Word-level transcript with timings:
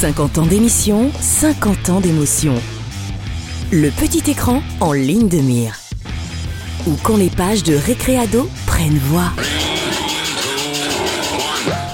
50 0.00 0.38
ans 0.38 0.46
d'émission, 0.46 1.10
50 1.20 1.90
ans 1.90 2.00
d'émotion. 2.00 2.54
Le 3.70 3.90
petit 3.90 4.30
écran 4.30 4.62
en 4.80 4.94
ligne 4.94 5.28
de 5.28 5.36
mire. 5.36 5.78
Ou 6.86 6.92
quand 7.02 7.18
les 7.18 7.28
pages 7.28 7.64
de 7.64 7.74
Récréado 7.74 8.48
prennent 8.66 8.96
voix. 8.96 9.30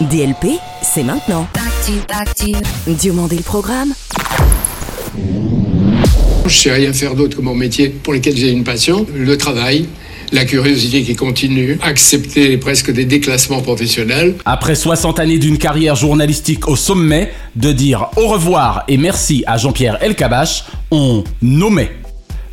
DLP, 0.02 0.60
c'est 0.82 1.02
maintenant. 1.02 1.48
Diomandé 2.86 3.38
le 3.38 3.42
programme. 3.42 3.92
Je 6.46 6.56
sais 6.56 6.70
rien 6.70 6.92
faire 6.92 7.16
d'autre 7.16 7.38
que 7.38 7.42
mon 7.42 7.56
métier 7.56 7.88
pour 7.88 8.12
lequel 8.12 8.36
j'ai 8.36 8.52
une 8.52 8.62
passion, 8.62 9.04
le 9.12 9.36
travail, 9.36 9.88
la 10.32 10.44
curiosité 10.44 11.02
qui 11.02 11.14
continue, 11.14 11.78
accepter 11.82 12.56
presque 12.56 12.92
des 12.92 13.04
déclassements 13.04 13.60
professionnels. 13.60 14.34
Après 14.44 14.74
60 14.74 15.20
années 15.20 15.38
d'une 15.38 15.58
carrière 15.58 15.96
journalistique 15.96 16.68
au 16.68 16.76
sommet, 16.76 17.32
de 17.54 17.72
dire 17.72 18.08
au 18.16 18.28
revoir 18.28 18.84
et 18.88 18.96
merci 18.96 19.44
à 19.46 19.56
Jean-Pierre 19.56 20.02
Elkabach, 20.02 20.64
on 20.90 21.24
nommait. 21.42 21.90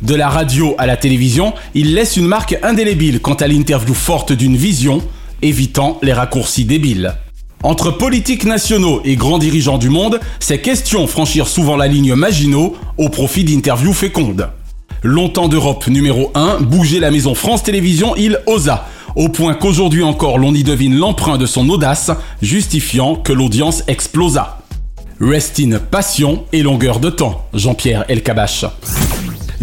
De 0.02 0.14
la 0.14 0.28
radio 0.28 0.74
à 0.76 0.86
la 0.86 0.96
télévision, 0.96 1.54
il 1.74 1.94
laisse 1.94 2.16
une 2.16 2.26
marque 2.26 2.58
indélébile 2.62 3.20
quant 3.20 3.34
à 3.34 3.46
l'interview 3.46 3.94
forte 3.94 4.32
d'une 4.32 4.56
vision, 4.56 5.02
évitant 5.40 5.98
les 6.02 6.12
raccourcis 6.12 6.64
débiles. 6.64 7.14
Entre 7.62 7.90
politiques 7.90 8.44
nationaux 8.44 9.00
et 9.06 9.16
grands 9.16 9.38
dirigeants 9.38 9.78
du 9.78 9.88
monde, 9.88 10.20
ces 10.40 10.58
questions 10.58 11.06
franchirent 11.06 11.48
souvent 11.48 11.76
la 11.76 11.86
ligne 11.86 12.14
Maginot 12.14 12.76
au 12.98 13.08
profit 13.08 13.44
d'interviews 13.44 13.94
fécondes. 13.94 14.50
Longtemps 15.06 15.48
d'Europe 15.48 15.86
numéro 15.88 16.30
1, 16.34 16.60
bouger 16.62 16.98
la 16.98 17.10
maison 17.10 17.34
France 17.34 17.62
Télévisions, 17.62 18.16
il 18.16 18.40
osa. 18.46 18.86
Au 19.16 19.28
point 19.28 19.52
qu'aujourd'hui 19.52 20.02
encore 20.02 20.38
l'on 20.38 20.54
y 20.54 20.64
devine 20.64 20.96
l'emprunt 20.96 21.36
de 21.36 21.44
son 21.44 21.68
audace, 21.68 22.10
justifiant 22.40 23.14
que 23.14 23.34
l'audience 23.34 23.82
explosa. 23.86 24.60
Rest 25.20 25.60
in 25.60 25.78
passion 25.78 26.46
et 26.54 26.62
longueur 26.62 27.00
de 27.00 27.10
temps, 27.10 27.44
Jean-Pierre 27.52 28.06
Elkabach. 28.08 28.64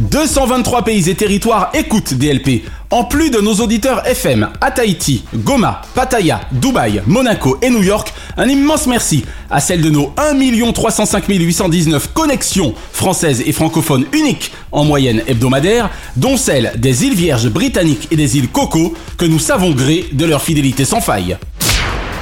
223 0.02 0.84
pays 0.84 1.10
et 1.10 1.16
territoires 1.16 1.70
écoutent 1.74 2.16
DLP. 2.16 2.64
En 2.90 3.04
plus 3.04 3.30
de 3.30 3.40
nos 3.40 3.54
auditeurs 3.56 4.06
FM 4.06 4.50
à 4.60 4.72
Tahiti, 4.72 5.24
Goma, 5.36 5.82
Pattaya, 5.94 6.42
Dubaï, 6.52 7.02
Monaco 7.06 7.58
et 7.62 7.70
New 7.70 7.84
York, 7.84 8.12
un 8.36 8.50
immense 8.50 8.88
merci 8.88 9.24
à 9.50 9.60
celles 9.60 9.82
de 9.82 9.90
nos 9.90 10.14
1 10.18 10.72
305 10.72 11.28
819 11.28 12.14
connexions 12.14 12.74
françaises 12.92 13.44
et 13.46 13.52
francophones 13.52 14.06
uniques 14.12 14.52
en 14.72 14.84
moyenne 14.84 15.22
hebdomadaire, 15.28 15.90
dont 16.16 16.36
celles 16.36 16.74
des 16.78 17.06
îles 17.06 17.16
Vierges 17.16 17.50
britanniques 17.50 18.08
et 18.12 18.16
des 18.16 18.38
îles 18.38 18.50
Coco, 18.50 18.96
que 19.18 19.26
nous 19.26 19.40
savons 19.40 19.72
gré 19.72 20.06
de 20.12 20.26
leur 20.26 20.42
fidélité 20.42 20.84
sans 20.84 21.02
faille. 21.02 21.38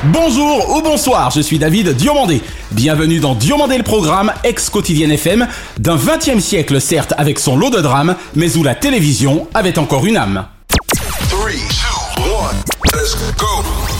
Bonjour 0.05 0.77
ou 0.77 0.81
bonsoir, 0.81 1.29
je 1.29 1.41
suis 1.41 1.59
David 1.59 1.89
Diomandé. 1.89 2.41
Bienvenue 2.71 3.19
dans 3.19 3.35
Diomandé 3.35 3.77
le 3.77 3.83
programme, 3.83 4.31
ex-quotidienne 4.45 5.11
FM, 5.11 5.45
d'un 5.77 5.97
20e 5.97 6.39
siècle 6.39 6.79
certes 6.79 7.13
avec 7.17 7.37
son 7.37 7.57
lot 7.57 7.69
de 7.69 7.81
drames, 7.81 8.15
mais 8.33 8.55
où 8.55 8.63
la 8.63 8.75
télévision 8.75 9.49
avait 9.53 9.77
encore 9.77 10.05
une 10.05 10.15
âme. 10.15 10.45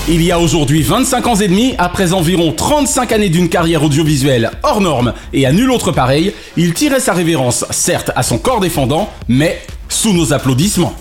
Il 0.08 0.24
y 0.24 0.32
a 0.32 0.40
aujourd'hui 0.40 0.84
25 0.84 1.28
ans 1.28 1.36
et 1.36 1.50
demi, 1.50 1.76
après 1.78 2.14
environ 2.14 2.54
35 2.54 3.12
années 3.12 3.28
d'une 3.28 3.50
carrière 3.50 3.84
audiovisuelle 3.84 4.52
hors 4.64 4.80
norme 4.80 5.14
et 5.34 5.46
à 5.46 5.52
nul 5.52 5.70
autre 5.70 5.92
pareil, 5.92 6.34
il 6.56 6.74
tirait 6.74 7.02
sa 7.02 7.12
révérence 7.12 7.66
certes 7.72 8.12
à 8.16 8.24
son 8.24 8.38
corps 8.38 8.62
défendant, 8.62 9.10
mais 9.28 9.62
sous 9.90 10.14
nos 10.14 10.32
applaudissements. 10.32 10.96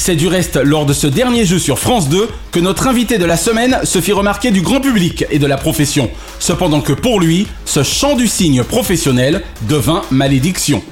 C'est 0.00 0.14
du 0.14 0.28
reste 0.28 0.56
lors 0.56 0.86
de 0.86 0.92
ce 0.92 1.08
dernier 1.08 1.44
jeu 1.44 1.58
sur 1.58 1.78
France 1.78 2.08
2 2.08 2.28
que 2.52 2.60
notre 2.60 2.86
invité 2.86 3.18
de 3.18 3.24
la 3.24 3.36
semaine 3.36 3.80
se 3.82 4.00
fit 4.00 4.12
remarquer 4.12 4.52
du 4.52 4.62
grand 4.62 4.80
public 4.80 5.26
et 5.30 5.40
de 5.40 5.46
la 5.46 5.56
profession, 5.58 6.08
cependant 6.38 6.80
que 6.80 6.92
pour 6.92 7.20
lui, 7.20 7.48
ce 7.66 7.82
chant 7.82 8.14
du 8.14 8.28
cygne 8.28 8.62
professionnel 8.62 9.42
devint 9.62 10.02
malédiction. 10.10 10.82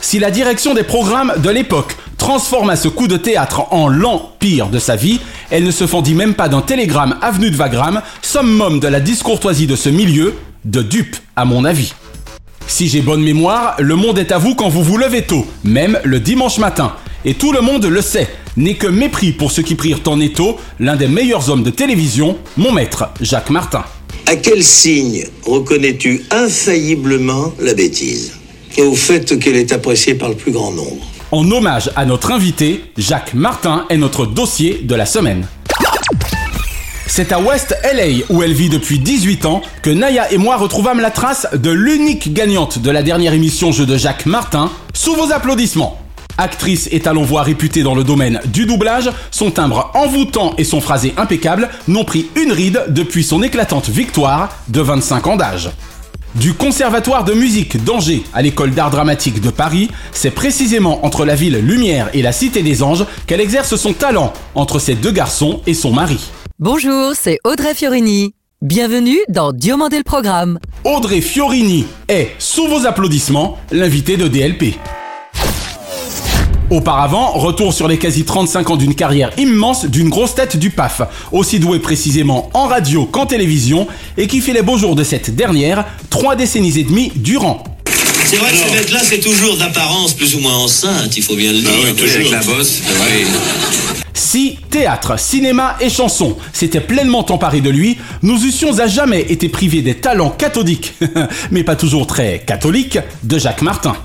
Si 0.00 0.18
la 0.18 0.32
direction 0.32 0.74
des 0.74 0.82
programmes 0.82 1.32
de 1.38 1.48
l'époque 1.48 1.96
transforma 2.18 2.74
ce 2.74 2.88
coup 2.88 3.06
de 3.06 3.16
théâtre 3.16 3.72
en 3.72 3.86
l'empire 3.86 4.68
de 4.68 4.80
sa 4.80 4.96
vie, 4.96 5.20
elle 5.50 5.64
ne 5.64 5.70
se 5.70 5.86
fendit 5.86 6.14
même 6.14 6.34
pas 6.34 6.48
d'un 6.48 6.60
télégramme 6.60 7.16
avenue 7.22 7.52
de 7.52 7.56
Wagram, 7.56 8.02
summum 8.20 8.80
de 8.80 8.88
la 8.88 9.00
discourtoisie 9.00 9.68
de 9.68 9.76
ce 9.76 9.88
milieu, 9.88 10.34
de 10.64 10.82
dupe 10.82 11.16
à 11.36 11.44
mon 11.44 11.64
avis. 11.64 11.94
Si 12.66 12.88
j'ai 12.88 13.00
bonne 13.00 13.22
mémoire, 13.22 13.76
le 13.78 13.94
monde 13.94 14.18
est 14.18 14.32
à 14.32 14.38
vous 14.38 14.56
quand 14.56 14.68
vous 14.68 14.82
vous 14.82 14.96
levez 14.96 15.22
tôt, 15.22 15.46
même 15.64 15.98
le 16.04 16.18
dimanche 16.18 16.58
matin. 16.58 16.94
Et 17.26 17.34
tout 17.34 17.52
le 17.52 17.60
monde 17.60 17.84
le 17.84 18.00
sait, 18.00 18.28
n'est 18.56 18.76
que 18.76 18.86
mépris 18.86 19.32
pour 19.32 19.50
ceux 19.50 19.62
qui 19.62 19.74
prirent 19.74 20.00
en 20.06 20.20
étau 20.20 20.56
l'un 20.78 20.96
des 20.96 21.06
meilleurs 21.06 21.50
hommes 21.50 21.62
de 21.62 21.70
télévision, 21.70 22.38
mon 22.56 22.72
maître, 22.72 23.10
Jacques 23.20 23.50
Martin. 23.50 23.84
À 24.26 24.36
quel 24.36 24.64
signe 24.64 25.26
reconnais-tu 25.44 26.24
infailliblement 26.30 27.52
la 27.58 27.74
bêtise 27.74 28.32
Et 28.78 28.82
au 28.82 28.94
fait 28.94 29.38
qu'elle 29.38 29.56
est 29.56 29.72
appréciée 29.72 30.14
par 30.14 30.30
le 30.30 30.34
plus 30.34 30.50
grand 30.50 30.72
nombre 30.72 31.06
En 31.30 31.50
hommage 31.50 31.90
à 31.94 32.06
notre 32.06 32.32
invité, 32.32 32.84
Jacques 32.96 33.34
Martin 33.34 33.84
est 33.90 33.98
notre 33.98 34.24
dossier 34.24 34.80
de 34.82 34.94
la 34.94 35.04
semaine. 35.04 35.46
C'est 37.06 37.32
à 37.32 37.40
West 37.40 37.76
LA, 37.82 38.24
où 38.30 38.42
elle 38.42 38.54
vit 38.54 38.70
depuis 38.70 38.98
18 38.98 39.44
ans, 39.44 39.60
que 39.82 39.90
Naya 39.90 40.32
et 40.32 40.38
moi 40.38 40.56
retrouvâmes 40.56 41.00
la 41.00 41.10
trace 41.10 41.48
de 41.52 41.70
l'unique 41.70 42.32
gagnante 42.32 42.78
de 42.78 42.90
la 42.90 43.02
dernière 43.02 43.34
émission 43.34 43.72
Jeu 43.72 43.84
de 43.84 43.98
Jacques 43.98 44.24
Martin, 44.24 44.70
sous 44.94 45.14
vos 45.14 45.32
applaudissements. 45.32 46.00
Actrice 46.38 46.88
et 46.92 47.00
talon-voix 47.00 47.42
réputée 47.42 47.82
dans 47.82 47.94
le 47.94 48.04
domaine 48.04 48.40
du 48.46 48.66
doublage, 48.66 49.10
son 49.30 49.50
timbre 49.50 49.90
envoûtant 49.94 50.54
et 50.58 50.64
son 50.64 50.80
phrasé 50.80 51.14
impeccable 51.16 51.68
n'ont 51.88 52.04
pris 52.04 52.28
une 52.36 52.52
ride 52.52 52.84
depuis 52.88 53.24
son 53.24 53.42
éclatante 53.42 53.88
victoire 53.88 54.50
de 54.68 54.80
25 54.80 55.26
ans 55.26 55.36
d'âge. 55.36 55.70
Du 56.36 56.54
conservatoire 56.54 57.24
de 57.24 57.32
musique 57.32 57.82
d'Angers 57.82 58.22
à 58.32 58.40
l'école 58.40 58.70
d'art 58.70 58.90
dramatique 58.90 59.40
de 59.40 59.50
Paris, 59.50 59.90
c'est 60.12 60.30
précisément 60.30 61.04
entre 61.04 61.24
la 61.24 61.34
ville 61.34 61.58
Lumière 61.58 62.08
et 62.14 62.22
la 62.22 62.32
Cité 62.32 62.62
des 62.62 62.82
Anges 62.82 63.04
qu'elle 63.26 63.40
exerce 63.40 63.74
son 63.74 63.92
talent 63.92 64.32
entre 64.54 64.78
ses 64.78 64.94
deux 64.94 65.10
garçons 65.10 65.60
et 65.66 65.74
son 65.74 65.92
mari. 65.92 66.30
Bonjour, 66.60 67.12
c'est 67.14 67.38
Audrey 67.44 67.74
Fiorini. 67.74 68.34
Bienvenue 68.62 69.18
dans 69.28 69.52
Diomandé 69.52 69.96
le 69.96 70.04
Programme. 70.04 70.58
Audrey 70.84 71.20
Fiorini 71.20 71.86
est, 72.08 72.32
sous 72.38 72.68
vos 72.68 72.86
applaudissements, 72.86 73.58
l'invité 73.72 74.16
de 74.16 74.28
DLP. 74.28 74.76
Auparavant, 76.70 77.32
retour 77.32 77.74
sur 77.74 77.88
les 77.88 77.98
quasi 77.98 78.24
35 78.24 78.70
ans 78.70 78.76
d'une 78.76 78.94
carrière 78.94 79.32
immense 79.38 79.86
d'une 79.86 80.08
grosse 80.08 80.36
tête 80.36 80.56
du 80.56 80.70
PAF, 80.70 81.02
aussi 81.32 81.58
douée 81.58 81.80
précisément 81.80 82.48
en 82.54 82.68
radio 82.68 83.06
qu'en 83.06 83.26
télévision, 83.26 83.88
et 84.16 84.28
qui 84.28 84.40
fait 84.40 84.52
les 84.52 84.62
beaux 84.62 84.78
jours 84.78 84.94
de 84.94 85.02
cette 85.02 85.34
dernière, 85.34 85.84
trois 86.10 86.36
décennies 86.36 86.78
et 86.78 86.84
demie 86.84 87.10
durant. 87.16 87.64
C'est 88.24 88.36
vrai 88.36 88.52
que 88.52 88.56
ce 88.56 88.72
mec-là, 88.72 89.00
c'est 89.02 89.18
toujours 89.18 89.56
d'apparence 89.56 90.14
plus 90.14 90.36
ou 90.36 90.38
moins 90.38 90.58
enceinte, 90.58 91.16
il 91.16 91.24
faut 91.24 91.34
bien 91.34 91.50
le 91.50 91.58
dire. 91.58 91.70
Ah 91.72 91.86
oui, 91.86 91.94
toujours 91.94 92.14
avec 92.14 92.30
la 92.30 92.42
bosse. 92.42 92.82
Oui. 92.88 93.26
Si 94.14 94.58
théâtre, 94.70 95.18
cinéma 95.18 95.76
et 95.80 95.90
chanson 95.90 96.36
s'étaient 96.52 96.80
pleinement 96.80 97.26
emparés 97.32 97.62
de 97.62 97.70
lui, 97.70 97.98
nous 98.22 98.46
eussions 98.46 98.78
à 98.78 98.86
jamais 98.86 99.22
été 99.22 99.48
privés 99.48 99.82
des 99.82 99.96
talents 99.96 100.30
cathodiques, 100.30 100.94
mais 101.50 101.64
pas 101.64 101.74
toujours 101.74 102.06
très 102.06 102.44
catholiques, 102.46 103.00
de 103.24 103.38
Jacques 103.38 103.62
Martin. 103.62 103.96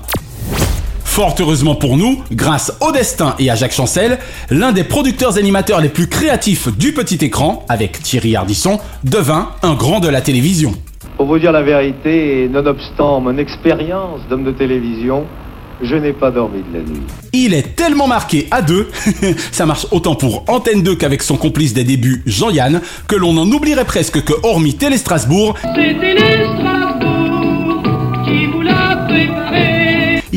Fort 1.16 1.34
heureusement 1.40 1.74
pour 1.74 1.96
nous, 1.96 2.22
grâce 2.30 2.76
au 2.82 2.92
destin 2.92 3.34
et 3.38 3.50
à 3.50 3.54
Jacques 3.54 3.72
Chancel, 3.72 4.18
l'un 4.50 4.72
des 4.72 4.84
producteurs 4.84 5.38
animateurs 5.38 5.80
les 5.80 5.88
plus 5.88 6.08
créatifs 6.08 6.68
du 6.76 6.92
petit 6.92 7.24
écran, 7.24 7.64
avec 7.70 8.02
Thierry 8.02 8.36
Ardisson, 8.36 8.78
devint 9.02 9.52
un 9.62 9.72
grand 9.72 10.00
de 10.00 10.08
la 10.08 10.20
télévision. 10.20 10.74
Pour 11.16 11.24
vous 11.24 11.38
dire 11.38 11.52
la 11.52 11.62
vérité, 11.62 12.50
nonobstant 12.52 13.22
mon 13.22 13.38
expérience 13.38 14.20
d'homme 14.28 14.44
de 14.44 14.50
télévision, 14.50 15.24
je 15.80 15.96
n'ai 15.96 16.12
pas 16.12 16.30
dormi 16.30 16.62
de 16.70 16.78
la 16.78 16.84
nuit. 16.84 17.00
Il 17.32 17.54
est 17.54 17.74
tellement 17.76 18.08
marqué 18.08 18.46
à 18.50 18.60
deux, 18.60 18.90
ça 19.52 19.64
marche 19.64 19.86
autant 19.92 20.16
pour 20.16 20.44
Antenne 20.48 20.82
2 20.82 20.96
qu'avec 20.96 21.22
son 21.22 21.38
complice 21.38 21.72
des 21.72 21.84
débuts, 21.84 22.24
Jean-Yann, 22.26 22.82
que 23.08 23.16
l'on 23.16 23.38
en 23.38 23.50
oublierait 23.50 23.86
presque 23.86 24.22
que 24.22 24.34
hormis 24.42 24.74
Télé 24.74 24.98
Strasbourg, 24.98 25.54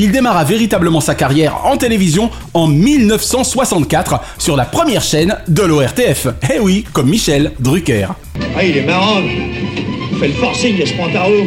il 0.00 0.12
démarra 0.12 0.44
véritablement 0.44 1.00
sa 1.00 1.14
carrière 1.14 1.66
en 1.66 1.76
télévision 1.76 2.30
en 2.54 2.66
1964 2.66 4.20
sur 4.38 4.56
la 4.56 4.64
première 4.64 5.02
chaîne 5.02 5.36
de 5.46 5.62
l'ORTF. 5.62 6.28
Eh 6.54 6.58
oui, 6.58 6.86
comme 6.94 7.10
Michel 7.10 7.52
Drucker. 7.60 8.08
Ah, 8.56 8.64
il 8.64 8.78
est 8.78 8.86
marrant. 8.86 9.20
Il 9.20 10.18
fait 10.18 10.28
le 10.28 10.34
forcing, 10.34 10.80
Espantaro. 10.80 11.44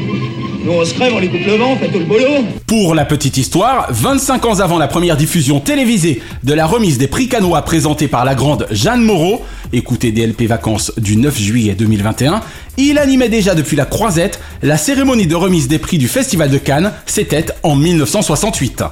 Pour 2.67 2.95
la 2.95 3.03
petite 3.03 3.35
histoire, 3.35 3.87
25 3.89 4.45
ans 4.45 4.59
avant 4.61 4.77
la 4.77 4.87
première 4.87 5.17
diffusion 5.17 5.59
télévisée 5.59 6.21
de 6.43 6.53
la 6.53 6.65
remise 6.65 6.97
des 6.97 7.07
prix 7.07 7.27
canois 7.27 7.61
présentée 7.63 8.07
par 8.07 8.23
la 8.23 8.33
grande 8.33 8.65
Jeanne 8.71 9.01
Moreau, 9.01 9.41
écoutez 9.73 10.13
DLP 10.13 10.43
Vacances 10.43 10.93
du 10.97 11.17
9 11.17 11.37
juillet 11.37 11.75
2021, 11.75 12.41
il 12.77 12.97
animait 12.97 13.27
déjà 13.27 13.55
depuis 13.55 13.75
la 13.75 13.85
Croisette 13.85 14.39
la 14.61 14.77
cérémonie 14.77 15.27
de 15.27 15.35
remise 15.35 15.67
des 15.67 15.79
prix 15.79 15.97
du 15.97 16.07
Festival 16.07 16.49
de 16.49 16.57
Cannes, 16.57 16.93
c'était 17.05 17.45
en 17.63 17.75
1968. 17.75 18.83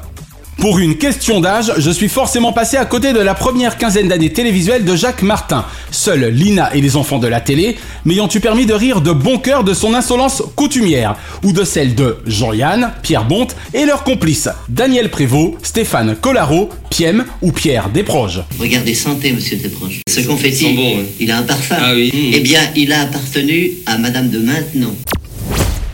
Pour 0.62 0.78
une 0.78 0.96
question 0.96 1.42
d'âge, 1.42 1.74
je 1.80 1.90
suis 1.90 2.08
forcément 2.08 2.54
passé 2.54 2.78
à 2.78 2.86
côté 2.86 3.14
de 3.14 3.20
la 3.20 3.34
première 3.34 3.80
quinzaine 3.80 4.08
d'années 4.08 4.32
télévisuelles 4.32 4.86
de 4.86 4.96
Jacques 4.96 5.24
Martin. 5.24 5.66
Seuls 5.90 6.28
Lina 6.28 6.70
et 6.76 6.82
les 6.82 6.98
enfants 6.98 7.18
de 7.18 7.26
la 7.26 7.42
télé 7.42 7.78
m'ayant 8.06 8.30
eu 8.32 8.40
permis 8.40 8.68
de 8.68 8.76
rire 8.76 9.02
de 9.02 9.12
bon 9.12 9.40
cœur 9.40 9.64
de 9.64 9.74
son 9.74 9.96
insolence 9.96 10.44
coutumière, 10.56 11.16
ou 11.44 11.52
de 11.52 11.64
celle 11.64 11.96
de 11.96 12.18
Jean-Yann, 12.28 12.92
Pierre 13.02 13.26
Bonte 13.26 13.56
et 13.74 13.86
leurs 13.86 14.04
complices, 14.04 14.50
Daniel 14.70 15.10
Prévost, 15.10 15.56
Stéphane 15.64 16.16
Collaro, 16.16 16.70
Piem 16.92 17.26
ou 17.42 17.52
Pierre 17.52 17.90
Desproges. 17.90 18.44
Regardez, 18.60 18.94
santé, 18.94 19.32
monsieur 19.32 19.58
Desproges. 19.58 20.02
Ce 20.08 20.22
confetti, 20.22 20.68
hein. 20.68 21.04
il 21.20 21.32
a 21.32 21.40
un 21.40 21.44
parfum. 21.44 21.78
Ah 21.80 21.94
oui. 21.96 22.12
Eh 22.36 22.40
bien, 22.42 22.62
il 22.76 22.94
a 22.94 23.02
appartenu 23.02 23.72
à 23.88 23.98
madame 23.98 24.30
de 24.30 24.38
Maintenon. 24.38 24.96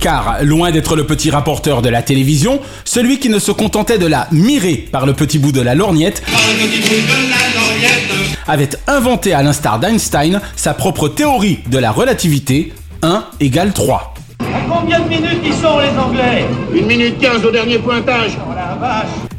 Car, 0.07 0.37
loin 0.41 0.71
d'être 0.71 0.95
le 0.95 1.05
petit 1.05 1.29
rapporteur 1.29 1.81
de 1.81 1.89
la 1.89 2.01
télévision, 2.01 2.61
celui 2.85 3.19
qui 3.19 3.27
ne 3.27 3.39
se 3.39 3.51
contentait 3.51 3.97
de 3.97 4.05
la 4.05 4.29
mirer 4.31 4.87
par 4.89 5.05
le 5.05 5.11
petit 5.11 5.37
bout 5.37 5.51
de 5.51 5.59
la 5.59 5.75
lorgnette, 5.75 6.23
avait 8.47 8.69
inventé 8.87 9.33
à 9.33 9.43
l'instar 9.43 9.79
d'Einstein 9.79 10.39
sa 10.55 10.73
propre 10.73 11.09
théorie 11.09 11.59
de 11.69 11.77
la 11.77 11.91
relativité, 11.91 12.71
1 13.01 13.25
égale 13.41 13.73
3. 13.73 14.13
À 14.39 14.45
combien 14.73 15.01
de 15.01 15.09
minutes 15.09 15.41
ils 15.43 15.51
sont 15.51 15.77
les 15.79 15.99
Anglais? 15.99 16.45
Une 16.73 16.85
minute 16.85 17.19
quinze 17.19 17.43
au 17.43 17.51
dernier 17.51 17.77
pointage. 17.77 18.37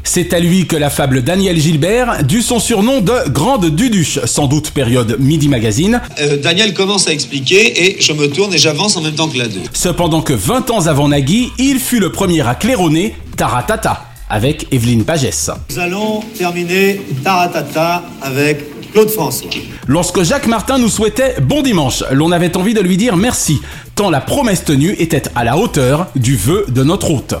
C'est 0.03 0.33
à 0.33 0.39
lui 0.39 0.65
que 0.65 0.75
la 0.75 0.89
fable 0.89 1.21
Daniel 1.21 1.59
Gilbert 1.59 2.23
dut 2.23 2.41
son 2.41 2.59
surnom 2.59 2.99
de 3.01 3.29
Grande 3.29 3.69
Duduche, 3.69 4.19
sans 4.25 4.47
doute 4.47 4.71
période 4.71 5.17
Midi 5.19 5.47
Magazine, 5.47 6.01
Euh, 6.19 6.37
Daniel 6.37 6.73
commence 6.73 7.07
à 7.07 7.11
expliquer 7.13 7.85
et 7.85 7.97
je 8.01 8.13
me 8.13 8.27
tourne 8.27 8.53
et 8.53 8.57
j'avance 8.57 8.97
en 8.97 9.01
même 9.01 9.13
temps 9.13 9.27
que 9.27 9.37
la 9.37 9.47
deux. 9.47 9.61
cependant 9.73 10.21
que 10.21 10.33
20 10.33 10.71
ans 10.71 10.87
avant 10.87 11.09
Nagui, 11.09 11.51
il 11.59 11.79
fut 11.79 11.99
le 11.99 12.11
premier 12.11 12.41
à 12.41 12.55
claironner 12.55 13.13
Taratata, 13.37 14.05
avec 14.29 14.67
Evelyne 14.71 15.03
Pagès. 15.05 15.51
Nous 15.69 15.79
allons 15.79 16.21
terminer 16.37 17.01
Taratata 17.23 18.03
avec 18.21 18.65
Claude 18.91 19.09
François. 19.09 19.49
Lorsque 19.87 20.23
Jacques 20.23 20.47
Martin 20.47 20.79
nous 20.79 20.89
souhaitait 20.89 21.35
bon 21.41 21.61
dimanche, 21.61 22.03
l'on 22.11 22.31
avait 22.31 22.57
envie 22.57 22.73
de 22.73 22.81
lui 22.81 22.97
dire 22.97 23.15
merci, 23.15 23.61
tant 23.95 24.09
la 24.09 24.21
promesse 24.21 24.63
tenue 24.65 24.95
était 24.97 25.23
à 25.35 25.43
la 25.43 25.57
hauteur 25.57 26.07
du 26.15 26.35
vœu 26.35 26.65
de 26.69 26.83
notre 26.83 27.11
hôte. 27.11 27.35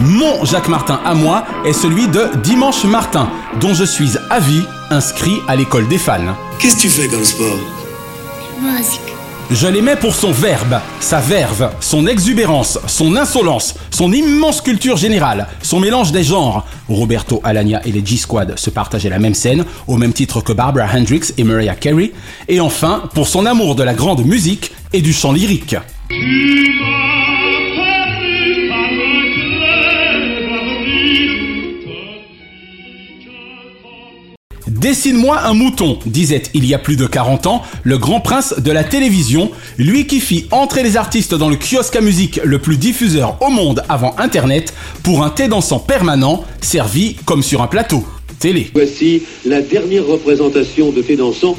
Mon 0.00 0.44
Jacques 0.44 0.68
Martin 0.68 1.00
à 1.04 1.14
moi 1.14 1.44
est 1.64 1.72
celui 1.72 2.06
de 2.08 2.28
Dimanche 2.42 2.84
Martin, 2.84 3.28
dont 3.60 3.74
je 3.74 3.84
suis 3.84 4.10
à 4.30 4.40
vie 4.40 4.62
inscrit 4.90 5.38
à 5.48 5.56
l'école 5.56 5.88
des 5.88 5.98
fans. 5.98 6.34
Qu'est-ce 6.58 6.76
que 6.76 6.80
tu 6.82 6.88
fais 6.88 7.08
comme 7.08 7.24
sport? 7.24 7.58
Je 9.50 9.68
l'aimais 9.68 9.96
pour 9.96 10.14
son 10.14 10.32
verbe, 10.32 10.80
sa 10.98 11.20
verve, 11.20 11.70
son 11.80 12.06
exubérance, 12.06 12.80
son 12.86 13.16
insolence, 13.16 13.74
son 13.90 14.12
immense 14.12 14.60
culture 14.60 14.96
générale, 14.96 15.46
son 15.62 15.78
mélange 15.78 16.10
des 16.10 16.24
genres. 16.24 16.66
Roberto 16.88 17.40
Alagna 17.44 17.80
et 17.84 17.92
les 17.92 18.04
G-Squad 18.04 18.58
se 18.58 18.70
partageaient 18.70 19.08
la 19.08 19.20
même 19.20 19.34
scène, 19.34 19.64
au 19.86 19.96
même 19.96 20.12
titre 20.12 20.40
que 20.40 20.52
Barbara 20.52 20.88
Hendricks 20.96 21.32
et 21.38 21.44
Mariah 21.44 21.76
Carey. 21.76 22.12
Et 22.48 22.60
enfin, 22.60 23.04
pour 23.14 23.28
son 23.28 23.46
amour 23.46 23.76
de 23.76 23.84
la 23.84 23.94
grande 23.94 24.24
musique 24.24 24.72
et 24.92 25.00
du 25.00 25.12
chant 25.12 25.32
lyrique. 25.32 25.76
Dessine-moi 34.86 35.40
un 35.40 35.52
mouton, 35.52 35.98
disait 36.06 36.44
il 36.54 36.64
y 36.64 36.72
a 36.72 36.78
plus 36.78 36.94
de 36.94 37.06
40 37.06 37.48
ans 37.48 37.62
le 37.82 37.98
grand 37.98 38.20
prince 38.20 38.54
de 38.56 38.70
la 38.70 38.84
télévision, 38.84 39.50
lui 39.78 40.06
qui 40.06 40.20
fit 40.20 40.46
entrer 40.52 40.84
les 40.84 40.96
artistes 40.96 41.34
dans 41.34 41.48
le 41.48 41.56
kiosque 41.56 41.96
à 41.96 42.00
musique 42.00 42.38
le 42.44 42.60
plus 42.60 42.76
diffuseur 42.76 43.36
au 43.42 43.50
monde 43.50 43.82
avant 43.88 44.14
Internet 44.16 44.72
pour 45.02 45.24
un 45.24 45.30
thé 45.30 45.48
dansant 45.48 45.80
permanent 45.80 46.44
servi 46.60 47.16
comme 47.24 47.42
sur 47.42 47.62
un 47.62 47.66
plateau. 47.66 48.04
Télé. 48.38 48.70
Voici 48.74 49.22
la 49.44 49.60
dernière 49.60 50.06
représentation 50.06 50.92
de 50.92 51.02
Thé 51.02 51.16
dansant. 51.16 51.56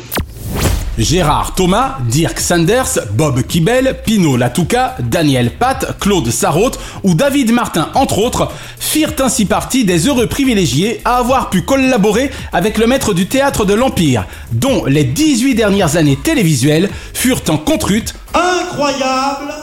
Gérard 0.97 1.53
Thomas, 1.53 1.97
Dirk 2.09 2.39
Sanders, 2.39 2.99
Bob 3.13 3.43
Kibel, 3.43 3.97
Pino 4.03 4.35
Latouka, 4.35 4.95
Daniel 4.99 5.51
Pat, 5.51 5.95
Claude 5.99 6.31
Sarraute 6.31 6.79
ou 7.03 7.13
David 7.13 7.51
Martin, 7.51 7.89
entre 7.93 8.17
autres, 8.19 8.51
firent 8.79 9.13
ainsi 9.19 9.45
partie 9.45 9.85
des 9.85 10.07
heureux 10.07 10.27
privilégiés 10.27 11.01
à 11.05 11.17
avoir 11.17 11.49
pu 11.49 11.61
collaborer 11.61 12.31
avec 12.51 12.77
le 12.77 12.87
maître 12.87 13.13
du 13.13 13.27
théâtre 13.27 13.65
de 13.65 13.75
l'Empire, 13.75 14.25
dont 14.51 14.85
les 14.85 15.03
18 15.03 15.53
dernières 15.55 15.97
années 15.97 16.17
télévisuelles 16.17 16.89
furent 17.13 17.43
en 17.49 17.57
contrute. 17.57 18.15
Incroyable 18.33 19.56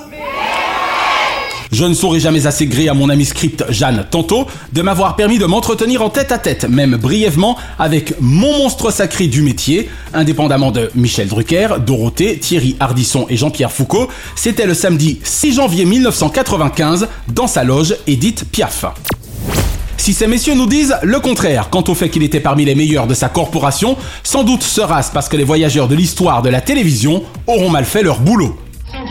Je 1.75 1.85
ne 1.85 1.95
saurais 1.95 2.21
jamais 2.21 2.47
assez 2.47 2.69
gré 2.69 2.89
à 2.89 2.95
mon 2.95 3.09
ami 3.09 3.25
script 3.25 3.65
Jeanne 3.69 4.07
Tantôt 4.09 4.47
de 4.73 4.81
m'avoir 4.81 5.17
permis 5.17 5.39
de 5.39 5.45
m'entretenir 5.45 6.03
en 6.03 6.09
tête 6.09 6.31
à 6.31 6.39
tête, 6.39 6.69
même 6.69 6.95
brièvement, 6.95 7.59
avec 7.81 8.15
mon 8.21 8.57
monstre 8.59 8.93
sacré 8.93 9.27
du 9.27 9.43
métier, 9.43 9.91
indépendamment 10.13 10.71
de 10.71 10.93
Michel 10.95 11.27
Drucker, 11.27 11.81
Dorothée, 11.85 12.39
Thierry 12.39 12.77
Ardisson 12.79 13.27
et 13.29 13.37
Jean-Pierre 13.37 13.73
Foucault. 13.73 14.07
C'était 14.37 14.67
le 14.67 14.75
samedi 14.75 15.19
6 15.25 15.55
janvier 15.55 15.85
1995 15.85 17.09
dans 17.35 17.49
sa 17.49 17.65
loge 17.65 17.97
Edith 18.07 18.45
Piaf. 18.53 18.85
Si 19.97 20.13
ces 20.13 20.29
messieurs 20.29 20.55
nous 20.55 20.67
disent 20.67 20.95
le 21.03 21.19
contraire 21.19 21.71
quant 21.71 21.83
au 21.89 21.95
fait 21.97 22.09
qu'il 22.09 22.23
était 22.23 22.39
parmi 22.39 22.65
les 22.65 22.77
meilleurs 22.77 23.09
de 23.09 23.15
sa 23.15 23.29
corporation, 23.29 23.97
sans 24.23 24.45
doute 24.45 24.63
sera-ce 24.63 25.11
parce 25.11 25.29
que 25.29 25.37
les 25.37 25.43
voyageurs 25.43 25.89
de 25.89 25.97
l'histoire 25.97 26.41
de 26.43 26.51
la 26.51 26.61
télévision 26.61 27.25
auront 27.49 27.71
mal 27.71 27.85
fait 27.85 28.05
leur 28.05 28.21
boulot. 28.21 28.57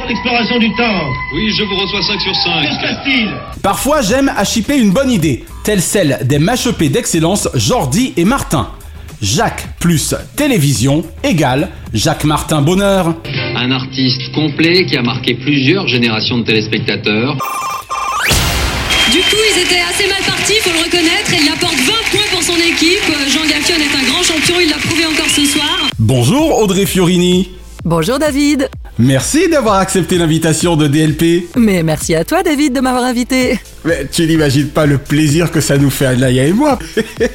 Centre 0.03 0.07
d'exploration 0.07 0.59
du 0.59 0.69
temps 0.73 1.13
Oui, 1.33 1.51
je 1.57 1.63
vous 1.63 1.75
reçois 1.75 2.01
5 2.01 2.19
sur 2.19 2.35
5. 2.35 2.61
Que 2.61 2.73
se 2.73 2.81
passe-t-il? 2.81 3.29
Parfois, 3.61 4.01
j'aime 4.01 4.31
à 4.35 4.43
chipper 4.43 4.77
une 4.77 4.91
bonne 4.91 5.11
idée, 5.11 5.45
telle 5.63 5.81
celle 5.81 6.19
des 6.23 6.39
machepés 6.39 6.89
d'excellence 6.89 7.47
Jordi 7.53 8.13
et 8.17 8.25
Martin. 8.25 8.69
Jacques 9.21 9.65
plus 9.79 10.13
télévision 10.35 11.05
égale 11.23 11.69
Jacques 11.93 12.25
Martin 12.25 12.61
Bonheur. 12.61 13.15
Un 13.55 13.71
artiste 13.71 14.33
complet 14.33 14.85
qui 14.85 14.97
a 14.97 15.01
marqué 15.01 15.35
plusieurs 15.35 15.87
générations 15.87 16.39
de 16.39 16.43
téléspectateurs. 16.43 17.35
Du 19.11 19.19
coup, 19.19 19.41
ils 19.55 19.61
étaient 19.61 19.83
assez 19.89 20.07
mal 20.07 20.23
partis, 20.25 20.55
faut 20.61 20.71
le 20.71 20.83
reconnaître, 20.83 21.31
et 21.33 21.37
il 21.41 21.49
apporte 21.49 21.75
20 21.75 21.83
points 22.11 22.29
pour 22.31 22.43
son 22.43 22.55
équipe. 22.55 23.03
Jean 23.29 23.47
Gaffion 23.47 23.75
est 23.75 23.95
un 23.95 24.11
grand 24.11 24.23
champion, 24.23 24.55
il 24.59 24.69
l'a 24.69 24.77
prouvé 24.77 25.05
encore 25.05 25.29
ce 25.29 25.45
soir. 25.45 25.89
Bonjour 25.99 26.59
Audrey 26.59 26.85
Fiorini. 26.85 27.49
Bonjour 27.85 28.19
David. 28.19 28.69
Merci 28.99 29.49
d'avoir 29.49 29.75
accepté 29.75 30.17
l'invitation 30.17 30.75
de 30.75 30.87
DLP. 30.87 31.49
Mais 31.55 31.83
merci 31.83 32.13
à 32.15 32.23
toi 32.23 32.43
David 32.43 32.73
de 32.73 32.79
m'avoir 32.79 33.03
invité. 33.03 33.59
Mais 33.85 34.07
tu 34.09 34.25
n'imagines 34.25 34.67
pas 34.69 34.85
le 34.85 34.97
plaisir 34.97 35.51
que 35.51 35.59
ça 35.59 35.77
nous 35.77 35.89
fait 35.89 36.05
à 36.05 36.15
Naya 36.15 36.45
et 36.45 36.53
moi. 36.53 36.79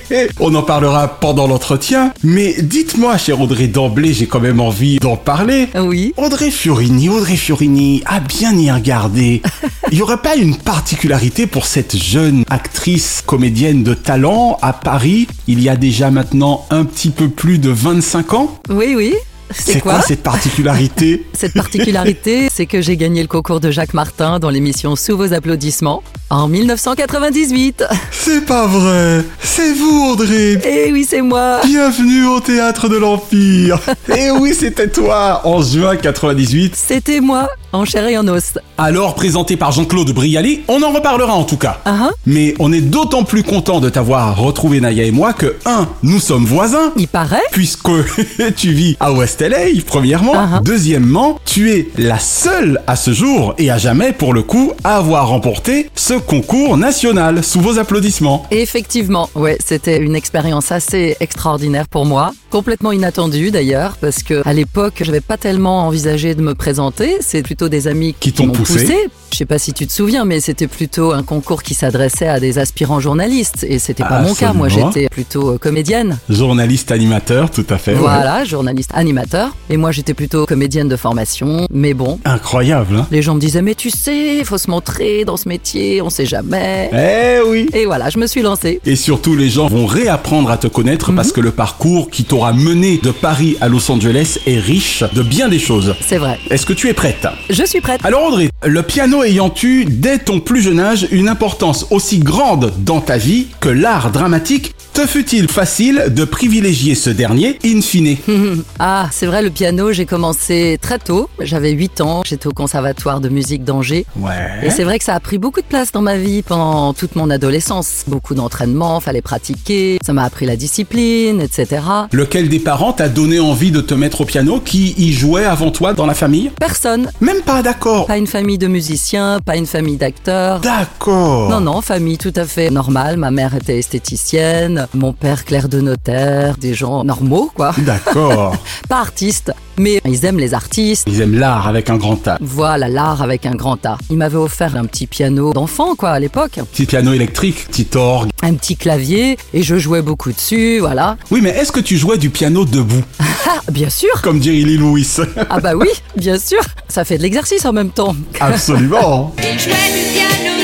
On 0.40 0.54
en 0.54 0.62
parlera 0.62 1.20
pendant 1.20 1.46
l'entretien. 1.46 2.14
Mais 2.22 2.54
dites-moi, 2.62 3.18
chère 3.18 3.40
Audrey, 3.40 3.66
d'emblée, 3.66 4.14
j'ai 4.14 4.26
quand 4.26 4.40
même 4.40 4.60
envie 4.60 4.98
d'en 4.98 5.16
parler. 5.16 5.68
Oui. 5.74 6.14
Audrey 6.16 6.50
Fiorini, 6.50 7.10
Audrey 7.10 7.36
Fiorini, 7.36 8.02
à 8.06 8.20
bien 8.20 8.56
y 8.56 8.70
regarder. 8.70 9.42
Il 9.90 9.98
y 9.98 10.02
aurait 10.02 10.22
pas 10.22 10.36
une 10.36 10.56
particularité 10.56 11.46
pour 11.46 11.66
cette 11.66 11.96
jeune 11.96 12.44
actrice 12.48 13.22
comédienne 13.24 13.82
de 13.82 13.94
talent 13.94 14.58
à 14.62 14.72
Paris, 14.72 15.26
il 15.46 15.62
y 15.62 15.68
a 15.68 15.76
déjà 15.76 16.10
maintenant 16.10 16.66
un 16.70 16.84
petit 16.84 17.10
peu 17.10 17.28
plus 17.28 17.58
de 17.58 17.70
25 17.70 18.34
ans? 18.34 18.58
Oui, 18.68 18.94
oui. 18.96 19.14
C'est 19.50 19.80
quoi, 19.80 20.00
cette 20.02 20.22
particularité 20.22 21.24
Cette 21.32 21.54
particularité, 21.54 22.48
c'est 22.52 22.66
que 22.66 22.82
j'ai 22.82 22.96
gagné 22.96 23.22
le 23.22 23.28
concours 23.28 23.60
de 23.60 23.70
Jacques 23.70 23.94
Martin 23.94 24.38
dans 24.38 24.50
l'émission 24.50 24.96
Sous 24.96 25.16
vos 25.16 25.32
applaudissements 25.32 26.02
en 26.30 26.48
1998. 26.48 27.84
C'est 28.12 28.44
pas 28.44 28.66
vrai 28.66 29.24
C'est 29.42 29.72
vous, 29.72 30.10
Audrey 30.12 30.60
Eh 30.64 30.92
oui, 30.92 31.06
c'est 31.08 31.22
moi 31.22 31.60
Bienvenue 31.64 32.26
au 32.26 32.40
théâtre 32.40 32.88
de 32.88 32.96
l'Empire 32.96 33.78
Eh 34.16 34.30
oui, 34.30 34.54
c'était 34.54 34.88
toi 34.88 35.40
En 35.44 35.62
juin 35.62 35.96
98 35.96 36.74
C'était 36.76 37.20
moi, 37.20 37.48
en 37.72 37.84
chair 37.84 38.06
et 38.08 38.18
en 38.18 38.28
os. 38.28 38.58
Alors 38.76 39.14
présenté 39.14 39.56
par 39.56 39.72
Jean-Claude 39.72 40.10
Brialy, 40.12 40.62
on 40.68 40.82
en 40.82 40.92
reparlera 40.92 41.32
en 41.34 41.44
tout 41.44 41.56
cas. 41.56 41.80
Uh 41.86 41.90
-huh. 41.90 42.10
Mais 42.26 42.54
on 42.58 42.72
est 42.72 42.80
d'autant 42.82 43.24
plus 43.24 43.42
content 43.42 43.80
de 43.80 43.88
t'avoir 43.88 44.36
retrouvé 44.36 44.80
Naya 44.80 45.04
et 45.04 45.10
moi 45.10 45.32
que 45.32 45.56
1. 45.64 45.88
Nous 46.02 46.20
sommes 46.20 46.44
voisins. 46.44 46.92
Il 46.96 47.08
paraît. 47.08 47.42
Puisque 47.52 47.88
tu 48.56 48.72
vis 48.72 48.96
à 49.00 49.12
West 49.12 49.40
LA, 49.40 49.64
premièrement. 49.86 50.34
Uh 50.34 50.46
-huh. 50.48 50.62
Deuxièmement, 50.62 51.38
tu 51.44 51.70
es 51.72 51.88
la 51.96 52.18
seule 52.18 52.80
à 52.86 52.96
ce 52.96 53.12
jour 53.12 53.54
et 53.58 53.70
à 53.70 53.78
jamais 53.78 54.12
pour 54.12 54.32
le 54.34 54.42
coup 54.42 54.72
à 54.84 54.96
avoir 54.96 55.28
remporté 55.28 55.90
ce 55.94 56.17
concours 56.20 56.76
national 56.76 57.42
sous 57.44 57.60
vos 57.60 57.78
applaudissements. 57.78 58.46
Effectivement, 58.50 59.28
ouais, 59.34 59.58
c'était 59.64 59.98
une 59.98 60.14
expérience 60.16 60.72
assez 60.72 61.16
extraordinaire 61.20 61.88
pour 61.88 62.06
moi, 62.06 62.32
complètement 62.50 62.92
inattendue 62.92 63.50
d'ailleurs, 63.50 63.96
parce 64.00 64.22
que 64.22 64.46
à 64.46 64.52
l'époque, 64.52 65.02
j'avais 65.04 65.20
pas 65.20 65.36
tellement 65.36 65.86
envisagé 65.86 66.34
de 66.34 66.42
me 66.42 66.54
présenter. 66.54 67.16
C'est 67.20 67.42
plutôt 67.42 67.68
des 67.68 67.88
amis 67.88 68.14
Qui 68.18 68.32
t'ont 68.32 68.46
m'ont 68.46 68.52
poussé. 68.52 69.08
Je 69.30 69.36
sais 69.36 69.44
pas 69.46 69.58
si 69.58 69.72
tu 69.74 69.86
te 69.86 69.92
souviens, 69.92 70.24
mais 70.24 70.40
c'était 70.40 70.66
plutôt 70.66 71.12
un 71.12 71.22
concours 71.22 71.62
qui 71.62 71.74
s'adressait 71.74 72.28
à 72.28 72.40
des 72.40 72.58
aspirants 72.58 72.98
journalistes, 73.00 73.64
et 73.68 73.78
c'était 73.78 74.02
pas 74.04 74.20
mon 74.20 74.34
cas. 74.34 74.52
Moi, 74.54 74.68
j'étais 74.68 75.08
plutôt 75.08 75.50
euh, 75.50 75.58
comédienne. 75.58 76.18
Journaliste 76.30 76.90
animateur, 76.92 77.50
tout 77.50 77.66
à 77.68 77.76
fait. 77.76 77.92
ouais. 77.92 77.98
Voilà, 77.98 78.44
journaliste 78.44 78.90
animateur. 78.94 79.54
Et 79.68 79.76
moi, 79.76 79.92
j'étais 79.92 80.14
plutôt 80.14 80.46
comédienne 80.46 80.88
de 80.88 80.96
formation. 80.96 81.66
Mais 81.70 81.92
bon, 81.94 82.18
Incroyable, 82.24 82.96
hein 82.96 83.06
les 83.10 83.20
gens 83.22 83.34
me 83.34 83.40
disaient, 83.40 83.62
mais 83.62 83.74
tu 83.74 83.90
sais, 83.90 84.42
faut 84.44 84.58
se 84.58 84.70
montrer 84.70 85.24
dans 85.26 85.36
ce 85.36 85.48
métier, 85.48 86.00
on 86.08 86.10
sait 86.10 86.24
jamais. 86.24 86.90
Eh 86.94 87.42
oui 87.46 87.68
Et 87.74 87.84
voilà, 87.84 88.08
je 88.08 88.18
me 88.18 88.26
suis 88.26 88.40
lancée. 88.40 88.80
Et 88.86 88.96
surtout, 88.96 89.36
les 89.36 89.50
gens 89.50 89.66
vont 89.66 89.84
réapprendre 89.84 90.50
à 90.50 90.56
te 90.56 90.66
connaître 90.66 91.12
parce 91.12 91.32
que 91.32 91.42
le 91.42 91.50
parcours 91.50 92.10
qui 92.10 92.24
t'aura 92.24 92.54
mené 92.54 92.98
de 93.02 93.10
Paris 93.10 93.58
à 93.60 93.68
Los 93.68 93.90
Angeles 93.90 94.38
est 94.46 94.58
riche 94.58 95.04
de 95.12 95.22
bien 95.22 95.48
des 95.48 95.58
choses. 95.58 95.94
C'est 96.00 96.16
vrai. 96.16 96.38
Est-ce 96.48 96.64
que 96.64 96.72
tu 96.72 96.88
es 96.88 96.94
prête? 96.94 97.26
Je 97.50 97.62
suis 97.64 97.82
prête. 97.82 98.00
Alors 98.04 98.24
Audrey, 98.24 98.48
le 98.64 98.82
piano 98.82 99.22
ayant 99.22 99.52
eu 99.62 99.84
dès 99.84 100.18
ton 100.18 100.40
plus 100.40 100.62
jeune 100.62 100.80
âge 100.80 101.06
une 101.10 101.28
importance 101.28 101.86
aussi 101.90 102.20
grande 102.20 102.72
dans 102.78 103.02
ta 103.02 103.18
vie 103.18 103.48
que 103.60 103.68
l'art 103.68 104.10
dramatique, 104.10 104.72
te 104.98 105.06
fut-il 105.06 105.48
facile 105.48 106.06
de 106.08 106.24
privilégier 106.24 106.96
ce 106.96 107.08
dernier 107.08 107.56
in 107.64 107.80
fine 107.80 108.16
Ah, 108.80 109.08
c'est 109.12 109.26
vrai, 109.26 109.42
le 109.42 109.50
piano, 109.50 109.92
j'ai 109.92 110.06
commencé 110.06 110.76
très 110.82 110.98
tôt. 110.98 111.30
J'avais 111.40 111.70
8 111.70 112.00
ans, 112.00 112.22
j'étais 112.26 112.48
au 112.48 112.52
conservatoire 112.52 113.20
de 113.20 113.28
musique 113.28 113.62
d'Angers. 113.62 114.06
Ouais. 114.16 114.32
Et 114.64 114.70
c'est 114.70 114.82
vrai 114.82 114.98
que 114.98 115.04
ça 115.04 115.14
a 115.14 115.20
pris 115.20 115.38
beaucoup 115.38 115.60
de 115.60 115.66
place 115.66 115.92
dans 115.92 116.02
ma 116.02 116.16
vie 116.16 116.42
pendant 116.42 116.94
toute 116.94 117.14
mon 117.14 117.30
adolescence. 117.30 118.02
Beaucoup 118.08 118.34
d'entraînement, 118.34 118.98
fallait 118.98 119.22
pratiquer, 119.22 120.00
ça 120.04 120.12
m'a 120.12 120.24
appris 120.24 120.46
la 120.46 120.56
discipline, 120.56 121.40
etc. 121.40 121.80
Lequel 122.10 122.48
des 122.48 122.58
parents 122.58 122.92
t'a 122.92 123.08
donné 123.08 123.38
envie 123.38 123.70
de 123.70 123.80
te 123.80 123.94
mettre 123.94 124.22
au 124.22 124.24
piano 124.24 124.58
Qui 124.58 124.96
y 124.98 125.12
jouait 125.12 125.44
avant 125.44 125.70
toi 125.70 125.92
dans 125.92 126.06
la 126.06 126.14
famille? 126.14 126.50
Personne. 126.58 127.08
Même 127.20 127.42
pas 127.42 127.62
d'accord. 127.62 128.06
Pas 128.06 128.18
une 128.18 128.26
famille 128.26 128.58
de 128.58 128.66
musiciens, 128.66 129.38
pas 129.46 129.56
une 129.56 129.66
famille 129.66 129.96
d'acteurs. 129.96 130.58
D'accord. 130.58 131.50
Non, 131.50 131.60
non, 131.60 131.82
famille 131.82 132.18
tout 132.18 132.34
à 132.34 132.46
fait 132.46 132.70
normale. 132.70 133.16
Ma 133.16 133.30
mère 133.30 133.54
était 133.54 133.78
esthéticienne, 133.78 134.87
mon 134.94 135.12
père 135.12 135.44
clerc 135.44 135.68
de 135.68 135.80
notaire, 135.80 136.56
des 136.56 136.74
gens 136.74 137.04
normaux, 137.04 137.50
quoi. 137.54 137.72
D'accord. 137.78 138.56
Pas 138.88 139.00
artistes, 139.00 139.52
mais 139.76 140.00
ils 140.04 140.24
aiment 140.24 140.38
les 140.38 140.54
artistes. 140.54 141.04
Ils 141.08 141.20
aiment 141.20 141.38
l'art 141.38 141.68
avec 141.68 141.90
un 141.90 141.96
grand 141.96 142.26
A. 142.28 142.38
Voilà, 142.40 142.88
l'art 142.88 143.22
avec 143.22 143.46
un 143.46 143.54
grand 143.54 143.84
A. 143.86 143.98
Il 144.10 144.16
m'avait 144.16 144.36
offert 144.36 144.76
un 144.76 144.84
petit 144.84 145.06
piano 145.06 145.52
d'enfant, 145.52 145.94
quoi, 145.94 146.10
à 146.10 146.20
l'époque. 146.20 146.58
Petit 146.72 146.86
piano 146.86 147.12
électrique, 147.12 147.66
petit 147.68 147.88
orgue. 147.96 148.30
Un 148.42 148.54
petit 148.54 148.76
clavier, 148.76 149.36
et 149.54 149.62
je 149.62 149.78
jouais 149.78 150.02
beaucoup 150.02 150.32
dessus, 150.32 150.78
voilà. 150.78 151.16
Oui, 151.30 151.40
mais 151.42 151.50
est-ce 151.50 151.72
que 151.72 151.80
tu 151.80 151.96
jouais 151.96 152.18
du 152.18 152.30
piano 152.30 152.64
debout 152.64 153.02
Ah, 153.46 153.60
bien 153.70 153.88
sûr 153.90 154.20
Comme 154.22 154.38
dirait 154.40 154.56
Lee 154.56 154.76
Lewis. 154.76 155.16
Ah 155.48 155.60
bah 155.60 155.72
oui, 155.74 155.88
bien 156.16 156.38
sûr 156.38 156.60
Ça 156.88 157.04
fait 157.04 157.16
de 157.18 157.22
l'exercice 157.22 157.64
en 157.64 157.72
même 157.72 157.90
temps. 157.90 158.14
Absolument. 158.40 159.34
Il 159.38 159.58
jouait 159.58 159.72
du 159.72 160.12
piano 160.12 160.57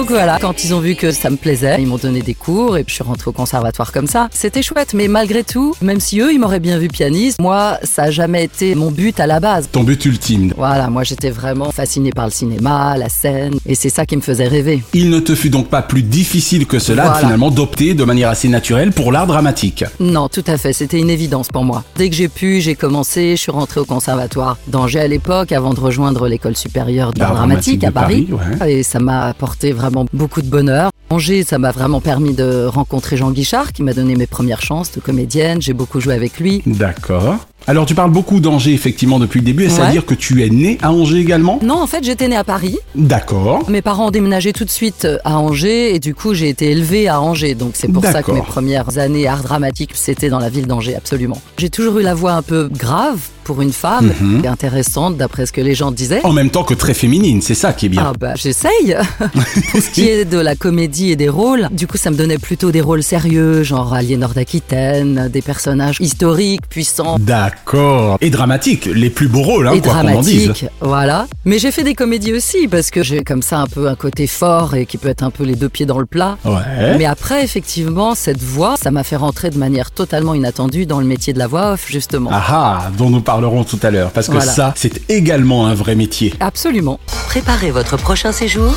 Donc 0.00 0.08
voilà, 0.08 0.38
quand 0.40 0.64
ils 0.64 0.72
ont 0.72 0.80
vu 0.80 0.94
que 0.94 1.10
ça 1.12 1.28
me 1.28 1.36
plaisait, 1.36 1.76
ils 1.78 1.86
m'ont 1.86 1.98
donné 1.98 2.22
des 2.22 2.32
cours 2.32 2.78
et 2.78 2.84
puis 2.84 2.92
je 2.92 2.94
suis 2.94 3.04
rentrée 3.04 3.28
au 3.28 3.32
conservatoire 3.32 3.92
comme 3.92 4.06
ça. 4.06 4.30
C'était 4.32 4.62
chouette, 4.62 4.94
mais 4.94 5.08
malgré 5.08 5.44
tout, 5.44 5.74
même 5.82 6.00
si 6.00 6.20
eux, 6.22 6.32
ils 6.32 6.38
m'auraient 6.38 6.58
bien 6.58 6.78
vu 6.78 6.88
pianiste, 6.88 7.38
moi, 7.38 7.76
ça 7.82 8.04
a 8.04 8.10
jamais 8.10 8.44
été 8.44 8.74
mon 8.74 8.90
but 8.90 9.20
à 9.20 9.26
la 9.26 9.40
base. 9.40 9.68
Ton 9.70 9.82
but 9.82 10.02
ultime. 10.06 10.54
Voilà, 10.56 10.88
moi 10.88 11.04
j'étais 11.04 11.28
vraiment 11.28 11.70
fascinée 11.70 12.12
par 12.12 12.24
le 12.24 12.30
cinéma, 12.30 12.96
la 12.96 13.10
scène, 13.10 13.56
et 13.66 13.74
c'est 13.74 13.90
ça 13.90 14.06
qui 14.06 14.16
me 14.16 14.22
faisait 14.22 14.48
rêver. 14.48 14.82
Il 14.94 15.10
ne 15.10 15.20
te 15.20 15.34
fut 15.34 15.50
donc 15.50 15.68
pas 15.68 15.82
plus 15.82 16.02
difficile 16.02 16.66
que 16.66 16.78
cela 16.78 17.02
Voilà. 17.02 17.18
finalement 17.18 17.50
d'opter 17.50 17.92
de 17.92 18.04
manière 18.04 18.30
assez 18.30 18.48
naturelle 18.48 18.92
pour 18.92 19.12
l'art 19.12 19.26
dramatique. 19.26 19.84
Non, 20.00 20.28
tout 20.30 20.44
à 20.46 20.56
fait, 20.56 20.72
c'était 20.72 20.98
une 20.98 21.10
évidence 21.10 21.48
pour 21.48 21.64
moi. 21.64 21.84
Dès 21.96 22.08
que 22.08 22.16
j'ai 22.16 22.28
pu, 22.28 22.62
j'ai 22.62 22.74
commencé, 22.74 23.32
je 23.36 23.42
suis 23.42 23.52
rentrée 23.52 23.80
au 23.80 23.84
conservatoire 23.84 24.56
d'Angers 24.66 25.00
à 25.00 25.08
l'époque 25.08 25.52
avant 25.52 25.74
de 25.74 25.80
rejoindre 25.80 26.26
l'école 26.26 26.56
supérieure 26.56 27.12
d'art 27.12 27.34
dramatique 27.34 27.80
dramatique 27.80 28.28
à. 28.30 28.40
Paris, 28.40 28.70
Et 28.72 28.82
ça 28.82 28.98
m'a 28.98 29.26
apporté 29.26 29.72
vraiment 29.72 29.89
beaucoup 30.12 30.42
de 30.42 30.48
bonheur. 30.48 30.90
Angers, 31.10 31.42
ça 31.42 31.58
m'a 31.58 31.72
vraiment 31.72 32.00
permis 32.00 32.34
de 32.34 32.66
rencontrer 32.66 33.16
Jean 33.16 33.32
Guichard 33.32 33.72
qui 33.72 33.82
m'a 33.82 33.92
donné 33.92 34.14
mes 34.14 34.28
premières 34.28 34.62
chances 34.62 34.92
de 34.92 35.00
comédienne. 35.00 35.60
J'ai 35.60 35.72
beaucoup 35.72 36.00
joué 36.00 36.14
avec 36.14 36.38
lui. 36.38 36.62
D'accord. 36.66 37.36
Alors 37.66 37.84
tu 37.84 37.94
parles 37.94 38.12
beaucoup 38.12 38.40
d'Angers 38.40 38.72
effectivement 38.72 39.18
depuis 39.18 39.40
le 39.40 39.44
début, 39.44 39.64
est-ce 39.64 39.80
à 39.80 39.86
Ouais. 39.86 39.90
dire 39.90 40.06
que 40.06 40.14
tu 40.14 40.42
es 40.44 40.48
né 40.48 40.78
à 40.82 40.92
Angers 40.92 41.18
également? 41.18 41.58
Non, 41.62 41.82
en 41.82 41.86
fait, 41.86 42.02
j'étais 42.04 42.26
née 42.28 42.36
à 42.36 42.44
Paris. 42.44 42.78
D'accord. 42.94 43.68
Mes 43.68 43.82
parents 43.82 44.06
ont 44.06 44.10
déménagé 44.10 44.52
tout 44.52 44.64
de 44.64 44.70
suite 44.70 45.06
à 45.24 45.36
Angers 45.38 45.94
et 45.94 45.98
du 45.98 46.14
coup, 46.14 46.32
j'ai 46.32 46.48
été 46.48 46.70
élevée 46.70 47.08
à 47.08 47.20
Angers. 47.20 47.54
Donc 47.54 47.72
c'est 47.74 47.88
pour 47.88 48.04
ça 48.04 48.22
que 48.22 48.30
mes 48.32 48.40
premières 48.42 48.96
années 48.98 49.26
art 49.26 49.42
dramatique, 49.42 49.90
c'était 49.94 50.30
dans 50.30 50.38
la 50.38 50.48
ville 50.48 50.66
d'Angers, 50.66 50.94
absolument. 50.96 51.40
J'ai 51.58 51.70
toujours 51.70 51.98
eu 51.98 52.02
la 52.02 52.14
voix 52.14 52.32
un 52.32 52.42
peu 52.42 52.68
grave 52.72 53.18
pour 53.50 53.62
une 53.62 53.72
femme, 53.72 54.12
Mhm. 54.20 54.46
intéressante 54.46 55.16
d'après 55.16 55.44
ce 55.44 55.50
que 55.50 55.60
les 55.60 55.74
gens 55.74 55.90
disaient. 55.90 56.20
En 56.22 56.32
même 56.32 56.50
temps 56.50 56.62
que 56.62 56.72
très 56.74 56.94
féminine, 56.94 57.42
c'est 57.42 57.56
ça 57.56 57.72
qui 57.72 57.86
est 57.86 57.88
bien. 57.88 58.04
Ah 58.06 58.12
bah 58.16 58.34
j'essaye 58.36 58.94
Pour 59.72 59.80
ce 59.82 59.90
qui 59.90 60.08
est 60.08 60.24
de 60.24 60.38
la 60.38 60.54
comédie 60.54 61.10
et 61.10 61.16
des 61.16 61.28
rôles, 61.28 61.68
du 61.72 61.88
coup 61.88 61.96
ça 61.96 62.12
me 62.12 62.16
donnait 62.16 62.38
plutôt 62.38 62.70
des 62.70 62.80
rôles 62.80 63.02
sérieux, 63.02 63.64
genre 63.64 63.92
Aliénor 63.92 64.34
d'Aquitaine, 64.34 65.28
des 65.32 65.42
personnages 65.42 65.96
historiques, 65.98 66.60
puissants 66.68 67.16
D'accord. 67.18 68.18
Et 68.20 68.30
dramatique, 68.30 68.84
les 68.86 69.10
plus 69.10 69.26
beaux 69.26 69.42
rôles, 69.42 69.66
hein, 69.66 69.72
et 69.72 69.80
quoi 69.80 69.94
qu'on 69.94 70.14
en 70.14 70.20
dise. 70.20 70.44
dramatiques, 70.44 70.66
voilà. 70.80 71.26
Mais 71.44 71.58
j'ai 71.58 71.72
fait 71.72 71.82
des 71.82 71.94
comédies 71.94 72.32
aussi, 72.34 72.68
parce 72.68 72.90
que 72.92 73.02
j'ai 73.02 73.24
comme 73.24 73.42
ça 73.42 73.58
un 73.58 73.66
peu 73.66 73.88
un 73.88 73.96
côté 73.96 74.28
fort 74.28 74.76
et 74.76 74.86
qui 74.86 74.96
peut 74.96 75.08
être 75.08 75.24
un 75.24 75.30
peu 75.30 75.42
les 75.42 75.56
deux 75.56 75.68
pieds 75.68 75.86
dans 75.86 75.98
le 75.98 76.06
plat. 76.06 76.38
Ouais. 76.44 76.96
Mais 76.98 77.04
après, 77.06 77.42
effectivement, 77.42 78.14
cette 78.14 78.40
voix, 78.42 78.76
ça 78.80 78.92
m'a 78.92 79.02
fait 79.02 79.16
rentrer 79.16 79.50
de 79.50 79.58
manière 79.58 79.90
totalement 79.90 80.34
inattendue 80.34 80.86
dans 80.86 81.00
le 81.00 81.06
métier 81.06 81.32
de 81.32 81.40
la 81.40 81.48
voix 81.48 81.72
off, 81.72 81.86
justement. 81.88 82.30
Ah 82.32 82.44
ah, 82.52 82.90
dont 82.96 83.08
nous 83.10 83.20
parlerons 83.40 83.64
tout 83.64 83.78
à 83.82 83.90
l'heure, 83.90 84.10
parce 84.10 84.26
que 84.26 84.32
Voilà. 84.32 84.52
ça, 84.52 84.74
c'est 84.76 85.08
également 85.10 85.66
un 85.66 85.72
vrai 85.74 85.94
métier. 85.94 86.34
Absolument. 86.40 87.00
Préparez 87.28 87.70
votre 87.70 87.96
prochain 87.96 88.32
séjour. 88.32 88.74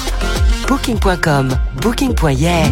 Booking.com, 0.69 1.49
Booking.yeah. 1.81 2.63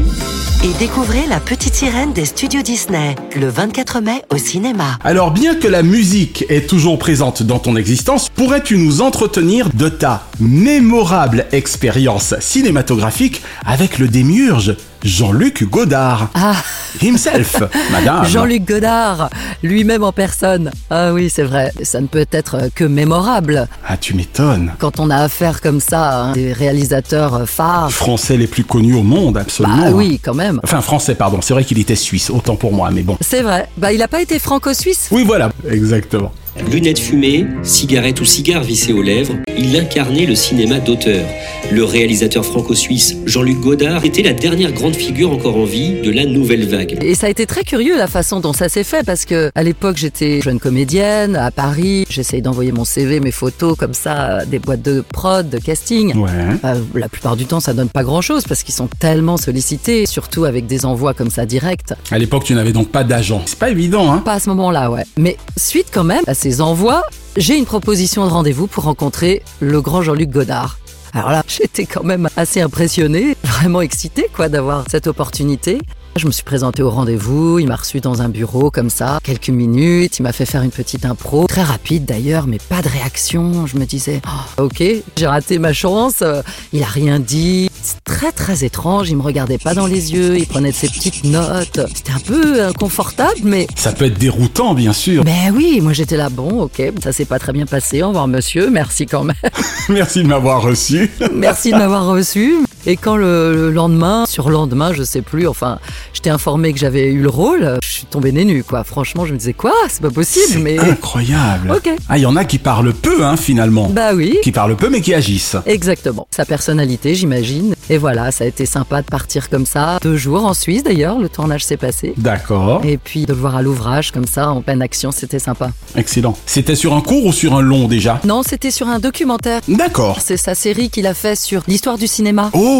Et 0.63 0.71
découvrez 0.79 1.25
La 1.27 1.39
Petite 1.41 1.73
Sirène 1.73 2.13
des 2.13 2.23
studios 2.25 2.61
Disney, 2.61 3.15
le 3.35 3.49
24 3.49 3.99
mai 3.99 4.21
au 4.29 4.37
cinéma. 4.37 4.99
Alors 5.03 5.31
bien 5.31 5.55
que 5.55 5.67
la 5.67 5.83
musique 5.83 6.45
est 6.49 6.69
toujours 6.69 6.97
présente 6.97 7.43
dans 7.43 7.59
ton 7.59 7.75
existence, 7.75 8.29
pourrais-tu 8.29 8.77
nous 8.77 9.01
entretenir 9.01 9.69
de 9.73 9.89
ta 9.89 10.23
mémorable 10.39 11.45
expérience 11.51 12.35
cinématographique 12.39 13.41
avec 13.65 13.97
le 13.99 14.07
démiurge 14.07 14.77
Jean-Luc 15.03 15.63
Godard 15.69 16.29
Ah 16.35 16.55
Himself, 17.01 17.63
madame 17.91 18.25
Jean-Luc 18.25 18.65
Godard, 18.65 19.29
lui-même 19.63 20.03
en 20.03 20.11
personne. 20.11 20.71
Ah 20.89 21.13
oui, 21.13 21.29
c'est 21.29 21.43
vrai, 21.43 21.71
ça 21.81 22.01
ne 22.01 22.07
peut 22.07 22.25
être 22.31 22.69
que 22.75 22.83
mémorable. 22.83 23.67
Ah, 23.87 23.97
tu 23.97 24.13
m'étonnes. 24.13 24.73
Quand 24.77 24.99
on 24.99 25.09
a 25.09 25.17
affaire 25.17 25.61
comme 25.61 25.79
ça 25.79 26.31
des 26.33 26.53
réalisateurs 26.53 27.47
phares. 27.47 27.91
Français 27.91 28.37
les 28.37 28.47
plus 28.47 28.63
connus 28.63 28.95
au 28.95 29.03
monde, 29.03 29.37
absolument. 29.37 29.77
Bah 29.77 29.91
oui, 29.91 30.19
quand 30.23 30.35
même. 30.35 30.59
Enfin, 30.63 30.81
français, 30.81 31.15
pardon. 31.15 31.39
C'est 31.41 31.53
vrai 31.53 31.63
qu'il 31.63 31.79
était 31.79 31.95
suisse, 31.95 32.29
autant 32.29 32.55
pour 32.55 32.73
moi, 32.73 32.91
mais 32.91 33.03
bon. 33.03 33.17
C'est 33.21 33.41
vrai. 33.41 33.67
Bah, 33.77 33.93
il 33.93 33.99
n'a 33.99 34.07
pas 34.07 34.21
été 34.21 34.37
franco-suisse? 34.37 35.07
Oui, 35.11 35.23
voilà, 35.25 35.51
exactement. 35.69 36.31
Lunettes 36.71 36.99
fumées, 36.99 37.45
cigarette 37.63 38.19
ou 38.21 38.25
cigare 38.25 38.63
vissé 38.63 38.93
aux 38.93 39.01
lèvres, 39.01 39.35
il 39.57 39.75
incarnait 39.77 40.25
le 40.25 40.35
cinéma 40.35 40.79
d'auteur. 40.79 41.25
Le 41.71 41.83
réalisateur 41.83 42.43
franco-suisse 42.45 43.15
Jean-Luc 43.25 43.59
Godard 43.61 44.03
était 44.03 44.21
la 44.21 44.33
dernière 44.33 44.71
grande 44.71 44.95
figure 44.95 45.31
encore 45.31 45.55
en 45.55 45.63
vie 45.63 46.01
de 46.01 46.11
la 46.11 46.25
nouvelle 46.25 46.67
vague. 46.67 46.97
Et 47.01 47.15
ça 47.15 47.27
a 47.27 47.29
été 47.29 47.45
très 47.45 47.63
curieux 47.63 47.97
la 47.97 48.07
façon 48.07 48.39
dont 48.39 48.53
ça 48.53 48.67
s'est 48.67 48.83
fait 48.83 49.05
parce 49.05 49.25
que 49.25 49.51
à 49.55 49.63
l'époque 49.63 49.97
j'étais 49.97 50.41
jeune 50.41 50.59
comédienne 50.59 51.35
à 51.35 51.51
Paris, 51.51 52.05
j'essayais 52.09 52.41
d'envoyer 52.41 52.71
mon 52.71 52.83
CV, 52.83 53.19
mes 53.19 53.31
photos 53.31 53.77
comme 53.77 53.93
ça 53.93 54.13
à 54.13 54.45
des 54.45 54.59
boîtes 54.59 54.81
de 54.81 55.01
prod, 55.01 55.49
de 55.49 55.57
casting. 55.57 56.15
Ouais. 56.17 56.29
Euh, 56.65 56.81
la 56.95 57.07
plupart 57.07 57.37
du 57.37 57.45
temps 57.45 57.59
ça 57.59 57.73
donne 57.73 57.89
pas 57.89 58.03
grand 58.03 58.21
chose 58.21 58.43
parce 58.47 58.63
qu'ils 58.63 58.75
sont 58.75 58.89
tellement 58.99 59.37
sollicités, 59.37 60.05
surtout 60.05 60.45
avec 60.45 60.67
des 60.67 60.85
envois 60.85 61.13
comme 61.13 61.29
ça 61.29 61.45
directs. 61.45 61.93
À 62.11 62.17
l'époque, 62.17 62.43
tu 62.43 62.53
n'avais 62.53 62.73
donc 62.73 62.89
pas 62.89 63.03
d'agent. 63.03 63.41
C'est 63.45 63.59
pas 63.59 63.69
évident, 63.69 64.11
hein 64.11 64.19
Pas 64.19 64.33
à 64.33 64.39
ce 64.39 64.49
moment-là, 64.49 64.91
ouais. 64.91 65.03
Mais 65.17 65.37
suite 65.57 65.87
quand 65.91 66.03
même 66.03 66.23
à 66.27 66.33
ces 66.41 66.59
envois, 66.59 67.03
j'ai 67.37 67.55
une 67.55 67.65
proposition 67.65 68.25
de 68.25 68.31
rendez-vous 68.31 68.65
pour 68.65 68.85
rencontrer 68.85 69.43
le 69.59 69.79
grand 69.79 70.01
Jean-Luc 70.01 70.31
Godard. 70.31 70.79
Alors 71.13 71.29
là, 71.29 71.43
j'étais 71.47 71.85
quand 71.85 72.03
même 72.03 72.29
assez 72.35 72.61
impressionnée, 72.61 73.37
vraiment 73.43 73.81
excitée 73.81 74.27
quoi 74.33 74.49
d'avoir 74.49 74.85
cette 74.89 75.05
opportunité. 75.05 75.77
Je 76.17 76.25
me 76.25 76.31
suis 76.31 76.43
présentée 76.43 76.81
au 76.81 76.89
rendez-vous, 76.89 77.59
il 77.59 77.67
m'a 77.67 77.75
reçu 77.75 78.01
dans 78.01 78.21
un 78.23 78.27
bureau 78.27 78.69
comme 78.71 78.89
ça, 78.89 79.19
quelques 79.23 79.49
minutes, 79.49 80.19
il 80.19 80.23
m'a 80.23 80.33
fait 80.33 80.45
faire 80.45 80.61
une 80.61 80.71
petite 80.71 81.05
impro, 81.05 81.45
très 81.47 81.63
rapide 81.63 82.05
d'ailleurs, 82.05 82.47
mais 82.47 82.57
pas 82.57 82.81
de 82.81 82.89
réaction. 82.89 83.65
Je 83.67 83.77
me 83.77 83.85
disais, 83.85 84.19
Oh, 84.27 84.63
ok, 84.63 84.83
j'ai 85.15 85.27
raté 85.27 85.57
ma 85.57 85.71
chance, 85.71 86.15
euh, 86.23 86.41
il 86.73 86.83
a 86.83 86.87
rien 86.87 87.19
dit, 87.19 87.69
très 88.03 88.31
très 88.31 88.63
étrange. 88.63 89.09
Il 89.09 89.17
me 89.17 89.21
regardait 89.21 89.57
pas 89.57 89.73
dans 89.73 89.87
les 89.87 90.13
yeux, 90.13 90.37
il 90.37 90.47
prenait 90.47 90.71
de 90.71 90.75
ses 90.75 90.87
petites 90.87 91.23
notes. 91.23 91.79
C'était 91.93 92.11
un 92.11 92.19
peu 92.19 92.63
inconfortable, 92.63 93.41
mais. 93.43 93.67
Ça 93.75 93.91
peut 93.91 94.05
être 94.05 94.17
déroutant, 94.17 94.73
bien 94.73 94.93
sûr. 94.93 95.23
Ben 95.23 95.53
oui, 95.53 95.79
moi 95.81 95.93
j'étais 95.93 96.17
là, 96.17 96.29
bon, 96.29 96.63
ok, 96.63 96.81
ça 97.03 97.11
s'est 97.11 97.25
pas 97.25 97.39
très 97.39 97.53
bien 97.53 97.65
passé. 97.65 98.03
Au 98.03 98.09
revoir, 98.09 98.27
monsieur, 98.27 98.69
merci 98.69 99.05
quand 99.05 99.23
même. 99.23 99.35
Merci 99.89 100.23
de 100.23 100.27
m'avoir 100.27 100.61
reçu. 100.61 101.11
Merci 101.33 101.71
de 101.71 101.77
m'avoir 101.77 102.05
reçu. 102.05 102.55
Et 102.85 102.97
quand 102.97 103.15
le, 103.15 103.53
le 103.55 103.71
lendemain, 103.71 104.25
sur 104.27 104.49
lendemain, 104.49 104.93
je 104.93 105.03
sais 105.03 105.21
plus, 105.21 105.47
enfin, 105.47 105.79
j'étais 106.13 106.29
informé 106.29 106.73
que 106.73 106.79
j'avais 106.79 107.11
eu 107.11 107.21
le 107.21 107.29
rôle, 107.29 107.79
je 107.83 107.89
suis 107.89 108.05
tombée 108.05 108.31
nez 108.31 108.45
nu, 108.45 108.63
quoi. 108.63 108.83
Franchement, 108.83 109.25
je 109.25 109.33
me 109.33 109.37
disais, 109.37 109.53
quoi? 109.53 109.73
C'est 109.89 110.01
pas 110.01 110.09
possible, 110.09 110.59
mais. 110.59 110.77
Incroyable. 110.79 111.71
Ok. 111.71 111.89
Ah, 112.09 112.17
il 112.17 112.21
y 112.21 112.25
en 112.25 112.35
a 112.35 112.45
qui 112.45 112.57
parlent 112.57 112.93
peu, 112.93 113.23
hein, 113.23 113.37
finalement. 113.37 113.89
Bah 113.89 114.13
oui. 114.13 114.37
Qui 114.43 114.51
parlent 114.51 114.75
peu, 114.75 114.89
mais 114.89 115.01
qui 115.01 115.13
agissent. 115.13 115.57
Exactement. 115.65 116.27
Sa 116.31 116.45
personnalité, 116.45 117.15
j'imagine. 117.15 117.75
Et 117.89 117.97
voilà, 117.97 118.31
ça 118.31 118.43
a 118.43 118.47
été 118.47 118.65
sympa 118.65 119.01
de 119.01 119.07
partir 119.07 119.49
comme 119.49 119.65
ça. 119.65 119.99
Deux 120.01 120.17
jours 120.17 120.45
en 120.45 120.53
Suisse 120.53 120.83
d'ailleurs, 120.83 121.19
le 121.19 121.29
tournage 121.29 121.65
s'est 121.65 121.77
passé. 121.77 122.13
D'accord. 122.17 122.81
Et 122.83 122.97
puis 122.97 123.25
de 123.25 123.33
le 123.33 123.39
voir 123.39 123.55
à 123.55 123.61
l'ouvrage 123.61 124.11
comme 124.11 124.25
ça, 124.25 124.49
en 124.49 124.61
pleine 124.61 124.81
action, 124.81 125.11
c'était 125.11 125.39
sympa. 125.39 125.71
Excellent. 125.95 126.35
C'était 126.45 126.75
sur 126.75 126.93
un 126.95 127.01
court 127.01 127.25
ou 127.25 127.33
sur 127.33 127.53
un 127.55 127.61
long 127.61 127.87
déjà? 127.87 128.19
Non, 128.23 128.43
c'était 128.43 128.71
sur 128.71 128.87
un 128.87 128.99
documentaire. 128.99 129.61
D'accord. 129.67 130.19
C'est 130.21 130.37
sa 130.37 130.55
série 130.55 130.89
qu'il 130.89 131.05
a 131.07 131.13
fait 131.13 131.35
sur 131.35 131.61
l'histoire 131.67 131.97
du 131.97 132.07
cinéma. 132.07 132.49
Oh 132.53 132.70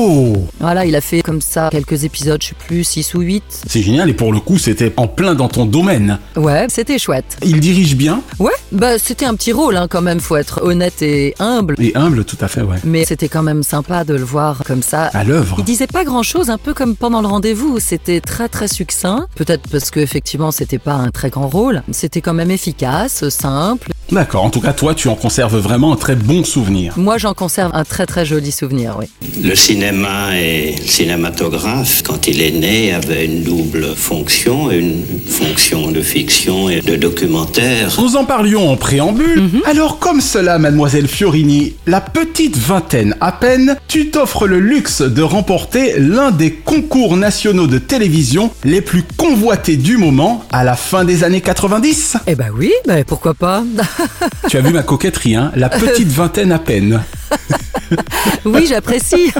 Voilà, 0.60 0.86
il 0.86 0.95
a 0.95 1.01
fait 1.01 1.21
comme 1.21 1.41
ça 1.41 1.69
quelques 1.71 2.03
épisodes, 2.03 2.41
je 2.41 2.50
sais 2.50 2.55
plus, 2.67 2.83
6 2.83 3.13
ou 3.15 3.19
8. 3.21 3.43
C'est 3.67 3.81
génial 3.81 4.10
et 4.10 4.13
pour 4.13 4.31
le 4.31 4.39
coup, 4.39 4.57
c'était 4.57 4.93
en 4.98 5.07
plein 5.07 5.36
dans 5.36 5.48
ton 5.48 5.65
domaine. 5.65 6.19
Ouais, 6.36 6.67
c'était 6.69 6.98
chouette. 6.98 7.38
Il 7.43 7.60
dirige 7.60 7.95
bien 7.95 8.21
Ouais, 8.39 8.51
bah 8.71 8.98
c'était 8.98 9.25
un 9.25 9.36
petit 9.36 9.51
rôle 9.53 9.75
hein, 9.77 9.88
quand 9.89 10.01
même, 10.01 10.19
faut 10.19 10.38
être 10.38 10.62
honnête 10.63 11.01
et 11.01 11.36
humble. 11.39 11.75
et 11.79 11.95
humble, 11.95 12.24
tout 12.25 12.38
à 12.41 12.48
fait, 12.48 12.62
ouais. 12.62 12.77
Mais 12.83 13.05
c'était 13.05 13.27
quand 13.27 13.43
même 13.43 13.63
sympa 13.63 14.03
de 14.03 14.13
le 14.13 14.24
voir 14.24 14.63
comme 14.65 14.81
ça. 14.83 15.05
À 15.13 15.24
l'œuvre. 15.24 15.55
Il 15.60 15.63
disait 15.65 15.88
pas 15.88 16.03
grand 16.03 16.24
chose, 16.24 16.50
un 16.50 16.57
peu 16.57 16.74
comme 16.74 16.95
pendant 16.95 17.21
le 17.21 17.27
rendez-vous. 17.27 17.79
C'était 17.79 18.21
très 18.21 18.48
très 18.50 18.67
succinct. 18.67 19.27
Peut-être 19.36 19.67
parce 19.69 19.91
que 19.91 20.00
effectivement 20.00 20.51
c'était 20.51 20.79
pas 20.79 20.93
un 20.93 21.10
très 21.10 21.29
grand 21.29 21.48
rôle. 21.50 21.83
C'était 21.91 22.21
quand 22.21 22.33
même 22.33 22.51
efficace, 22.51 23.27
simple. 23.29 23.91
D'accord. 24.11 24.43
En 24.43 24.49
tout 24.49 24.59
cas, 24.59 24.73
toi, 24.73 24.93
tu 24.93 25.07
en 25.07 25.15
conserves 25.15 25.57
vraiment 25.57 25.93
un 25.93 25.95
très 25.95 26.15
bon 26.15 26.43
souvenir. 26.43 26.93
Moi 26.97 27.17
j'en 27.17 27.33
conserve 27.33 27.71
un 27.73 27.85
très 27.85 28.05
très 28.05 28.25
joli 28.25 28.51
souvenir, 28.51 28.97
oui. 28.99 29.05
Le 29.41 29.55
cinéma 29.55 30.37
et 30.37 30.75
le 30.77 30.85
cinématographe, 30.85 32.03
quand 32.03 32.27
il 32.27 32.41
est 32.41 32.51
né, 32.51 32.93
avait 32.93 33.25
une 33.25 33.43
double 33.43 33.95
fonction, 33.95 34.69
une 34.69 35.03
fonction 35.27 35.91
de 35.91 36.01
fiction 36.01 36.69
et 36.69 36.81
de 36.81 36.95
documentaire. 36.95 37.89
Nous 37.99 38.15
en 38.17 38.25
parlions 38.25 38.69
en 38.69 38.75
préambule. 38.75 39.49
Alors, 39.65 39.99
comme 39.99 40.19
cela, 40.21 40.59
mademoiselle 40.59 41.07
Fiorini, 41.07 41.75
la 41.87 42.01
petite 42.01 42.57
vingtaine 42.57 43.15
à 43.21 43.31
peine, 43.31 43.77
tu 43.87 44.09
t'offres 44.09 44.47
le 44.47 44.59
luxe 44.59 45.01
de 45.01 45.21
remporter 45.21 45.99
l'un 45.99 46.31
des 46.31 46.51
concours 46.51 47.15
nationaux 47.15 47.67
de 47.67 47.77
télévision 47.77 48.51
les 48.63 48.81
plus 48.81 49.03
convoités 49.17 49.77
du 49.77 49.97
moment 49.97 50.43
à 50.51 50.63
la 50.63 50.75
fin 50.75 51.05
des 51.05 51.23
années 51.23 51.41
90. 51.41 52.17
Eh 52.27 52.35
bah 52.35 52.45
oui, 52.53 52.71
bah 52.85 53.03
pourquoi 53.05 53.33
pas 53.33 53.63
Tu 54.50 54.58
as 54.58 54.62
vu 54.62 54.72
ma 54.74 54.84
coquetterie, 54.84 55.36
hein 55.36 55.51
La 55.55 55.70
petite 55.70 56.10
vingtaine 56.10 56.51
à 56.51 56.60
peine. 56.60 57.01
Oui, 58.46 58.67
j'apprécie. 58.67 59.31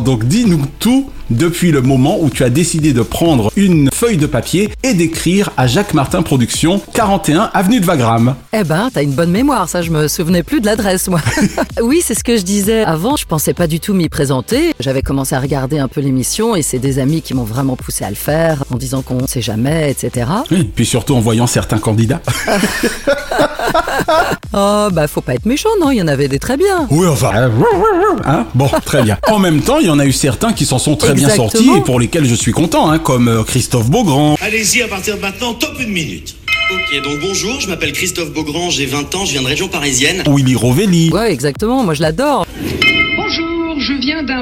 Donc 0.00 0.24
dis-nous 0.24 0.66
tout 0.80 1.10
depuis 1.34 1.70
le 1.70 1.82
moment 1.82 2.18
où 2.20 2.30
tu 2.30 2.44
as 2.44 2.50
décidé 2.50 2.92
de 2.92 3.02
prendre 3.02 3.50
une 3.56 3.90
feuille 3.92 4.16
de 4.16 4.26
papier 4.26 4.70
et 4.82 4.94
d'écrire 4.94 5.50
à 5.56 5.66
Jacques 5.66 5.94
Martin 5.94 6.22
Productions, 6.22 6.80
41 6.94 7.50
avenue 7.52 7.80
de 7.80 7.86
Wagram. 7.86 8.34
Eh 8.52 8.64
ben, 8.64 8.88
t'as 8.92 9.02
une 9.02 9.12
bonne 9.12 9.30
mémoire, 9.30 9.68
ça, 9.68 9.82
je 9.82 9.90
me 9.90 10.08
souvenais 10.08 10.42
plus 10.42 10.60
de 10.60 10.66
l'adresse, 10.66 11.08
moi. 11.08 11.20
oui, 11.82 12.00
c'est 12.02 12.14
ce 12.14 12.24
que 12.24 12.36
je 12.36 12.42
disais 12.42 12.84
avant, 12.84 13.16
je 13.16 13.26
pensais 13.26 13.54
pas 13.54 13.66
du 13.66 13.80
tout 13.80 13.94
m'y 13.94 14.08
présenter. 14.08 14.72
J'avais 14.80 15.02
commencé 15.02 15.34
à 15.34 15.40
regarder 15.40 15.78
un 15.78 15.88
peu 15.88 16.00
l'émission 16.00 16.56
et 16.56 16.62
c'est 16.62 16.78
des 16.78 16.98
amis 16.98 17.22
qui 17.22 17.34
m'ont 17.34 17.44
vraiment 17.44 17.76
poussé 17.76 18.04
à 18.04 18.10
le 18.10 18.16
faire 18.16 18.64
en 18.72 18.76
disant 18.76 19.02
qu'on 19.02 19.26
sait 19.26 19.42
jamais, 19.42 19.90
etc. 19.90 20.26
Oui, 20.50 20.70
puis 20.74 20.86
surtout 20.86 21.14
en 21.14 21.20
voyant 21.20 21.46
certains 21.46 21.78
candidats. 21.78 22.22
Oh, 24.56 24.88
bah, 24.92 25.08
faut 25.08 25.20
pas 25.20 25.34
être 25.34 25.46
méchant, 25.46 25.70
non, 25.80 25.90
il 25.90 25.96
y 25.96 26.02
en 26.02 26.06
avait 26.06 26.28
des 26.28 26.38
très 26.38 26.56
bien. 26.56 26.86
Oui, 26.90 27.08
enfin. 27.08 27.32
Hein 28.24 28.46
bon, 28.54 28.68
très 28.84 29.02
bien. 29.02 29.18
En 29.28 29.40
même 29.40 29.62
temps, 29.62 29.78
il 29.80 29.86
y 29.86 29.90
en 29.90 29.98
a 29.98 30.06
eu 30.06 30.12
certains 30.12 30.52
qui 30.52 30.64
s'en 30.64 30.78
sont 30.78 30.94
très 30.94 31.14
bien 31.26 31.36
sortis 31.36 31.68
et 31.76 31.80
pour 31.80 32.00
lesquels 32.00 32.26
je 32.26 32.34
suis 32.34 32.52
content, 32.52 32.90
hein, 32.90 32.98
comme 32.98 33.28
euh, 33.28 33.42
Christophe 33.42 33.90
Beaugrand. 33.90 34.36
Allez-y, 34.40 34.82
à 34.82 34.88
partir 34.88 35.16
de 35.16 35.20
maintenant, 35.20 35.54
top 35.54 35.74
une 35.80 35.90
minute. 35.90 36.36
Ok, 36.70 37.02
donc 37.02 37.20
bonjour, 37.20 37.60
je 37.60 37.68
m'appelle 37.68 37.92
Christophe 37.92 38.32
Beaugrand, 38.32 38.70
j'ai 38.70 38.86
20 38.86 39.14
ans, 39.14 39.24
je 39.26 39.32
viens 39.32 39.42
de 39.42 39.46
région 39.46 39.68
parisienne. 39.68 40.22
Willy 40.26 40.54
Rovelli. 40.54 41.10
Ouais, 41.12 41.30
exactement, 41.30 41.84
moi 41.84 41.92
je 41.92 42.00
l'adore. 42.00 42.46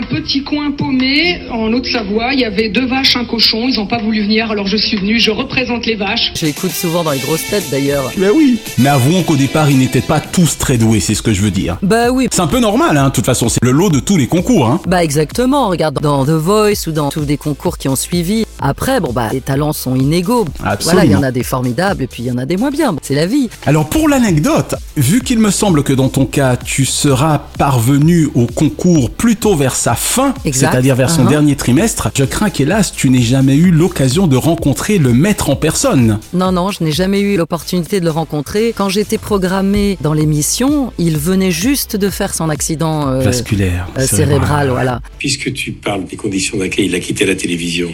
D'un 0.02 0.16
petit 0.20 0.42
coin 0.42 0.72
paumé 0.72 1.42
en 1.50 1.72
Haute-Savoie. 1.72 2.32
Il 2.32 2.40
y 2.40 2.44
avait 2.44 2.68
deux 2.70 2.86
vaches, 2.86 3.16
un 3.16 3.24
cochon. 3.24 3.68
Ils 3.68 3.76
n'ont 3.76 3.86
pas 3.86 3.98
voulu 3.98 4.22
venir, 4.22 4.50
alors 4.50 4.66
je 4.66 4.76
suis 4.76 4.96
venue. 4.96 5.20
Je 5.20 5.30
représente 5.30 5.86
les 5.86 5.94
vaches. 5.94 6.32
Je 6.34 6.46
l'écoute 6.46 6.72
souvent 6.72 7.04
dans 7.04 7.12
les 7.12 7.18
grosses 7.20 7.48
têtes 7.48 7.68
d'ailleurs. 7.70 8.10
Ben 8.16 8.30
oui. 8.34 8.58
Mais 8.78 8.88
avouons 8.88 9.22
qu'au 9.22 9.36
départ, 9.36 9.70
ils 9.70 9.78
n'étaient 9.78 10.00
pas 10.00 10.18
tous 10.20 10.58
très 10.58 10.76
doués, 10.76 11.00
c'est 11.00 11.14
ce 11.14 11.22
que 11.22 11.32
je 11.32 11.42
veux 11.42 11.50
dire. 11.50 11.78
Bah 11.82 12.10
oui. 12.10 12.28
C'est 12.32 12.40
un 12.40 12.46
peu 12.46 12.58
normal, 12.58 12.96
hein, 12.96 13.08
de 13.08 13.12
toute 13.12 13.26
façon, 13.26 13.48
c'est 13.48 13.62
le 13.62 13.70
lot 13.70 13.90
de 13.90 14.00
tous 14.00 14.16
les 14.16 14.26
concours, 14.26 14.66
hein. 14.66 14.80
Bah 14.86 15.04
exactement, 15.04 15.68
regarde 15.68 16.00
dans 16.00 16.24
The 16.24 16.30
Voice 16.30 16.88
ou 16.88 16.92
dans 16.92 17.10
tous 17.10 17.24
les 17.24 17.36
concours 17.36 17.78
qui 17.78 17.88
ont 17.88 17.96
suivi. 17.96 18.44
Après, 18.64 19.00
bon 19.00 19.12
bah 19.12 19.28
les 19.32 19.40
talents 19.40 19.72
sont 19.72 19.96
inégaux. 19.96 20.46
Voilà, 20.60 21.04
il 21.04 21.10
y 21.10 21.14
en 21.14 21.18
Absolument. 21.18 21.22
a 21.22 21.30
des 21.32 21.42
formidables 21.42 22.02
et 22.04 22.06
puis 22.06 22.22
il 22.22 22.26
y 22.26 22.30
en 22.30 22.38
a 22.38 22.46
des 22.46 22.56
moins 22.56 22.70
bien. 22.70 22.94
C'est 23.02 23.16
la 23.16 23.26
vie. 23.26 23.50
Alors 23.66 23.88
pour 23.88 24.08
l'anecdote, 24.08 24.76
vu 24.96 25.20
qu'il 25.20 25.40
me 25.40 25.50
semble 25.50 25.82
que 25.82 25.92
dans 25.92 26.08
ton 26.08 26.26
cas, 26.26 26.56
tu 26.56 26.84
seras 26.84 27.38
parvenu 27.58 28.28
au 28.36 28.46
concours 28.46 29.10
plutôt 29.10 29.56
vers 29.56 29.74
sa 29.92 29.96
fin, 29.96 30.34
c'est-à-dire 30.44 30.94
vers 30.96 31.10
son 31.10 31.22
Uh-huh. 31.22 31.28
dernier 31.28 31.56
trimestre, 31.56 32.10
je 32.16 32.24
crains 32.24 32.50
qu'hélas, 32.50 32.90
tu 32.94 33.10
n'aies 33.10 33.22
jamais 33.22 33.54
eu 33.54 33.70
l'occasion 33.70 34.26
de 34.26 34.36
rencontrer 34.36 34.98
le 34.98 35.12
maître 35.12 35.50
en 35.50 35.56
personne. 35.56 36.18
Non, 36.32 36.50
non, 36.50 36.70
je 36.70 36.82
n'ai 36.82 36.90
jamais 36.92 37.20
eu 37.20 37.36
l'opportunité 37.36 38.00
de 38.00 38.04
le 38.04 38.10
rencontrer. 38.10 38.74
Quand 38.76 38.88
j'étais 38.88 39.18
programmée 39.18 39.98
dans 40.00 40.14
l'émission, 40.14 40.92
il 40.98 41.16
venait 41.18 41.50
juste 41.52 41.96
de 41.96 42.10
faire 42.10 42.34
son 42.34 42.48
accident 42.48 43.08
euh, 43.08 43.20
Vasculaire, 43.20 43.88
euh, 43.98 44.06
cérébral, 44.06 44.70
voilà. 44.70 45.00
Puisque 45.18 45.52
tu 45.52 45.72
parles 45.72 46.04
des 46.06 46.16
conditions 46.16 46.56
dans 46.56 46.64
lesquelles 46.64 46.86
il 46.86 46.94
a 46.94 47.00
quitté 47.00 47.24
la 47.24 47.34
télévision, 47.34 47.90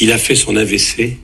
il 0.00 0.12
a 0.12 0.18
fait 0.18 0.36
son 0.36 0.56
AVC 0.56 1.18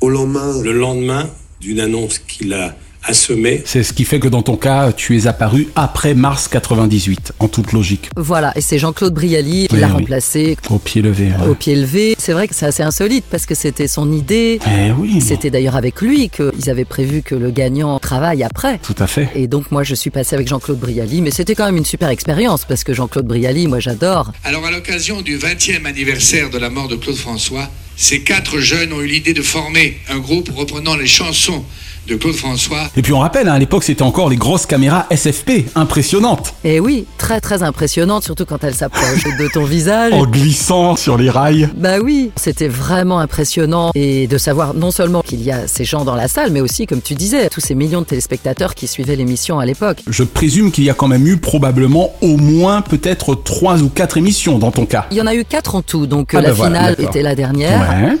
Au 0.00 0.10
lendemain, 0.10 0.60
le 0.62 0.72
lendemain 0.72 1.30
d'une 1.60 1.80
annonce 1.80 2.18
qu'il 2.18 2.52
a 2.52 2.76
C'est 3.12 3.82
ce 3.82 3.92
qui 3.92 4.04
fait 4.04 4.20
que 4.20 4.28
dans 4.28 4.42
ton 4.42 4.56
cas, 4.56 4.92
tu 4.92 5.16
es 5.16 5.26
apparu 5.26 5.68
après 5.76 6.14
mars 6.14 6.46
98, 6.48 7.32
en 7.38 7.48
toute 7.48 7.72
logique, 7.72 8.10
Voilà, 8.16 8.52
et 8.56 8.60
c'est 8.60 8.78
Jean-Claude 8.78 9.14
Brialy 9.14 9.66
qui 9.68 9.74
Oui, 9.74 9.80
l'a 9.80 9.86
oui. 9.88 9.92
remplacé 9.94 10.56
au 10.68 10.78
pied 10.78 11.00
levé. 11.02 11.26
ouais. 11.28 11.48
au 11.48 11.54
pied 11.54 11.74
levé. 11.74 12.14
C'est 12.18 12.32
vrai 12.32 12.48
que 12.48 12.54
c'est 12.54 12.66
assez 12.66 12.82
insolite 12.82 13.24
parce 13.30 13.46
que 13.46 13.54
c'était 13.54 13.88
son 13.88 14.12
idée. 14.12 14.58
Eh 14.66 14.90
oui, 14.92 15.20
C'était 15.20 15.50
d'ailleurs 15.50 15.76
avec 15.76 16.00
lui 16.02 16.28
qu'ils 16.28 16.68
avaient 16.70 16.84
prévu 16.84 17.22
que 17.22 17.34
le 17.34 17.50
gagnant 17.50 17.98
travaille 17.98 18.42
après. 18.42 18.78
tout 18.78 18.94
à 18.98 19.06
fait. 19.06 19.28
Et 19.34 19.46
donc 19.46 19.70
moi 19.70 19.84
je 19.84 19.94
suis 19.94 20.10
passé 20.10 20.34
avec 20.34 20.46
Jean-Claude 20.48 20.78
Brialy, 20.78 21.22
mais 21.22 21.30
c'était 21.30 21.54
quand 21.54 21.66
même 21.66 21.76
une 21.78 21.84
super 21.86 22.08
expérience 22.10 22.64
parce 22.66 22.84
que 22.84 22.92
Jean-Claude 22.92 23.26
Brialy, 23.26 23.66
moi 23.68 23.80
j'adore. 23.80 24.32
Alors, 24.44 24.64
à 24.66 24.70
l'occasion 24.70 25.22
du 25.22 25.38
20e 25.38 25.86
anniversaire 25.86 26.50
de 26.50 26.58
la 26.58 26.68
mort 26.70 26.88
de 26.88 26.96
Claude 26.96 27.16
François, 27.16 27.68
ces 27.96 28.20
quatre 28.22 28.58
jeunes 28.60 28.92
ont 28.92 29.00
eu 29.00 29.06
l'idée 29.06 29.34
de 29.34 29.42
former 29.42 29.96
un 30.08 30.18
groupe 30.18 30.50
reprenant 30.54 30.94
les 30.96 31.06
chansons 31.06 31.64
de 32.08 32.16
Claude 32.16 32.34
François. 32.34 32.88
Et 32.96 33.02
puis 33.02 33.12
on 33.12 33.18
rappelle, 33.18 33.48
hein, 33.48 33.52
à 33.52 33.58
l'époque, 33.58 33.84
c'était 33.84 34.02
encore 34.02 34.30
les 34.30 34.36
grosses 34.36 34.64
caméras 34.64 35.06
SFP, 35.10 35.66
impressionnantes, 35.74 36.54
Et 36.64 36.80
oui, 36.80 37.04
très 37.18 37.40
très 37.40 37.62
impressionnante, 37.62 38.24
surtout 38.24 38.46
quand 38.46 38.64
elle 38.64 38.74
s'approche 38.74 39.24
de 39.24 39.48
ton 39.52 39.64
visage. 39.64 40.12
en 40.14 40.24
glissant 40.24 40.96
sur 40.96 41.18
les 41.18 41.28
rails. 41.28 41.68
Bah 41.76 41.98
oui, 42.02 42.30
c'était 42.36 42.68
vraiment 42.68 43.18
impressionnant 43.20 43.90
et 43.94 44.26
de 44.26 44.38
savoir 44.38 44.72
non 44.74 44.90
seulement 44.90 45.20
qu'il 45.20 45.42
y 45.42 45.50
a 45.52 45.68
ces 45.68 45.84
gens 45.84 46.04
dans 46.04 46.14
la 46.14 46.28
salle, 46.28 46.50
mais 46.50 46.60
aussi, 46.62 46.86
comme 46.86 47.02
tu 47.02 47.14
disais, 47.14 47.48
tous 47.50 47.60
ces 47.60 47.74
millions 47.74 48.00
de 48.00 48.06
téléspectateurs 48.06 48.74
qui 48.74 48.86
suivaient 48.86 49.16
l'émission 49.16 49.58
à 49.58 49.66
l'époque. 49.66 49.98
Je 50.08 50.24
présume 50.24 50.72
qu'il 50.72 50.84
y 50.84 50.90
a 50.90 50.94
quand 50.94 51.08
même 51.08 51.26
eu 51.26 51.36
probablement 51.36 52.12
au 52.22 52.38
moins 52.38 52.80
peut-être 52.80 53.34
trois 53.34 53.82
ou 53.82 53.90
quatre 53.90 54.16
émissions 54.16 54.58
dans 54.58 54.70
ton 54.70 54.86
cas. 54.86 55.06
Il 55.10 55.18
y 55.18 55.20
en 55.20 55.26
a 55.26 55.34
eu 55.34 55.44
quatre 55.44 55.74
en 55.74 55.82
tout, 55.82 56.06
donc 56.06 56.30
Ah 56.34 56.40
la 56.40 56.48
bah 56.48 56.54
voilà, 56.54 56.78
finale 56.78 56.96
était 56.98 57.22
la 57.22 57.34
dernière. 57.34 57.80
Ouais. 57.80 58.18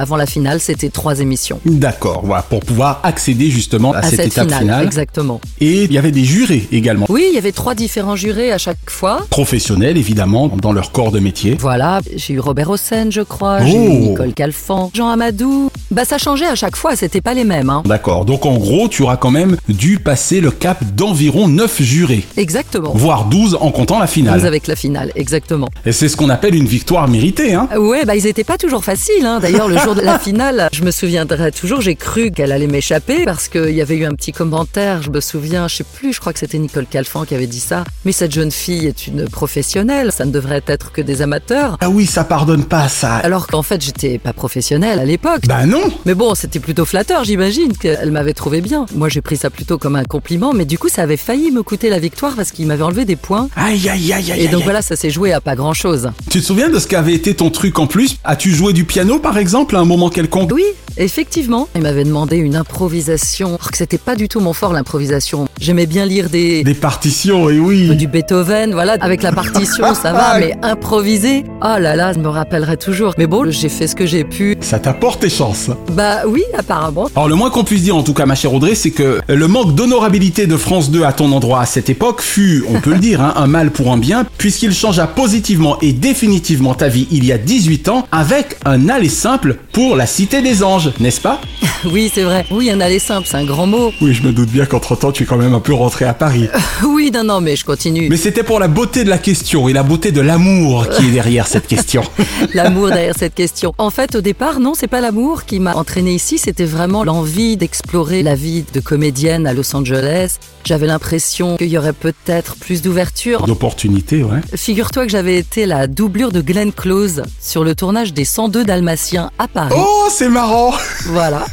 Avant 0.00 0.16
la 0.16 0.24
finale, 0.24 0.60
c'était 0.60 0.88
trois 0.88 1.20
émissions. 1.20 1.60
D'accord, 1.66 2.22
voilà, 2.24 2.40
pour 2.42 2.60
pouvoir 2.60 3.00
accéder 3.02 3.50
justement 3.50 3.92
à, 3.92 3.98
À 3.98 4.02
cette, 4.04 4.16
cette 4.16 4.26
étape 4.28 4.44
finale, 4.46 4.62
finale. 4.62 4.84
exactement. 4.86 5.42
Et 5.60 5.84
il 5.84 5.92
y 5.92 5.98
avait 5.98 6.10
des 6.10 6.24
jurés 6.24 6.66
également. 6.72 7.04
Oui, 7.10 7.26
il 7.30 7.34
y 7.34 7.38
avait 7.38 7.52
trois 7.52 7.74
différents 7.74 8.16
jurés 8.16 8.50
à 8.50 8.56
chaque 8.56 8.88
fois. 8.88 9.26
Professionnels 9.28 9.98
évidemment, 9.98 10.48
dans 10.48 10.72
leur 10.72 10.90
corps 10.90 11.12
de 11.12 11.18
métier. 11.18 11.56
Voilà, 11.60 12.00
j'ai 12.16 12.32
eu 12.32 12.40
Robert 12.40 12.70
Hossein, 12.70 13.08
je 13.10 13.20
crois, 13.20 13.58
Oh. 13.60 13.66
j'ai 13.66 13.76
eu 13.76 13.88
Nicole 13.98 14.32
Calfan, 14.32 14.90
Jean 14.94 15.10
Amadou. 15.10 15.70
Bah 15.90 16.06
ça 16.06 16.16
changeait 16.16 16.46
à 16.46 16.54
chaque 16.54 16.76
fois, 16.76 16.96
c'était 16.96 17.20
pas 17.20 17.34
les 17.34 17.44
mêmes. 17.44 17.68
Hein. 17.68 17.82
D'accord, 17.84 18.24
donc 18.24 18.46
en 18.46 18.56
gros, 18.56 18.88
tu 18.88 19.02
auras 19.02 19.18
quand 19.18 19.30
même 19.30 19.58
dû 19.68 19.98
passer 19.98 20.40
le 20.40 20.50
cap 20.50 20.82
d'environ 20.94 21.46
9 21.46 21.82
jurés, 21.82 22.24
Exactement. 22.38 22.92
voire 22.94 23.26
12 23.26 23.58
en 23.60 23.70
comptant 23.70 23.98
la 23.98 24.06
finale. 24.06 24.46
avec 24.46 24.66
la 24.66 24.76
finale, 24.76 25.12
exactement. 25.14 25.68
Et 25.84 25.92
c'est 25.92 26.08
ce 26.08 26.16
qu'on 26.16 26.30
appelle 26.30 26.54
une 26.54 26.66
victoire 26.66 27.06
méritée, 27.08 27.52
hein 27.52 27.68
Ouais, 27.76 28.04
bah 28.06 28.16
ils 28.16 28.26
étaient 28.26 28.44
pas 28.44 28.56
toujours 28.56 28.82
faciles. 28.84 29.26
Hein. 29.26 29.40
D'ailleurs, 29.42 29.68
le 29.68 29.76
jour 29.78 29.89
jour 29.90 30.00
de 30.00 30.06
la 30.06 30.18
finale, 30.18 30.68
je 30.72 30.84
me 30.84 30.90
souviendrai 30.90 31.50
toujours, 31.50 31.80
j'ai 31.80 31.96
cru 31.96 32.30
qu'elle 32.30 32.52
allait 32.52 32.66
m'échapper 32.66 33.24
parce 33.24 33.48
qu'il 33.48 33.70
y 33.70 33.80
avait 33.80 33.96
eu 33.96 34.04
un 34.04 34.12
petit 34.12 34.30
commentaire, 34.32 35.02
je 35.02 35.10
me 35.10 35.20
souviens, 35.20 35.66
je 35.68 35.76
sais 35.76 35.84
plus, 35.84 36.12
je 36.12 36.20
crois 36.20 36.32
que 36.32 36.38
c'était 36.38 36.58
Nicole 36.58 36.86
Calfan 36.86 37.24
qui 37.24 37.34
avait 37.34 37.46
dit 37.46 37.60
ça. 37.60 37.84
Mais 38.04 38.12
cette 38.12 38.32
jeune 38.32 38.52
fille 38.52 38.86
est 38.86 39.06
une 39.06 39.28
professionnelle, 39.28 40.12
ça 40.12 40.24
ne 40.24 40.30
devrait 40.30 40.62
être 40.66 40.92
que 40.92 41.00
des 41.00 41.22
amateurs. 41.22 41.76
Ah 41.80 41.90
oui, 41.90 42.06
ça 42.06 42.24
pardonne 42.24 42.64
pas 42.64 42.88
ça. 42.88 43.16
Alors 43.16 43.46
qu'en 43.46 43.62
fait, 43.62 43.82
j'étais 43.82 44.18
pas 44.18 44.32
professionnelle 44.32 45.00
à 45.00 45.04
l'époque. 45.04 45.42
Bah 45.48 45.66
non 45.66 45.82
Mais 46.06 46.14
bon, 46.14 46.34
c'était 46.34 46.60
plutôt 46.60 46.84
flatteur, 46.84 47.24
j'imagine, 47.24 47.76
qu'elle 47.76 48.12
m'avait 48.12 48.34
trouvé 48.34 48.60
bien. 48.60 48.86
Moi, 48.94 49.08
j'ai 49.08 49.22
pris 49.22 49.36
ça 49.36 49.50
plutôt 49.50 49.78
comme 49.78 49.96
un 49.96 50.04
compliment, 50.04 50.52
mais 50.52 50.66
du 50.66 50.78
coup, 50.78 50.88
ça 50.88 51.02
avait 51.02 51.16
failli 51.16 51.50
me 51.50 51.62
coûter 51.62 51.90
la 51.90 51.98
victoire 51.98 52.34
parce 52.36 52.52
qu'il 52.52 52.66
m'avait 52.66 52.84
enlevé 52.84 53.04
des 53.04 53.16
points. 53.16 53.48
Aïe, 53.56 53.88
aïe, 53.88 54.12
aïe, 54.12 54.32
aïe. 54.32 54.40
Et 54.40 54.48
donc 54.48 54.60
aïe. 54.60 54.64
voilà, 54.64 54.82
ça 54.82 54.94
s'est 54.94 55.10
joué 55.10 55.32
à 55.32 55.40
pas 55.40 55.56
grand 55.56 55.74
chose. 55.74 56.10
Tu 56.30 56.40
te 56.40 56.46
souviens 56.46 56.68
de 56.68 56.78
ce 56.78 56.86
qu'avait 56.86 57.14
été 57.14 57.34
ton 57.34 57.50
truc 57.50 57.78
en 57.78 57.86
plus? 57.86 58.18
As-tu 58.24 58.52
joué 58.52 58.72
du 58.72 58.84
piano 58.84 59.18
par 59.18 59.36
exemple? 59.38 59.79
À 59.80 59.82
un 59.82 59.86
moment 59.86 60.10
quelconque 60.10 60.50
Oui, 60.52 60.64
effectivement. 60.98 61.66
Il 61.74 61.82
m'avait 61.82 62.04
demandé 62.04 62.36
une 62.36 62.54
improvisation. 62.54 63.48
Alors 63.48 63.70
que 63.70 63.78
c'était 63.78 63.98
pas 63.98 64.14
du 64.14 64.28
tout 64.28 64.40
mon 64.40 64.52
fort, 64.52 64.74
l'improvisation. 64.74 65.48
J'aimais 65.58 65.86
bien 65.86 66.04
lire 66.04 66.28
des. 66.28 66.62
Des 66.62 66.74
partitions, 66.74 67.48
et 67.48 67.58
oui. 67.58 67.96
Du 67.96 68.06
Beethoven, 68.06 68.72
voilà, 68.72 68.96
avec 69.00 69.22
la 69.22 69.32
partition, 69.32 69.94
ça 70.00 70.12
va, 70.12 70.38
mais 70.38 70.54
improviser, 70.62 71.44
oh 71.62 71.78
là 71.78 71.96
là, 71.96 72.12
je 72.12 72.18
me 72.18 72.28
rappellerai 72.28 72.76
toujours. 72.76 73.14
Mais 73.16 73.26
bon, 73.26 73.50
j'ai 73.50 73.70
fait 73.70 73.86
ce 73.86 73.96
que 73.96 74.04
j'ai 74.04 74.24
pu. 74.24 74.58
Ça 74.60 74.78
t'apporte 74.78 75.20
tes 75.20 75.30
chances. 75.30 75.70
Bah 75.92 76.22
oui, 76.26 76.42
apparemment. 76.56 77.08
Alors 77.16 77.28
le 77.28 77.34
moins 77.34 77.48
qu'on 77.50 77.64
puisse 77.64 77.82
dire 77.82 77.96
en 77.96 78.02
tout 78.02 78.14
cas 78.14 78.26
ma 78.26 78.34
chère 78.34 78.52
Audrey, 78.52 78.74
c'est 78.74 78.90
que 78.90 79.20
le 79.28 79.48
manque 79.48 79.74
d'honorabilité 79.74 80.46
de 80.46 80.58
France 80.58 80.90
2 80.90 81.04
à 81.04 81.14
ton 81.14 81.32
endroit 81.32 81.60
à 81.60 81.66
cette 81.66 81.88
époque 81.88 82.20
fut, 82.20 82.64
on 82.68 82.80
peut 82.80 82.92
le 82.92 82.98
dire, 82.98 83.22
hein, 83.22 83.32
un 83.36 83.46
mal 83.46 83.70
pour 83.70 83.90
un 83.92 83.96
bien, 83.96 84.26
puisqu'il 84.36 84.74
changea 84.74 85.06
positivement 85.06 85.80
et 85.80 85.94
définitivement 85.94 86.74
ta 86.74 86.88
vie 86.88 87.08
il 87.10 87.24
y 87.24 87.32
a 87.32 87.38
18 87.38 87.88
ans 87.88 88.06
avec 88.12 88.58
un 88.66 88.90
aller 88.90 89.08
simple 89.08 89.56
pour 89.72 89.96
la 89.96 90.06
Cité 90.06 90.42
des 90.42 90.62
Anges, 90.62 90.92
n'est-ce 91.00 91.20
pas 91.20 91.40
Oui, 91.84 92.10
c'est 92.12 92.22
vrai. 92.22 92.44
Oui, 92.50 92.70
un 92.70 92.80
aller 92.80 92.98
simple, 92.98 93.26
c'est 93.26 93.36
un 93.36 93.44
grand 93.44 93.66
mot. 93.66 93.92
Oui, 94.00 94.12
je 94.12 94.22
me 94.22 94.32
doute 94.32 94.50
bien 94.50 94.66
qu'entre 94.66 94.96
temps 94.96 95.12
tu 95.12 95.22
es 95.22 95.26
quand 95.26 95.36
même 95.36 95.54
un 95.54 95.60
peu 95.60 95.72
rentré 95.72 96.04
à 96.04 96.14
Paris. 96.14 96.48
Oui, 96.82 97.10
non, 97.12 97.24
non, 97.24 97.40
mais 97.40 97.56
je 97.56 97.64
continue. 97.64 98.08
Mais 98.10 98.16
c'était 98.16 98.42
pour 98.42 98.58
la 98.58 98.68
beauté 98.68 99.04
de 99.04 99.10
la 99.10 99.18
question 99.18 99.68
et 99.68 99.72
la 99.72 99.82
beauté 99.82 100.12
de 100.12 100.20
l'amour 100.20 100.88
qui 100.88 101.06
est 101.06 101.10
derrière 101.10 101.46
cette 101.46 101.66
question. 101.66 102.02
L'amour 102.54 102.88
derrière 102.88 103.14
cette 103.16 103.34
question. 103.34 103.74
En 103.78 103.90
fait, 103.90 104.14
au 104.16 104.20
départ, 104.20 104.60
non, 104.60 104.74
c'est 104.74 104.86
pas 104.86 105.00
l'amour 105.00 105.44
qui 105.44 105.60
m'a 105.60 105.74
entraîné 105.74 106.12
ici, 106.12 106.36
c'était 106.36 106.64
vraiment 106.64 107.04
l'envie 107.04 107.56
d'explorer 107.56 108.22
la 108.22 108.34
vie 108.34 108.64
de 108.72 108.80
comédienne 108.80 109.46
à 109.46 109.54
Los 109.54 109.74
Angeles. 109.74 110.36
J'avais 110.64 110.86
l'impression 110.86 111.56
qu'il 111.56 111.68
y 111.68 111.78
aurait 111.78 111.94
peut-être 111.94 112.56
plus 112.56 112.82
d'ouverture. 112.82 113.46
D'opportunité, 113.46 114.22
ouais. 114.22 114.40
Figure-toi 114.54 115.06
que 115.06 115.12
j'avais 115.12 115.38
été 115.38 115.64
la 115.64 115.86
doublure 115.86 116.32
de 116.32 116.40
Glenn 116.40 116.72
Close 116.72 117.22
sur 117.40 117.64
le 117.64 117.74
tournage 117.74 118.12
des 118.12 118.24
102 118.24 118.64
Dalmatiens 118.64 119.30
à 119.38 119.48
Paris. 119.48 119.59
Oh, 119.74 120.08
c'est 120.10 120.28
marrant 120.28 120.72
Voilà. 121.06 121.44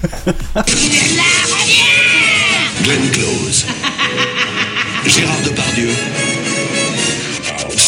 Glenn 2.84 3.12
Close. 3.12 3.66
Gérard 5.06 5.42
Depardieu. 5.44 5.90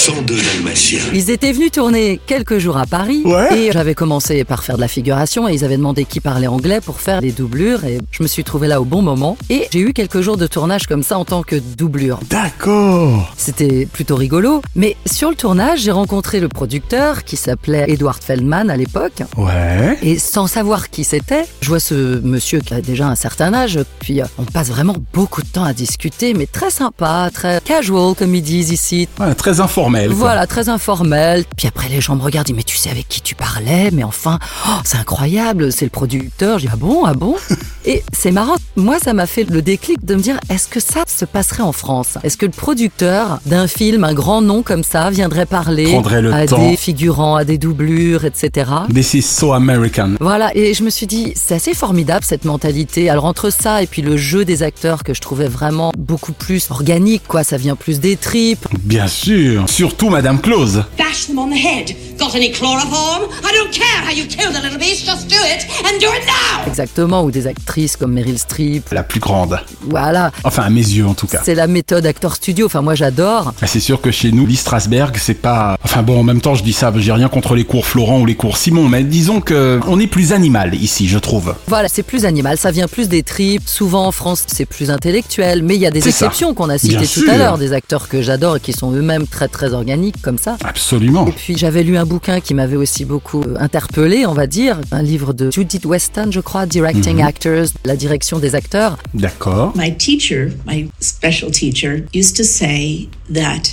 102 0.10 0.36
Dalmatiens. 0.42 1.00
Ils 1.14 1.30
étaient 1.30 1.52
venus 1.52 1.72
tourner 1.72 2.20
quelques 2.26 2.58
jours 2.58 2.78
à 2.78 2.88
Paris 2.88 3.22
Ouais. 3.26 3.56
et 3.68 3.72
j'avais 3.72 3.94
commencé 3.94 4.44
par 4.44 4.64
faire 4.64 4.76
de 4.78 4.82
la 4.82 4.88
figuration 4.88 5.48
et 5.48 5.54
ils 5.54 5.64
avaient 5.64 5.78
demandé 5.78 6.04
qui 6.04 6.20
parlait 6.20 6.48
anglais 6.48 6.82
pour 6.82 7.00
faire 7.00 7.22
des 7.22 7.32
doublures 7.32 7.86
et 7.86 8.00
je 8.10 8.24
me 8.24 8.28
suis 8.28 8.44
trouvé 8.44 8.68
là 8.68 8.82
au 8.82 8.86
bon 8.86 9.04
moment 9.04 9.38
et 9.52 9.68
j'ai 9.72 9.82
eu 9.82 9.94
quelques 9.94 10.22
jours 10.22 10.36
de 10.38 10.48
tournage 10.48 10.88
comme 10.88 11.04
ça 11.04 11.20
en 11.20 11.26
tant 11.26 11.44
que 11.44 11.58
doublure. 11.58 12.20
D'accord. 12.28 13.32
C'était 13.38 13.86
plutôt 13.86 14.16
rigolo, 14.16 14.64
mais 14.76 14.96
sur 15.06 15.30
le 15.30 15.36
tournage, 15.36 15.82
j'ai 15.82 15.92
rencontré 15.92 16.40
le 16.40 16.48
producteur 16.48 17.24
qui 17.24 17.38
s'appelait 17.38 17.86
Edward 17.88 18.24
Feldman 18.24 18.72
à 18.72 18.78
l'époque. 18.78 19.22
Ouais. 19.38 20.00
Et 20.02 20.18
sans 20.18 20.48
savoir 20.48 20.90
qui 20.90 21.04
c'était, 21.04 21.44
je 21.62 21.68
vois 21.68 21.80
ce 21.80 22.20
monsieur 22.22 22.62
qui 22.62 22.74
a 22.74 22.82
déjà 22.82 23.08
un 23.08 23.16
certain 23.16 23.54
âge, 23.54 23.78
puis 24.00 24.22
euh, 24.22 24.26
on 24.40 24.44
passe 24.46 24.70
vraiment 24.70 24.96
beaucoup 25.14 25.44
de 25.44 25.48
temps 25.50 25.66
à 25.66 25.74
discuter, 25.74 26.34
mais 26.34 26.48
très 26.48 26.72
sympa, 26.72 27.30
très 27.32 27.62
casual 27.64 28.16
comme 28.18 28.34
ils 28.34 28.42
disent 28.42 28.72
ici. 28.72 29.08
Ouais, 29.20 29.36
très 29.36 29.60
informel. 29.60 29.99
Voilà, 30.08 30.48
très 30.48 30.70
informel. 30.70 31.44
Puis 31.58 31.68
après, 31.68 31.90
les 31.90 32.02
gens 32.02 32.16
me 32.16 32.22
regardent, 32.22 32.50
ils 32.50 32.54
disent, 32.54 32.58
mais 32.58 32.64
tu 32.64 32.78
sais 32.78 32.90
avec 32.90 33.08
qui 33.08 33.22
tu 33.22 33.36
parlais, 33.36 33.90
mais 33.92 34.04
enfin, 34.04 34.40
oh, 34.68 34.72
c'est 34.84 34.98
incroyable, 34.98 35.72
c'est 35.72 35.86
le 35.86 35.92
producteur. 35.92 36.60
Je 36.60 36.66
dis, 36.66 36.72
ah 36.74 36.78
bon, 36.78 37.06
ah 37.06 37.14
bon 37.14 37.36
Et 37.86 38.04
c'est 38.14 38.32
marrant, 38.32 38.56
moi, 38.76 38.98
ça 39.00 39.14
m'a 39.14 39.26
fait 39.26 39.44
le 39.50 39.62
déclic 39.62 40.06
de 40.06 40.16
me 40.16 40.22
dire, 40.22 40.40
est-ce 40.50 40.68
que 40.68 40.80
ça 40.80 41.04
se 41.08 41.26
passerait 41.26 41.64
en 41.64 41.72
France? 41.72 42.18
Est-ce 42.24 42.38
que 42.38 42.46
le 42.46 42.52
producteur 42.52 43.40
d'un 43.46 43.68
film, 43.68 44.04
un 44.04 44.14
grand 44.14 44.42
nom 44.42 44.64
comme 44.64 44.84
ça, 44.84 45.10
viendrait 45.10 45.46
parler 45.46 45.86
Prendrait 45.86 46.22
le 46.22 46.34
à 46.34 46.46
temps. 46.46 46.70
des 46.70 46.78
figurants, 46.78 47.36
à 47.36 47.46
des 47.46 47.58
doublures, 47.58 48.26
etc. 48.26 48.70
This 48.94 49.14
is 49.14 49.22
so 49.22 49.54
American. 49.54 50.16
Voilà, 50.20 50.56
et 50.56 50.74
je 50.74 50.84
me 50.84 50.90
suis 50.90 51.08
dit, 51.08 51.34
c'est 51.36 51.56
assez 51.56 51.74
formidable 51.74 52.24
cette 52.26 52.46
mentalité. 52.46 53.10
Alors 53.10 53.26
entre 53.26 53.50
ça 53.52 53.82
et 53.82 53.88
puis 53.88 54.02
le 54.02 54.18
jeu 54.18 54.46
des 54.46 54.64
acteurs 54.64 55.04
que 55.04 55.14
je 55.14 55.22
trouvais 55.22 55.48
vraiment 55.48 55.92
beaucoup 55.98 56.34
plus 56.34 56.70
organique, 56.72 57.24
quoi, 57.28 57.44
ça 57.44 57.58
vient 57.58 57.76
plus 57.76 58.00
des 58.00 58.16
tripes. 58.18 58.68
Bien 58.84 59.08
sûr. 59.08 59.66
Surtout 59.90 60.10
Madame 60.12 60.40
Close. 60.40 60.84
Bash 61.00 61.26
them 61.26 61.40
on 61.40 61.50
the 61.50 61.56
head. 61.58 61.96
Got 62.20 62.36
any 62.36 62.52
chloroform? 62.52 63.24
I 63.44 63.52
don't 63.58 63.72
care 63.72 64.04
how 64.06 64.12
you 64.14 64.26
kill 64.28 64.52
the 64.52 64.62
little 64.62 64.78
beast, 64.78 65.04
just 65.06 65.28
do 65.28 65.36
it, 65.36 65.66
and 65.84 65.98
do 66.00 66.06
it 66.06 66.26
now! 66.28 66.68
Exactement, 66.68 67.24
ou 67.24 67.32
des 67.32 67.48
actrices 67.48 67.96
comme 67.98 68.14
Meryl 68.14 68.38
Streep. 68.38 68.92
La 68.92 69.02
plus 69.02 69.20
grande. 69.20 69.60
Voilà, 69.82 70.32
Enfin, 70.44 70.62
à 70.64 70.70
mes 70.70 70.82
yeux 70.82 71.08
en 71.08 71.16
tout 71.16 71.26
cas. 71.26 71.42
c'est 71.44 71.56
la 71.56 71.66
méthode 71.66 72.06
acteur 72.06 72.36
studio. 72.36 72.68
Enfin, 72.68 72.82
moi 72.84 72.94
j'adore. 72.94 73.54
C'est 73.66 73.80
sûr 73.80 74.00
que 74.00 74.12
chez 74.12 74.32
nous, 74.32 74.46
Lee 74.46 74.58
Strasberg, 74.58 75.18
c'est 75.18 75.34
pas. 75.34 75.76
Enfin 75.84 76.04
bon, 76.04 76.20
en 76.20 76.24
même 76.24 76.42
temps, 76.42 76.54
je 76.54 76.64
dis 76.64 76.74
ça, 76.74 76.94
j'ai 76.98 77.12
rien 77.12 77.30
contre 77.30 77.56
les 77.56 77.64
cours 77.64 77.88
Florent 77.88 78.20
ou 78.20 78.26
les 78.28 78.36
cours 78.36 78.58
Simon, 78.58 78.88
mais 78.90 79.04
disons 79.04 79.42
que 79.42 79.80
on 79.88 80.00
est 80.00 80.06
plus 80.08 80.34
animal 80.34 80.76
ici, 80.76 81.08
je 81.08 81.18
trouve. 81.18 81.56
Voilà, 81.68 81.88
c'est 81.88 82.04
plus 82.04 82.26
animal, 82.26 82.60
ça 82.60 82.70
vient 82.70 82.88
plus 82.88 83.10
des 83.10 83.24
tripes. 83.24 83.64
Souvent 83.68 84.06
en 84.06 84.12
France, 84.12 84.44
c'est 84.46 84.66
plus 84.66 84.92
intellectuel, 84.92 85.64
mais 85.64 85.76
il 85.76 85.82
y 85.82 85.88
a 85.88 85.92
des 85.92 86.02
C'est 86.02 86.12
ça. 86.12 86.26
exceptions 86.28 86.54
qu'on 86.54 86.70
a 86.70 86.78
citées 86.78 86.98
Bien 86.98 87.02
tout 87.08 87.22
sûr. 87.22 87.30
à 87.32 87.38
l'heure, 87.38 87.58
des 87.58 87.74
acteurs 87.74 88.08
que 88.08 88.22
j'adore 88.22 88.58
et 88.58 88.60
qui 88.60 88.74
sont 88.74 88.92
eux-mêmes 88.92 89.26
très 89.26 89.48
très 89.48 89.74
organiques 89.80 90.22
comme 90.22 90.38
ça. 90.38 90.58
Absolument. 90.64 91.26
Et 91.28 91.32
puis 91.32 91.58
j'avais 91.58 91.84
lu 91.84 91.98
un 91.98 92.06
bouquin 92.06 92.40
qui 92.40 92.54
m'avait 92.54 92.76
aussi 92.76 93.04
beaucoup 93.06 93.42
euh, 93.42 93.56
interpellé, 93.60 94.26
on 94.26 94.34
va 94.34 94.46
dire, 94.48 94.80
un 94.92 95.02
livre 95.02 95.34
de 95.34 95.50
Judith 95.52 95.86
Weston, 95.86 96.30
je 96.32 96.40
crois, 96.42 96.66
Directing 96.66 97.16
Mhm. 97.18 97.22
Actors, 97.28 97.68
la 97.86 97.96
direction 97.96 98.40
des 98.40 98.54
acteurs. 98.56 98.98
D'accord. 99.14 99.74
My 99.76 99.96
teacher, 99.96 100.52
my 100.68 100.90
special 101.00 101.50
teacher, 101.52 102.04
used 102.14 102.36
to 102.38 102.44
say 102.44 103.08
that 103.34 103.64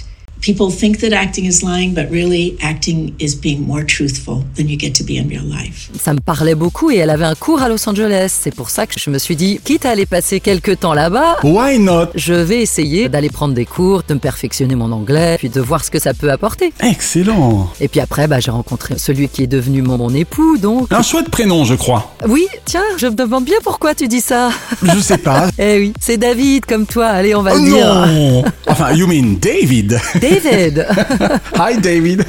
people 0.40 0.70
think 0.70 0.98
that 1.00 1.12
acting 1.12 1.46
is 1.46 1.62
lying, 1.62 1.94
but 1.94 2.10
really 2.10 2.56
acting 2.62 3.14
is 3.20 3.34
being 3.34 3.60
more 3.66 3.84
truthful 3.84 4.44
than 4.56 4.68
you 4.68 4.76
get 4.78 4.92
to 4.94 5.04
be 5.04 5.18
in 5.18 5.28
real 5.28 5.44
life. 5.44 5.90
Ça 6.00 6.12
me 6.14 6.20
parlait 6.20 6.54
beaucoup 6.54 6.90
et 6.90 6.96
elle 6.96 7.10
avait 7.10 7.24
un 7.24 7.34
cours 7.34 7.62
à 7.62 7.68
Los 7.68 7.88
Angeles. 7.88 8.38
C'est 8.42 8.54
pour 8.54 8.70
ça 8.70 8.86
que 8.86 8.98
je 8.98 9.10
me 9.10 9.18
suis 9.18 9.36
dit, 9.36 9.58
quitte 9.64 9.86
à 9.86 9.90
aller 9.90 10.06
passer 10.06 10.40
quelques 10.40 10.80
temps 10.80 10.94
là-bas, 10.94 11.38
Why 11.42 11.78
not? 11.78 12.06
je 12.14 12.32
vais 12.34 12.60
essayer 12.62 13.08
d'aller 13.08 13.30
prendre 13.30 13.54
des 13.54 13.64
cours, 13.64 14.02
de 14.06 14.14
me 14.14 14.18
perfectionner 14.18 14.74
mon 14.74 14.92
anglais, 14.92 15.36
puis 15.38 15.48
de 15.48 15.60
voir 15.60 15.84
ce 15.84 15.90
que 15.90 15.98
ça 15.98 16.14
peut 16.14 16.30
apporter. 16.30 16.72
Excellent. 16.82 17.68
Et 17.80 17.88
puis 17.88 18.00
après, 18.00 18.26
bah, 18.28 18.40
j'ai 18.40 18.50
rencontré 18.50 18.98
celui 18.98 19.28
qui 19.28 19.42
est 19.42 19.46
devenu 19.46 19.82
mon, 19.82 19.98
mon 19.98 20.14
époux, 20.14 20.58
donc. 20.58 20.88
Un 20.92 21.02
chouette 21.02 21.28
prénom, 21.30 21.64
je 21.64 21.74
crois. 21.74 22.14
Oui, 22.28 22.46
tiens, 22.64 22.82
je 22.98 23.06
me 23.06 23.14
demande 23.14 23.44
bien 23.44 23.58
pourquoi 23.62 23.94
tu 23.94 24.08
dis 24.08 24.20
ça. 24.20 24.50
Je 24.82 24.98
sais 25.00 25.18
pas. 25.18 25.48
eh 25.58 25.78
oui, 25.80 25.92
c'est 26.00 26.16
David 26.16 26.66
comme 26.66 26.86
toi, 26.86 27.06
allez, 27.06 27.34
on 27.34 27.42
va 27.42 27.52
Oh 27.54 27.58
le 27.58 27.64
dire. 27.70 27.86
non 28.06 28.44
Enfin, 28.66 28.92
you 28.92 29.06
mean 29.06 29.36
David 29.40 29.98
David 30.28 30.86
Hi 31.56 31.78
David 31.78 32.24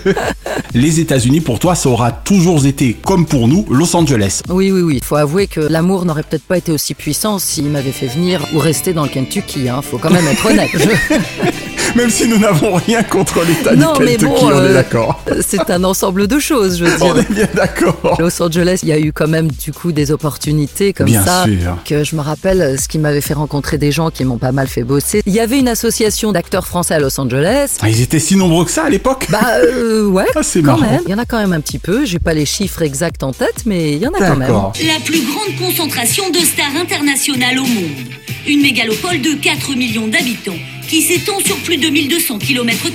Les 0.74 1.00
États-Unis, 1.00 1.42
pour 1.42 1.58
toi, 1.58 1.74
ça 1.74 1.90
aura 1.90 2.12
toujours 2.12 2.66
été, 2.66 2.94
comme 2.94 3.26
pour 3.26 3.48
nous, 3.48 3.66
Los 3.72 3.96
Angeles. 3.96 4.44
Oui, 4.50 4.72
oui, 4.72 4.82
oui. 4.82 4.96
Il 4.98 5.04
faut 5.04 5.16
avouer 5.16 5.48
que 5.48 5.62
l'amour 5.62 6.06
n'aurait 6.06 6.24
peut-être 6.24 6.44
pas 6.44 6.58
été 6.58 6.72
aussi 6.72 6.94
puissant 6.94 7.40
s'il 7.40 7.66
m'avait 7.66 7.92
fait 7.92 8.08
venir 8.08 8.46
ou 8.54 8.60
rester 8.60 8.94
dans 8.94 9.04
le 9.04 9.10
Kentucky. 9.10 9.68
Hein. 9.68 9.82
Faut 9.82 9.98
quand 9.98 10.12
même 10.12 10.28
être 10.28 10.46
honnête. 10.46 10.70
Même 11.96 12.10
si 12.10 12.28
nous 12.28 12.38
n'avons 12.38 12.76
rien 12.76 13.02
contre 13.04 13.44
l'État 13.46 13.74
du 13.76 13.82
Non, 13.82 13.94
mais 14.00 14.12
Kentucky, 14.18 14.26
bon, 14.26 14.38
on 14.44 14.52
est 14.52 14.70
euh, 14.70 14.74
d'accord. 14.74 15.24
c'est 15.46 15.70
un 15.70 15.84
ensemble 15.84 16.28
de 16.28 16.40
choses, 16.40 16.78
je 16.78 16.86
veux 16.86 16.98
dire. 16.98 17.06
On 17.06 17.16
est 17.20 17.32
bien 17.32 17.48
d'accord. 17.56 18.18
Los 18.20 18.42
Angeles, 18.42 18.80
il 18.84 18.90
y 18.90 18.92
a 18.92 19.00
eu 19.00 19.12
quand 19.14 19.28
même 19.28 19.48
du 19.52 19.72
coup 19.72 19.92
des 19.92 20.12
opportunités 20.12 20.94
comme 20.94 21.06
Bien 21.08 21.24
ça. 21.24 21.46
sûr. 21.46 21.78
Que 21.86 22.04
je 22.04 22.16
me 22.16 22.22
rappelle 22.22 22.80
ce 22.80 22.88
qui 22.88 23.00
m'avait 23.00 23.22
fait 23.22 23.34
rencontrer 23.34 23.78
des 23.78 23.92
gens 23.92 24.12
qui 24.12 24.26
m'ont 24.26 24.38
pas 24.38 24.52
mal 24.52 24.68
fait 24.68 24.84
bosser. 24.84 25.22
Il 25.26 25.34
y 25.34 25.40
avait 25.40 25.58
une 25.60 25.68
association 25.68 26.32
d'acteurs 26.32 26.68
français 26.68 26.94
à 26.94 27.00
Los 27.00 27.20
Angeles. 27.20 27.78
Ah, 27.82 27.90
ils 27.90 28.02
étaient 28.02 28.20
si 28.20 28.36
nombreux 28.36 28.66
que 28.66 28.72
ça 28.72 28.84
à 28.86 28.90
l'époque 28.90 29.28
Bah 29.30 29.40
euh, 29.64 30.06
ouais, 30.08 30.26
Ah, 30.36 30.44
c'est 30.44 30.62
quand 30.62 30.78
marrant. 30.78 30.92
même. 30.92 31.02
Il 31.08 31.12
y 31.12 31.16
en 31.16 31.20
a 31.20 31.26
quand 31.26 31.40
même 31.40 31.54
un 31.54 31.62
petit 31.62 31.80
peu. 31.80 32.06
J'ai 32.06 32.20
pas 32.20 32.34
les 32.34 32.46
chiffres 32.46 32.82
exacts 32.82 33.24
en 33.24 33.32
tête, 33.34 33.64
mais 33.66 33.94
il 33.94 34.00
y 34.00 34.08
en 34.08 34.12
a 34.12 34.20
quand 34.20 34.36
même. 34.36 34.50
La 34.52 35.00
plus 35.04 35.22
grande 35.22 35.58
concentration 35.60 36.30
de 36.30 36.38
stars 36.40 36.76
internationales 36.80 37.58
au 37.60 37.66
monde. 37.66 38.08
Une 38.48 38.62
mégalopole 38.62 39.22
de 39.22 39.34
4 39.42 39.76
millions 39.76 40.08
d'habitants 40.08 40.54
qui 40.88 41.02
s'étend 41.02 41.40
sur 41.40 41.58
plus 41.58 41.78
de 41.78 41.88
1200 41.88 42.40
km, 42.40 42.88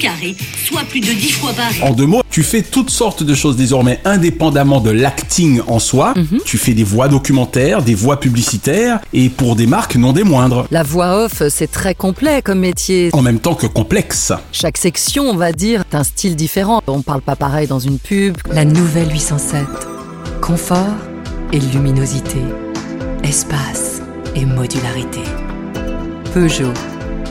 soit 0.65 0.83
plus 0.85 1.01
de 1.01 1.13
10 1.13 1.33
fois 1.33 1.53
Paris. 1.53 1.81
En 1.83 1.93
deux 1.93 2.07
mots, 2.07 2.23
tu 2.31 2.43
fais 2.43 2.63
toutes 2.63 2.91
sortes 2.91 3.23
de 3.23 3.35
choses 3.35 3.57
désormais 3.57 4.01
indépendamment 4.05 4.81
de 4.81 4.91
l'acting 4.91 5.61
en 5.67 5.79
soi. 5.79 6.15
Mhm. 6.17 6.41
Tu 6.45 6.59
fais 6.59 6.75
des 6.75 6.85
voix 6.85 7.09
documentaires, 7.09 7.83
des 7.83 7.95
voix 7.95 8.19
publicitaires 8.19 9.01
et 9.13 9.29
pour 9.29 9.57
des 9.57 9.67
marques 9.67 9.97
non 9.97 10.13
des 10.13 10.25
moindres. 10.25 10.67
La 10.71 10.83
voix 10.83 11.25
off, 11.25 11.43
c'est 11.49 11.71
très 11.71 11.95
complet 11.95 12.43
comme 12.43 12.61
métier. 12.61 13.11
En 13.13 13.23
même 13.23 13.41
temps 13.41 13.55
que 13.55 13.67
complexe. 13.67 14.33
Chaque 14.53 14.79
section, 14.79 15.25
on 15.25 15.37
va 15.37 15.53
dire, 15.53 15.85
a 15.93 15.99
un 15.99 16.05
style 16.05 16.37
différent. 16.37 16.81
On 16.87 17.03
parle 17.03 17.23
pas 17.23 17.37
pareil 17.37 17.67
dans 17.67 17.79
une 17.79 17.99
pub. 17.99 18.37
La 18.53 18.65
nouvelle 18.65 19.13
807. 19.13 19.65
Confort, 20.41 20.97
et 21.53 21.61
luminosité, 21.61 22.41
espace 23.23 24.01
et 24.35 24.45
modularité. 24.47 25.21
Peugeot, 26.33 26.73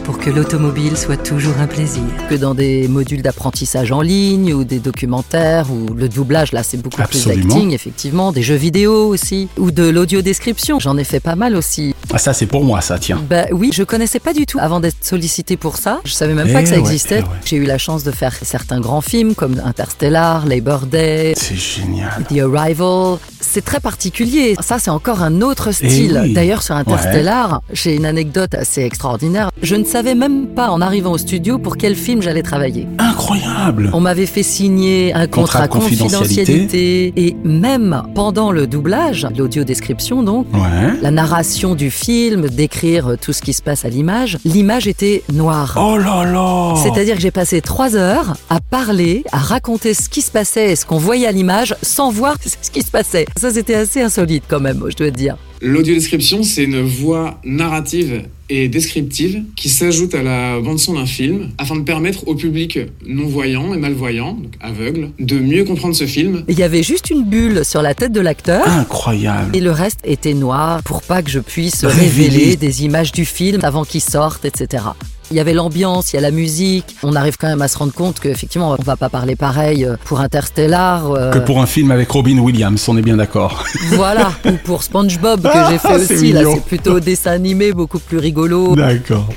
pour 0.03 0.17
que 0.17 0.29
l'automobile 0.29 0.97
soit 0.97 1.17
toujours 1.17 1.57
un 1.59 1.67
plaisir. 1.67 2.03
Que 2.29 2.35
dans 2.35 2.53
des 2.55 2.87
modules 2.87 3.21
d'apprentissage 3.21 3.91
en 3.91 4.01
ligne 4.01 4.53
ou 4.53 4.63
des 4.63 4.79
documentaires 4.79 5.71
ou 5.71 5.93
le 5.93 6.09
doublage, 6.09 6.51
là 6.51 6.63
c'est 6.63 6.77
beaucoup 6.77 7.01
Absolument. 7.01 7.41
plus 7.41 7.49
d'acting, 7.49 7.71
effectivement, 7.71 8.31
des 8.31 8.41
jeux 8.41 8.55
vidéo 8.55 9.07
aussi, 9.07 9.49
ou 9.57 9.71
de 9.71 9.87
l'audio-description, 9.87 10.79
j'en 10.79 10.97
ai 10.97 11.03
fait 11.03 11.19
pas 11.19 11.35
mal 11.35 11.55
aussi. 11.55 11.95
Ah, 12.13 12.17
ça, 12.17 12.33
c'est 12.33 12.45
pour 12.45 12.63
moi, 12.63 12.81
ça, 12.81 12.99
tiens. 12.99 13.21
Bah 13.29 13.45
oui, 13.51 13.71
je 13.73 13.83
connaissais 13.83 14.19
pas 14.19 14.33
du 14.33 14.45
tout 14.45 14.57
avant 14.59 14.79
d'être 14.79 14.97
sollicité 15.01 15.55
pour 15.57 15.77
ça. 15.77 15.99
Je 16.03 16.11
savais 16.11 16.33
même 16.33 16.51
pas 16.51 16.59
Eh 16.59 16.63
que 16.63 16.69
ça 16.69 16.75
ouais, 16.75 16.81
existait. 16.81 17.19
eh 17.19 17.23
ouais. 17.23 17.29
J'ai 17.45 17.55
eu 17.57 17.63
la 17.65 17.77
chance 17.77 18.03
de 18.03 18.11
faire 18.11 18.33
certains 18.41 18.79
grands 18.81 19.01
films 19.01 19.33
comme 19.35 19.61
Interstellar, 19.63 20.45
Labor 20.45 20.87
Day, 20.87 21.33
C'est 21.37 21.55
génial. 21.55 22.23
The 22.29 22.39
Arrival. 22.55 23.17
C'est 23.39 23.63
très 23.65 23.79
particulier. 23.79 24.55
Ça, 24.61 24.77
c'est 24.79 24.91
encore 24.91 25.21
un 25.23 25.41
autre 25.41 25.71
style. 25.71 26.19
Eh 26.23 26.27
oui. 26.27 26.33
D'ailleurs, 26.33 26.63
sur 26.63 26.75
Interstellar, 26.75 27.61
j'ai 27.73 27.95
une 27.95 28.05
anecdote 28.05 28.53
assez 28.55 28.81
extraordinaire. 28.83 29.49
Je 29.61 29.75
ne 29.75 29.83
savais 29.83 30.15
même 30.15 30.47
pas 30.47 30.69
en 30.69 30.79
arrivant 30.81 31.11
au 31.11 31.17
studio 31.17 31.57
pour 31.57 31.77
quel 31.77 31.95
film 31.95 32.21
j'allais 32.21 32.43
travailler. 32.43 32.87
Incroyable. 32.99 33.89
On 33.93 33.99
m'avait 33.99 34.25
fait 34.25 34.43
signer 34.43 35.13
un 35.13 35.27
Contrat 35.27 35.67
contrat, 35.67 35.67
de 35.67 35.83
confidentialité 35.85 37.13
et 37.15 37.35
même 37.43 38.03
pendant 38.15 38.51
le 38.51 38.67
doublage, 38.67 39.27
l'audio 39.37 39.63
description 39.63 40.23
donc, 40.23 40.47
Ouais. 40.53 40.93
la 41.01 41.11
narration 41.11 41.75
du 41.75 41.89
film, 41.91 42.00
décrire 42.05 43.15
tout 43.21 43.33
ce 43.33 43.41
qui 43.41 43.53
se 43.53 43.61
passe 43.61 43.85
à 43.85 43.89
l'image, 43.89 44.37
l'image 44.45 44.87
était 44.87 45.23
noire. 45.31 45.77
Oh 45.79 45.97
là 45.97 46.25
là 46.25 46.75
C'est-à-dire 46.81 47.15
que 47.15 47.21
j'ai 47.21 47.31
passé 47.31 47.61
trois 47.61 47.95
heures 47.95 48.35
à 48.49 48.59
parler, 48.59 49.23
à 49.31 49.37
raconter 49.37 49.93
ce 49.93 50.09
qui 50.09 50.21
se 50.21 50.31
passait 50.31 50.71
et 50.71 50.75
ce 50.75 50.85
qu'on 50.85 50.97
voyait 50.97 51.27
à 51.27 51.31
l'image 51.31 51.75
sans 51.81 52.11
voir 52.11 52.35
ce 52.61 52.71
qui 52.71 52.81
se 52.81 52.91
passait. 52.91 53.25
Ça, 53.37 53.51
c'était 53.51 53.75
assez 53.75 54.01
insolite 54.01 54.43
quand 54.47 54.59
même, 54.59 54.83
je 54.89 54.95
dois 54.95 55.11
te 55.11 55.17
dire. 55.17 55.37
L'audiodescription, 55.61 56.43
c'est 56.43 56.63
une 56.63 56.81
voix 56.81 57.39
narrative 57.43 58.23
et 58.51 58.67
descriptive 58.67 59.43
qui 59.55 59.69
s'ajoute 59.69 60.13
à 60.13 60.21
la 60.21 60.59
bande-son 60.59 60.93
d'un 60.93 61.05
film 61.05 61.51
afin 61.57 61.77
de 61.77 61.81
permettre 61.83 62.27
au 62.27 62.35
public 62.35 62.77
non-voyant 63.07 63.73
et 63.73 63.77
malvoyant, 63.77 64.33
donc 64.33 64.53
aveugle, 64.59 65.11
de 65.19 65.39
mieux 65.39 65.63
comprendre 65.63 65.95
ce 65.95 66.05
film. 66.05 66.43
Il 66.49 66.59
y 66.59 66.63
avait 66.63 66.83
juste 66.83 67.09
une 67.09 67.23
bulle 67.23 67.63
sur 67.63 67.81
la 67.81 67.93
tête 67.95 68.11
de 68.11 68.19
l'acteur. 68.19 68.67
Incroyable. 68.67 69.55
Et 69.55 69.61
le 69.61 69.71
reste 69.71 69.99
était 70.03 70.33
noir 70.33 70.83
pour 70.83 71.01
pas 71.01 71.23
que 71.23 71.29
je 71.31 71.39
puisse 71.39 71.85
Révéler. 71.85 72.27
révéler 72.27 72.55
des 72.57 72.83
images 72.83 73.13
du 73.13 73.23
film 73.23 73.61
avant 73.63 73.85
qu'il 73.85 74.01
sorte, 74.01 74.43
etc. 74.43 74.83
Il 75.31 75.37
y 75.37 75.39
avait 75.39 75.53
l'ambiance, 75.53 76.11
il 76.11 76.17
y 76.17 76.19
a 76.19 76.21
la 76.21 76.31
musique. 76.31 76.95
On 77.03 77.15
arrive 77.15 77.37
quand 77.37 77.47
même 77.47 77.61
à 77.61 77.67
se 77.69 77.77
rendre 77.77 77.93
compte 77.93 78.19
qu'effectivement, 78.19 78.75
on 78.77 78.83
va 78.83 78.97
pas 78.97 79.07
parler 79.09 79.35
pareil 79.37 79.85
euh, 79.85 79.95
pour 80.03 80.19
Interstellar. 80.19 81.09
euh, 81.11 81.31
Que 81.31 81.39
pour 81.39 81.61
un 81.61 81.65
film 81.65 81.89
avec 81.91 82.09
Robin 82.11 82.37
Williams, 82.37 82.83
on 82.89 82.97
est 82.97 83.01
bien 83.01 83.17
d'accord. 83.17 83.63
Voilà, 83.93 84.31
ou 84.45 84.51
pour 84.63 84.83
SpongeBob 84.83 85.41
que 85.43 85.47
Ah, 85.53 85.69
j'ai 85.71 85.77
fait 85.77 85.99
c'est 86.05 86.15
aussi. 86.15 86.31
Là, 86.33 86.41
c'est 86.53 86.63
plutôt 86.63 86.99
dessin 86.99 87.31
animé, 87.31 87.71
beaucoup 87.71 87.99
plus 87.99 88.17
rigolo. 88.17 88.75
D'accord. 88.75 89.27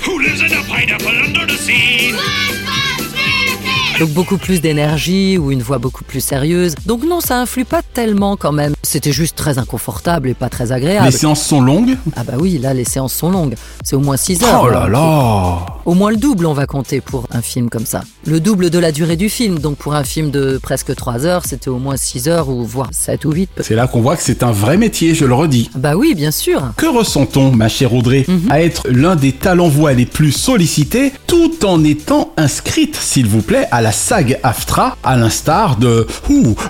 Donc 4.00 4.10
beaucoup 4.10 4.38
plus 4.38 4.60
d'énergie 4.60 5.38
ou 5.38 5.52
une 5.52 5.62
voix 5.62 5.78
beaucoup 5.78 6.02
plus 6.02 6.20
sérieuse. 6.20 6.74
Donc 6.84 7.04
non, 7.04 7.20
ça 7.20 7.40
influe 7.40 7.64
pas 7.64 7.80
tellement 7.82 8.36
quand 8.36 8.50
même. 8.50 8.74
C'était 8.82 9.12
juste 9.12 9.36
très 9.36 9.58
inconfortable 9.58 10.28
et 10.28 10.34
pas 10.34 10.48
très 10.48 10.72
agréable. 10.72 11.06
Les 11.06 11.12
séances 11.12 11.42
sont 11.42 11.60
longues? 11.60 11.96
Ah 12.16 12.24
bah 12.24 12.34
oui, 12.38 12.58
là 12.58 12.74
les 12.74 12.84
séances 12.84 13.14
sont 13.14 13.30
longues. 13.30 13.54
C'est 13.84 13.94
au 13.94 14.00
moins 14.00 14.16
6 14.16 14.42
heures. 14.42 14.62
Oh 14.64 14.68
là 14.68 14.88
là 14.88 15.64
Au 15.84 15.94
moins 15.94 16.10
le 16.10 16.16
double 16.16 16.46
on 16.46 16.54
va 16.54 16.66
compter 16.66 17.00
pour 17.00 17.26
un 17.30 17.40
film 17.40 17.70
comme 17.70 17.86
ça. 17.86 18.02
Le 18.26 18.40
double 18.40 18.70
de 18.70 18.78
la 18.80 18.90
durée 18.90 19.16
du 19.16 19.28
film. 19.28 19.60
Donc 19.60 19.76
pour 19.76 19.94
un 19.94 20.04
film 20.04 20.30
de 20.32 20.58
presque 20.60 20.94
3 20.94 21.24
heures, 21.24 21.42
c'était 21.46 21.68
au 21.70 21.78
moins 21.78 21.96
6 21.96 22.28
heures 22.28 22.48
ou 22.48 22.64
voire 22.64 22.88
7 22.90 23.24
ou 23.26 23.32
8. 23.32 23.50
C'est 23.60 23.76
là 23.76 23.86
qu'on 23.86 24.00
voit 24.00 24.16
que 24.16 24.22
c'est 24.24 24.42
un 24.42 24.52
vrai 24.52 24.76
métier, 24.76 25.14
je 25.14 25.24
le 25.24 25.34
redis. 25.34 25.70
Bah 25.76 25.94
oui, 25.94 26.14
bien 26.16 26.32
sûr. 26.32 26.72
Que 26.76 26.86
ressent-on, 26.86 27.52
ma 27.52 27.68
chère 27.68 27.94
Audrey, 27.94 28.26
à 28.50 28.60
être 28.60 28.88
l'un 28.90 29.14
des 29.14 29.32
talents 29.32 29.68
voix 29.68 29.92
les 29.92 30.06
plus 30.06 30.32
sollicités, 30.32 31.12
tout 31.28 31.64
en 31.64 31.84
étant 31.84 32.32
inscrite, 32.36 32.96
s'il 32.96 33.28
vous 33.28 33.42
plaît, 33.42 33.66
à 33.70 33.83
la 33.84 33.92
SAG 33.92 34.40
AFTRA, 34.42 34.96
à 35.04 35.14
l'instar 35.14 35.76
de 35.76 36.06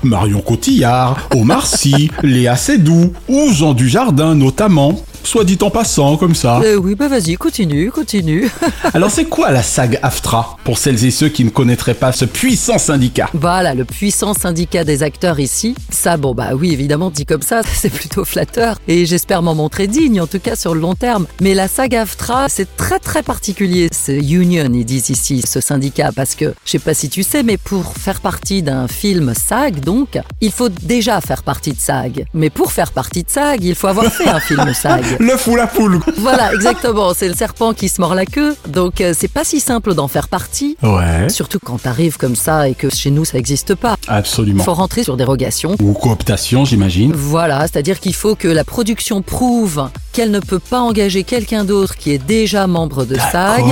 Marion 0.02 0.40
Cotillard, 0.40 1.16
Omar 1.32 1.64
Sy, 1.64 2.10
Léa 2.24 2.56
Seydoux 2.56 3.12
ou 3.28 3.52
Jean 3.52 3.72
Dujardin 3.72 4.34
notamment 4.34 4.96
Soit 5.24 5.44
dit 5.44 5.58
en 5.62 5.70
passant, 5.70 6.16
comme 6.16 6.34
ça. 6.34 6.60
Euh, 6.62 6.76
oui, 6.76 6.94
bah 6.94 7.08
vas-y, 7.08 7.34
continue, 7.36 7.90
continue. 7.90 8.50
Alors 8.94 9.10
c'est 9.10 9.24
quoi 9.24 9.50
la 9.50 9.62
SAG 9.62 9.98
AFTRA 10.02 10.58
Pour 10.64 10.78
celles 10.78 11.02
et 11.04 11.10
ceux 11.10 11.28
qui 11.28 11.44
ne 11.44 11.50
connaîtraient 11.50 11.94
pas 11.94 12.12
ce 12.12 12.26
puissant 12.26 12.78
syndicat? 12.78 13.30
Voilà, 13.32 13.74
le 13.74 13.84
puissant 13.86 14.34
syndicat 14.34 14.84
des 14.84 15.02
acteurs 15.02 15.40
ici. 15.40 15.74
Ça, 15.90 16.18
bon, 16.18 16.34
bah 16.34 16.50
oui, 16.54 16.72
évidemment, 16.72 17.10
dit 17.10 17.24
comme 17.24 17.42
ça, 17.42 17.62
c'est 17.74 17.90
plutôt 17.90 18.24
flatteur. 18.24 18.76
Et 18.86 19.06
j'espère 19.06 19.42
m'en 19.42 19.54
montrer 19.54 19.86
digne, 19.86 20.20
en 20.20 20.26
tout 20.26 20.38
cas 20.38 20.56
sur 20.56 20.74
le 20.74 20.80
long 20.80 20.94
terme. 20.94 21.26
Mais 21.40 21.54
la 21.54 21.68
SAG 21.68 21.94
AFTRA, 21.96 22.48
c'est 22.48 22.76
très 22.76 22.98
très 22.98 23.22
particulier. 23.22 23.88
C'est 23.92 24.18
union, 24.18 24.70
ils 24.72 24.84
disent 24.84 25.08
ici, 25.08 25.42
ce 25.46 25.60
syndicat, 25.60 26.10
parce 26.14 26.34
que, 26.34 26.54
je 26.66 26.70
sais 26.72 26.78
pas 26.78 26.94
si 26.94 27.08
tu 27.08 27.22
sais, 27.22 27.42
mais 27.42 27.56
pour 27.56 27.96
faire 27.96 28.20
partie 28.20 28.62
d'un 28.62 28.88
film 28.88 29.32
SAG, 29.34 29.80
donc, 29.80 30.20
il 30.42 30.52
faut 30.52 30.68
déjà 30.68 31.20
faire 31.22 31.42
partie 31.42 31.72
de 31.72 31.80
SAG. 31.80 32.26
Mais 32.34 32.50
pour 32.50 32.72
faire 32.72 32.92
partie 32.92 33.22
de 33.22 33.30
SAG, 33.30 33.64
il 33.64 33.74
faut 33.74 33.88
avoir 33.88 34.12
fait 34.12 34.28
un 34.28 34.40
film 34.40 34.72
SAG. 34.74 35.13
Le 35.18 35.36
fou 35.36 35.56
la 35.56 35.66
poule. 35.66 36.00
Voilà, 36.18 36.52
exactement. 36.54 37.12
C'est 37.14 37.28
le 37.28 37.34
serpent 37.34 37.72
qui 37.72 37.88
se 37.88 38.00
mord 38.00 38.14
la 38.14 38.26
queue. 38.26 38.56
Donc, 38.68 39.00
euh, 39.00 39.12
c'est 39.16 39.28
pas 39.28 39.44
si 39.44 39.60
simple 39.60 39.94
d'en 39.94 40.08
faire 40.08 40.28
partie. 40.28 40.76
Ouais. 40.82 41.28
Surtout 41.28 41.58
quand 41.58 41.82
t'arrives 41.82 42.16
comme 42.16 42.36
ça 42.36 42.68
et 42.68 42.74
que 42.74 42.88
chez 42.90 43.10
nous, 43.10 43.24
ça 43.24 43.36
n'existe 43.36 43.74
pas. 43.74 43.96
Absolument. 44.08 44.64
faut 44.64 44.74
rentrer 44.74 45.02
sur 45.04 45.16
dérogation. 45.16 45.76
Ou 45.82 45.92
cooptation, 45.92 46.64
j'imagine. 46.64 47.12
Voilà, 47.14 47.60
c'est-à-dire 47.62 48.00
qu'il 48.00 48.14
faut 48.14 48.34
que 48.34 48.48
la 48.48 48.64
production 48.64 49.22
prouve 49.22 49.88
qu'elle 50.14 50.30
ne 50.30 50.38
peut 50.38 50.60
pas 50.60 50.80
engager 50.80 51.24
quelqu'un 51.24 51.64
d'autre 51.64 51.96
qui 51.96 52.12
est 52.12 52.24
déjà 52.24 52.68
membre 52.68 53.04
de 53.04 53.16
SAG 53.16 53.64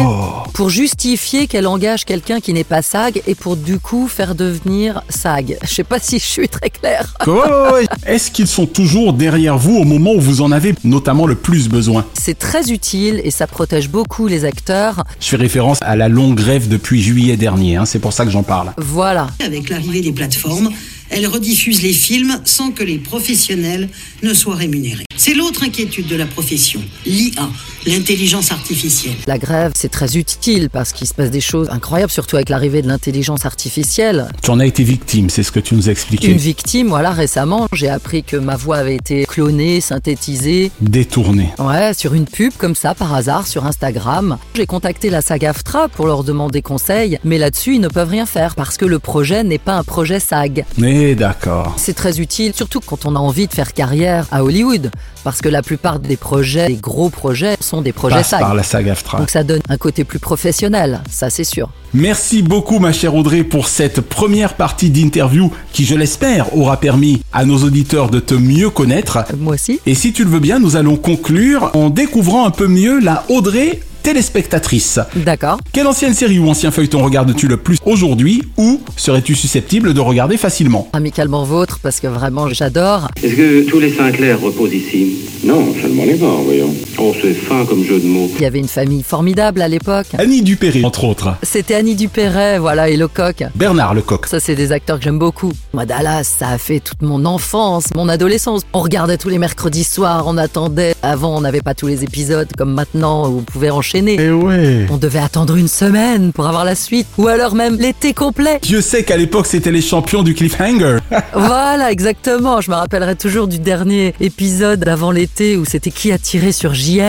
pour 0.52 0.70
justifier 0.70 1.46
qu'elle 1.46 1.68
engage 1.68 2.04
quelqu'un 2.04 2.40
qui 2.40 2.52
n'est 2.52 2.64
pas 2.64 2.82
SAG 2.82 3.22
et 3.28 3.36
pour 3.36 3.56
du 3.56 3.78
coup 3.78 4.08
faire 4.08 4.34
devenir 4.34 5.02
SAG. 5.08 5.56
Je 5.62 5.68
sais 5.68 5.84
pas 5.84 6.00
si 6.00 6.18
je 6.18 6.24
suis 6.24 6.48
très 6.48 6.68
claire. 6.68 7.14
Oh, 7.34 7.76
Est-ce 8.06 8.30
qu'ils 8.30 8.48
sont 8.48 8.66
toujours 8.66 9.12
derrière 9.12 9.56
vous 9.56 9.76
au 9.76 9.84
moment 9.84 10.12
où 10.12 10.20
vous 10.20 10.40
en 10.42 10.52
avez 10.52 10.74
notamment 10.84 11.26
le 11.26 11.34
plus 11.34 11.68
besoin? 11.68 12.04
C'est 12.14 12.38
très 12.38 12.70
utile 12.70 13.20
et 13.24 13.30
ça 13.30 13.46
protège 13.46 13.88
beaucoup 13.88 14.26
les 14.26 14.44
acteurs. 14.44 15.04
Je 15.20 15.28
fais 15.28 15.36
référence 15.36 15.78
à 15.80 15.96
la 15.96 16.08
longue 16.08 16.34
grève 16.34 16.68
depuis 16.68 17.00
juillet 17.00 17.36
dernier, 17.36 17.76
hein, 17.76 17.86
c'est 17.86 18.00
pour 18.00 18.12
ça 18.12 18.24
que 18.24 18.30
j'en 18.30 18.42
parle. 18.42 18.72
Voilà. 18.76 19.28
Avec 19.44 19.70
l'arrivée 19.70 20.00
des 20.00 20.12
plateformes, 20.12 20.70
elles 21.12 21.26
rediffusent 21.26 21.82
les 21.82 21.92
films 21.92 22.40
sans 22.44 22.72
que 22.72 22.82
les 22.82 22.98
professionnels 22.98 23.88
ne 24.22 24.34
soient 24.34 24.56
rémunérés. 24.56 25.04
C'est 25.16 25.34
l'autre 25.34 25.62
inquiétude 25.62 26.08
de 26.08 26.16
la 26.16 26.26
profession, 26.26 26.80
l'IA, 27.06 27.48
l'intelligence 27.86 28.50
artificielle. 28.50 29.14
La 29.26 29.38
grève, 29.38 29.72
c'est 29.76 29.90
très 29.90 30.16
utile 30.16 30.68
parce 30.70 30.92
qu'il 30.92 31.06
se 31.06 31.14
passe 31.14 31.30
des 31.30 31.40
choses 31.40 31.68
incroyables, 31.70 32.10
surtout 32.10 32.36
avec 32.36 32.48
l'arrivée 32.48 32.82
de 32.82 32.88
l'intelligence 32.88 33.44
artificielle. 33.44 34.28
Tu 34.42 34.50
en 34.50 34.58
as 34.58 34.66
été 34.66 34.82
victime, 34.82 35.30
c'est 35.30 35.42
ce 35.42 35.52
que 35.52 35.60
tu 35.60 35.74
nous 35.74 35.88
as 35.88 35.92
expliqué. 35.92 36.28
Une 36.28 36.38
victime, 36.38 36.88
voilà, 36.88 37.10
récemment, 37.10 37.68
j'ai 37.72 37.88
appris 37.88 38.24
que 38.24 38.36
ma 38.36 38.56
voix 38.56 38.78
avait 38.78 38.96
été 38.96 39.24
clonée, 39.26 39.80
synthétisée. 39.80 40.72
Détourné. 40.80 41.50
Ouais, 41.58 41.94
sur 41.94 42.14
une 42.14 42.26
pub 42.26 42.52
comme 42.58 42.74
ça, 42.74 42.94
par 42.94 43.14
hasard, 43.14 43.46
sur 43.46 43.66
Instagram. 43.66 44.38
J'ai 44.54 44.66
contacté 44.66 45.10
la 45.10 45.20
SAG-AFTRA 45.20 45.88
pour 45.88 46.06
leur 46.06 46.24
demander 46.24 46.62
conseil, 46.62 47.18
mais 47.22 47.38
là-dessus, 47.38 47.74
ils 47.76 47.80
ne 47.80 47.88
peuvent 47.88 48.10
rien 48.10 48.26
faire 48.26 48.54
parce 48.54 48.76
que 48.76 48.86
le 48.86 48.98
projet 48.98 49.44
n'est 49.44 49.58
pas 49.58 49.74
un 49.74 49.84
projet 49.84 50.18
SAG. 50.18 50.64
Mais 50.78 51.01
d'accord. 51.14 51.74
C'est 51.76 51.94
très 51.94 52.20
utile, 52.20 52.52
surtout 52.54 52.80
quand 52.80 53.06
on 53.06 53.16
a 53.16 53.18
envie 53.18 53.46
de 53.46 53.52
faire 53.52 53.72
carrière 53.72 54.26
à 54.30 54.44
Hollywood, 54.44 54.90
parce 55.24 55.40
que 55.40 55.48
la 55.48 55.62
plupart 55.62 55.98
des 55.98 56.16
projets, 56.16 56.66
des 56.68 56.76
gros 56.76 57.10
projets, 57.10 57.56
sont 57.60 57.82
des 57.82 57.92
projets 57.92 58.16
Passe 58.16 58.30
SAG. 58.30 58.40
par 58.40 58.54
la 58.54 58.62
saga 58.62 58.92
AFTRA. 58.92 59.18
Donc 59.18 59.30
ça 59.30 59.44
donne 59.44 59.60
un 59.68 59.76
côté 59.76 60.04
plus 60.04 60.18
professionnel, 60.18 61.00
ça 61.10 61.30
c'est 61.30 61.44
sûr. 61.44 61.70
Merci 61.94 62.42
beaucoup 62.42 62.78
ma 62.78 62.92
chère 62.92 63.14
Audrey 63.14 63.44
pour 63.44 63.68
cette 63.68 64.00
première 64.00 64.54
partie 64.54 64.90
d'interview 64.90 65.52
qui 65.72 65.84
je 65.84 65.94
l'espère 65.94 66.56
aura 66.56 66.78
permis 66.78 67.22
à 67.32 67.44
nos 67.44 67.58
auditeurs 67.58 68.08
de 68.08 68.20
te 68.20 68.34
mieux 68.34 68.70
connaître. 68.70 69.18
Moi 69.38 69.54
aussi. 69.54 69.80
Et 69.86 69.94
si 69.94 70.12
tu 70.12 70.24
le 70.24 70.30
veux 70.30 70.40
bien, 70.40 70.58
nous 70.58 70.76
allons 70.76 70.96
conclure 70.96 71.70
en 71.74 71.90
découvrant 71.90 72.46
un 72.46 72.50
peu 72.50 72.66
mieux 72.66 72.98
la 73.00 73.24
Audrey 73.28 73.80
téléspectatrice. 74.02 74.98
D'accord. 75.16 75.58
Quelle 75.72 75.86
ancienne 75.86 76.14
série 76.14 76.38
ou 76.38 76.48
ancien 76.48 76.70
feuilleton 76.70 77.02
regardes-tu 77.02 77.46
le 77.46 77.56
plus 77.56 77.78
aujourd'hui 77.84 78.42
ou 78.56 78.80
serais-tu 78.96 79.34
susceptible 79.34 79.94
de 79.94 80.00
regarder 80.00 80.36
facilement? 80.36 80.88
Amicalement 80.92 81.44
vôtre, 81.44 81.78
parce 81.82 82.00
que 82.00 82.08
vraiment 82.08 82.48
j'adore. 82.48 83.08
Est-ce 83.22 83.34
que 83.34 83.70
tous 83.70 83.78
les 83.78 83.92
Sinclair 83.92 84.40
reposent 84.40 84.74
ici? 84.74 85.18
Non, 85.44 85.72
seulement 85.80 86.04
les 86.04 86.16
morts, 86.16 86.42
voyons. 86.42 86.74
Oh, 86.98 87.14
c'est 87.20 87.32
fin 87.32 87.64
comme 87.64 87.84
jeu 87.84 88.00
de 88.00 88.06
mots. 88.06 88.30
Il 88.36 88.42
y 88.42 88.46
avait 88.46 88.58
une 88.58 88.68
famille 88.68 89.02
formidable 89.02 89.62
à 89.62 89.68
l'époque. 89.68 90.06
Annie 90.18 90.42
Dupéré, 90.42 90.84
entre 90.84 91.04
autres. 91.04 91.34
C'était 91.42 91.74
Annie 91.74 91.94
Dupéret, 91.94 92.58
voilà, 92.58 92.88
et 92.88 92.96
Lecoq. 92.96 93.44
Bernard 93.54 93.94
Lecoq. 93.94 94.26
Ça, 94.26 94.40
c'est 94.40 94.54
des 94.54 94.72
acteurs 94.72 94.98
que 94.98 95.04
j'aime 95.04 95.18
beaucoup. 95.18 95.52
Moi, 95.72 95.86
Dallas, 95.86 96.24
ça 96.38 96.48
a 96.48 96.58
fait 96.58 96.80
toute 96.80 97.02
mon 97.02 97.24
enfance, 97.24 97.86
mon 97.94 98.08
adolescence. 98.08 98.62
On 98.72 98.80
regardait 98.80 99.16
tous 99.16 99.28
les 99.28 99.38
mercredis 99.38 99.84
soirs, 99.84 100.24
on 100.26 100.36
attendait. 100.38 100.94
Avant, 101.02 101.36
on 101.36 101.40
n'avait 101.40 101.62
pas 101.62 101.74
tous 101.74 101.86
les 101.86 102.04
épisodes 102.04 102.48
comme 102.56 102.72
maintenant, 102.72 103.28
où 103.28 103.38
vous 103.38 103.42
pouvez 103.42 103.70
enchaîner 103.70 103.91
enchaîné. 103.92 104.16
Eh 104.18 104.30
ouais. 104.30 104.86
On 104.90 104.96
devait 104.96 105.18
attendre 105.18 105.56
une 105.56 105.68
semaine 105.68 106.32
pour 106.32 106.46
avoir 106.46 106.64
la 106.64 106.74
suite, 106.74 107.06
ou 107.18 107.28
alors 107.28 107.54
même 107.54 107.76
l'été 107.76 108.14
complet. 108.14 108.58
Dieu 108.62 108.80
sait 108.80 109.02
qu'à 109.04 109.16
l'époque 109.16 109.46
c'était 109.46 109.70
les 109.70 109.82
champions 109.82 110.22
du 110.22 110.34
cliffhanger. 110.34 110.98
Voilà, 111.34 111.90
exactement. 111.90 112.60
Je 112.60 112.70
me 112.70 112.76
rappellerai 112.76 113.16
toujours 113.16 113.48
du 113.48 113.58
dernier 113.58 114.14
épisode 114.20 114.80
d'avant 114.80 115.10
l'été 115.10 115.56
où 115.56 115.64
c'était 115.64 115.90
qui 115.90 116.12
a 116.12 116.18
tiré 116.18 116.52
sur 116.52 116.74
JR. 116.74 117.00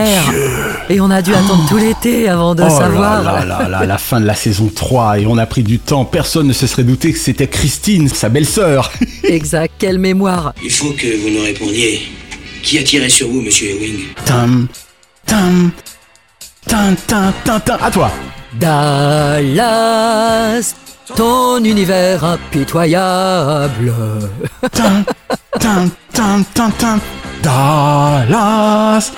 Et 0.90 1.00
on 1.00 1.10
a 1.10 1.22
dû 1.22 1.32
attendre 1.34 1.66
tout 1.68 1.76
l'été 1.76 2.28
avant 2.28 2.54
de 2.54 2.62
oh 2.62 2.68
savoir. 2.68 3.22
là 3.22 3.44
là 3.44 3.58
là 3.60 3.68
là, 3.68 3.86
la 3.86 3.98
fin 3.98 4.20
de 4.20 4.26
la 4.26 4.34
saison 4.34 4.70
3 4.74 5.20
et 5.20 5.26
on 5.26 5.38
a 5.38 5.46
pris 5.46 5.62
du 5.62 5.78
temps. 5.78 6.04
Personne 6.04 6.46
ne 6.46 6.52
se 6.52 6.66
serait 6.66 6.84
douté 6.84 7.12
que 7.12 7.18
c'était 7.18 7.46
Christine, 7.46 8.08
sa 8.08 8.28
belle-sœur. 8.28 8.92
Exact, 9.24 9.72
quelle 9.78 9.98
mémoire. 9.98 10.54
Il 10.62 10.70
faut 10.70 10.92
que 10.92 11.20
vous 11.22 11.30
nous 11.30 11.42
répondiez. 11.42 12.00
Qui 12.62 12.78
a 12.78 12.82
tiré 12.82 13.08
sur 13.10 13.28
vous, 13.28 13.42
monsieur 13.42 13.68
Ewing? 13.68 14.06
Tam, 14.24 14.68
tam, 15.26 15.70
tam, 16.66 16.96
tam. 17.06 17.32
À 17.82 17.90
toi. 17.90 18.10
Dallas, 18.54 19.44
ton 21.16 21.64
univers 21.64 22.24
impitoyable. 22.24 23.92
Tam, 24.72 25.04
tam, 25.60 26.44
tam. 26.54 27.00
Dallas 27.42 29.12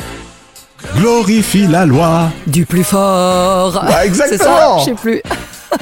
glorifie 0.96 1.66
la 1.66 1.84
loi. 1.86 2.30
Du 2.46 2.64
plus 2.66 2.84
fort. 2.84 3.72
Bah, 3.86 4.04
exactement. 4.06 4.38
C'est 4.38 4.44
ça, 4.44 4.76
je 4.78 4.84
sais 4.84 4.94
plus. 4.94 5.22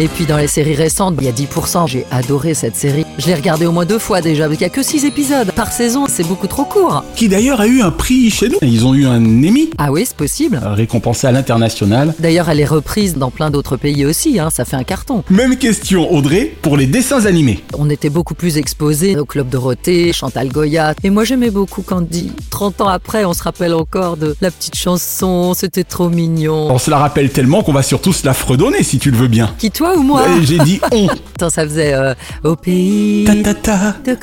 Et 0.00 0.06
puis 0.06 0.26
dans 0.26 0.36
les 0.36 0.46
séries 0.46 0.76
récentes, 0.76 1.16
il 1.20 1.24
y 1.26 1.28
a 1.28 1.32
10%, 1.32 1.88
j'ai 1.88 2.06
adoré 2.12 2.54
cette 2.54 2.76
série. 2.76 3.04
Je 3.18 3.26
l'ai 3.26 3.34
regardée 3.34 3.66
au 3.66 3.72
moins 3.72 3.84
deux 3.84 3.98
fois 3.98 4.20
déjà, 4.20 4.44
parce 4.44 4.56
qu'il 4.56 4.64
n'y 4.64 4.70
a 4.70 4.74
que 4.74 4.82
6 4.84 5.04
épisodes 5.04 5.50
par 5.50 5.72
saison, 5.72 6.06
c'est 6.08 6.22
beaucoup 6.24 6.46
trop 6.46 6.64
court. 6.64 7.02
Qui 7.16 7.28
d'ailleurs 7.28 7.60
a 7.60 7.66
eu 7.66 7.80
un 7.82 7.90
prix 7.90 8.30
chez 8.30 8.48
nous. 8.48 8.58
Ils 8.62 8.86
ont 8.86 8.94
eu 8.94 9.06
un 9.06 9.16
Emmy, 9.16 9.70
Ah 9.76 9.90
oui, 9.90 10.04
c'est 10.06 10.16
possible. 10.16 10.60
euh, 10.64 10.72
récompensé 10.72 11.26
à 11.26 11.32
l'international. 11.32 12.14
D'ailleurs, 12.20 12.48
elle 12.48 12.60
est 12.60 12.64
reprise 12.64 13.16
dans 13.16 13.32
plein 13.32 13.50
d'autres 13.50 13.76
pays 13.76 14.04
aussi, 14.06 14.38
hein, 14.38 14.50
ça 14.50 14.64
fait 14.64 14.76
un 14.76 14.84
carton. 14.84 15.24
Même 15.30 15.56
question, 15.56 16.12
Audrey, 16.14 16.52
pour 16.62 16.76
les 16.76 16.86
dessins 16.86 17.26
animés. 17.26 17.64
On 17.76 17.90
était 17.90 18.10
beaucoup 18.10 18.34
plus 18.34 18.56
exposés 18.56 19.18
au 19.18 19.24
Club 19.24 19.48
Dorothée, 19.48 20.12
Chantal 20.12 20.46
Goya. 20.46 20.94
Et 21.02 21.10
moi, 21.10 21.24
j'aimais 21.24 21.50
beaucoup 21.50 21.82
Candy. 21.82 22.30
30 22.50 22.82
ans 22.82 22.88
après, 22.88 23.24
on 23.24 23.32
se 23.32 23.42
rappelle 23.42 23.74
encore 23.74 24.16
de 24.16 24.36
la 24.40 24.52
petite 24.52 24.76
chanson, 24.76 25.54
c'était 25.54 25.82
trop 25.82 26.08
mignon. 26.08 26.68
On 26.70 26.78
se 26.78 26.88
la 26.88 26.98
rappelle 26.98 27.30
tellement 27.30 27.64
qu'on 27.64 27.72
va 27.72 27.82
surtout 27.82 28.12
se 28.12 28.24
la 28.24 28.32
fredonner 28.32 28.84
si 28.84 28.97
tu 28.98 29.10
le 29.10 29.16
veux 29.16 29.28
bien. 29.28 29.50
Qui, 29.58 29.70
toi 29.70 29.96
ou 29.96 30.02
moi 30.02 30.22
Euh, 30.28 30.40
J'ai 30.42 30.58
dit 30.58 30.80
on. 30.92 31.06
Attends, 31.36 31.50
ça 31.50 31.62
faisait 31.64 31.94
euh, 31.94 32.14
au 32.44 32.56
pays 32.56 33.24
Ta 33.24 33.34
ta 33.36 33.54
ta, 33.54 33.94
de 34.04 34.14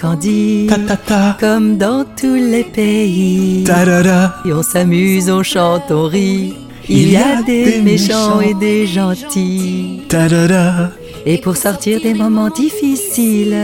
ta, 1.07 1.37
comme 1.39 1.77
dans 1.77 2.05
tous 2.19 2.35
les 2.35 2.63
pays. 2.63 3.63
Et 4.45 4.53
on 4.53 4.63
s'amuse, 4.63 5.29
on 5.29 5.43
chante, 5.43 5.91
on 5.91 6.05
rit. 6.05 6.53
Il 6.87 7.11
y 7.11 7.17
a 7.17 7.41
des 7.41 7.81
méchants 7.81 8.41
et 8.41 8.53
des 8.53 8.85
gentils. 8.85 10.01
Et 11.25 11.37
pour 11.39 11.57
sortir 11.57 11.99
des 12.01 12.13
moments 12.13 12.49
difficiles, 12.49 13.55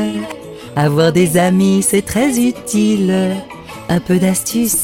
avoir 0.75 1.11
des 1.11 1.37
amis, 1.37 1.85
c'est 1.87 2.01
très 2.03 2.39
utile. 2.39 3.13
Un 3.89 3.99
peu 3.99 4.17
d'astuce, 4.17 4.77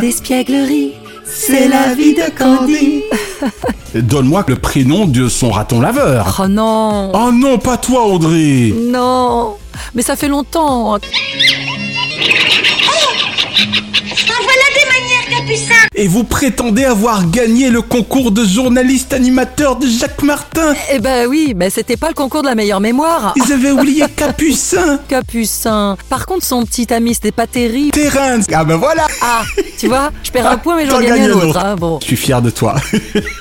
d'espièglerie, 0.00 0.92
c'est 1.34 1.68
la 1.68 1.94
vie 1.94 2.14
de 2.14 2.30
Candy. 2.38 3.02
Donne-moi 3.94 4.44
le 4.48 4.56
prénom 4.56 5.04
de 5.06 5.28
son 5.28 5.50
raton 5.50 5.80
laveur. 5.80 6.40
Oh 6.42 6.48
non, 6.48 7.12
Oh 7.14 7.30
non, 7.32 7.58
pas 7.58 7.76
toi, 7.76 8.06
Audrey. 8.06 8.72
non, 8.90 9.56
mais 9.94 10.02
ça 10.02 10.16
fait 10.16 10.28
longtemps. 10.28 10.98
Et 15.96 16.08
vous 16.08 16.24
prétendez 16.24 16.84
avoir 16.84 17.28
gagné 17.30 17.68
le 17.70 17.82
concours 17.82 18.30
de 18.32 18.44
journaliste 18.44 19.12
animateur 19.12 19.76
de 19.76 19.86
Jacques 19.86 20.22
Martin 20.22 20.72
Eh 20.92 20.98
ben 20.98 21.26
oui, 21.28 21.52
mais 21.54 21.70
c'était 21.70 21.96
pas 21.96 22.08
le 22.08 22.14
concours 22.14 22.42
de 22.42 22.48
la 22.48 22.54
meilleure 22.54 22.80
mémoire. 22.80 23.34
Ils 23.36 23.52
avaient 23.52 23.70
oublié 23.72 24.04
Capucin 24.16 24.98
Capucin. 25.08 25.96
Par 26.08 26.26
contre, 26.26 26.44
son 26.44 26.64
petit 26.64 26.92
ami, 26.92 27.14
c'était 27.14 27.30
pas 27.32 27.46
terrible. 27.46 27.90
Terence 27.92 28.46
Ah 28.52 28.64
ben 28.64 28.76
voilà 28.76 29.06
Ah, 29.22 29.42
tu 29.78 29.86
vois, 29.88 30.10
je 30.22 30.30
perds 30.30 30.50
un 30.50 30.56
point, 30.56 30.76
mais 30.76 30.86
j'en 30.86 31.00
gagne 31.00 31.22
un 31.24 31.30
autre. 31.32 31.46
autre. 31.48 31.58
hein, 31.58 31.76
bon. 31.76 31.98
Je 32.00 32.06
suis 32.06 32.16
fier 32.16 32.40
de 32.40 32.50
toi. 32.50 32.76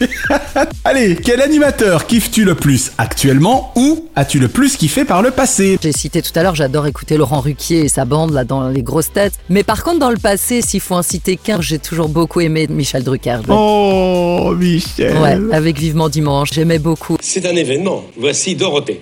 Allez, 0.83 1.15
quel 1.15 1.41
animateur 1.41 2.05
kiffes-tu 2.05 2.43
le 2.43 2.55
plus 2.55 2.91
actuellement 2.97 3.71
ou 3.75 4.05
as-tu 4.15 4.39
le 4.39 4.47
plus 4.49 4.75
kiffé 4.75 5.05
par 5.05 5.21
le 5.21 5.31
passé? 5.31 5.79
J'ai 5.81 5.91
cité 5.93 6.21
tout 6.21 6.31
à 6.35 6.43
l'heure, 6.43 6.55
j'adore 6.55 6.85
écouter 6.85 7.17
Laurent 7.17 7.39
Ruquier 7.39 7.85
et 7.85 7.89
sa 7.89 8.03
bande 8.05 8.31
là 8.33 8.43
dans 8.43 8.67
les 8.67 8.83
grosses 8.83 9.11
têtes. 9.13 9.33
Mais 9.49 9.63
par 9.63 9.83
contre, 9.83 9.99
dans 9.99 10.09
le 10.11 10.17
passé, 10.17 10.61
s'il 10.61 10.81
faut 10.81 10.95
en 10.95 11.03
citer 11.03 11.37
qu'un, 11.37 11.61
j'ai 11.61 11.79
toujours 11.79 11.92
beaucoup 12.01 12.41
aimé 12.41 12.67
Michel 12.69 13.03
Drucker. 13.03 13.39
Oh, 13.49 14.53
Michel 14.57 15.17
Ouais, 15.17 15.37
avec 15.51 15.77
Vivement 15.77 16.09
Dimanche, 16.09 16.49
j'aimais 16.53 16.79
beaucoup. 16.79 17.17
C'est 17.21 17.45
un 17.45 17.55
événement. 17.55 18.03
Voici 18.17 18.55
Dorothée. 18.55 19.01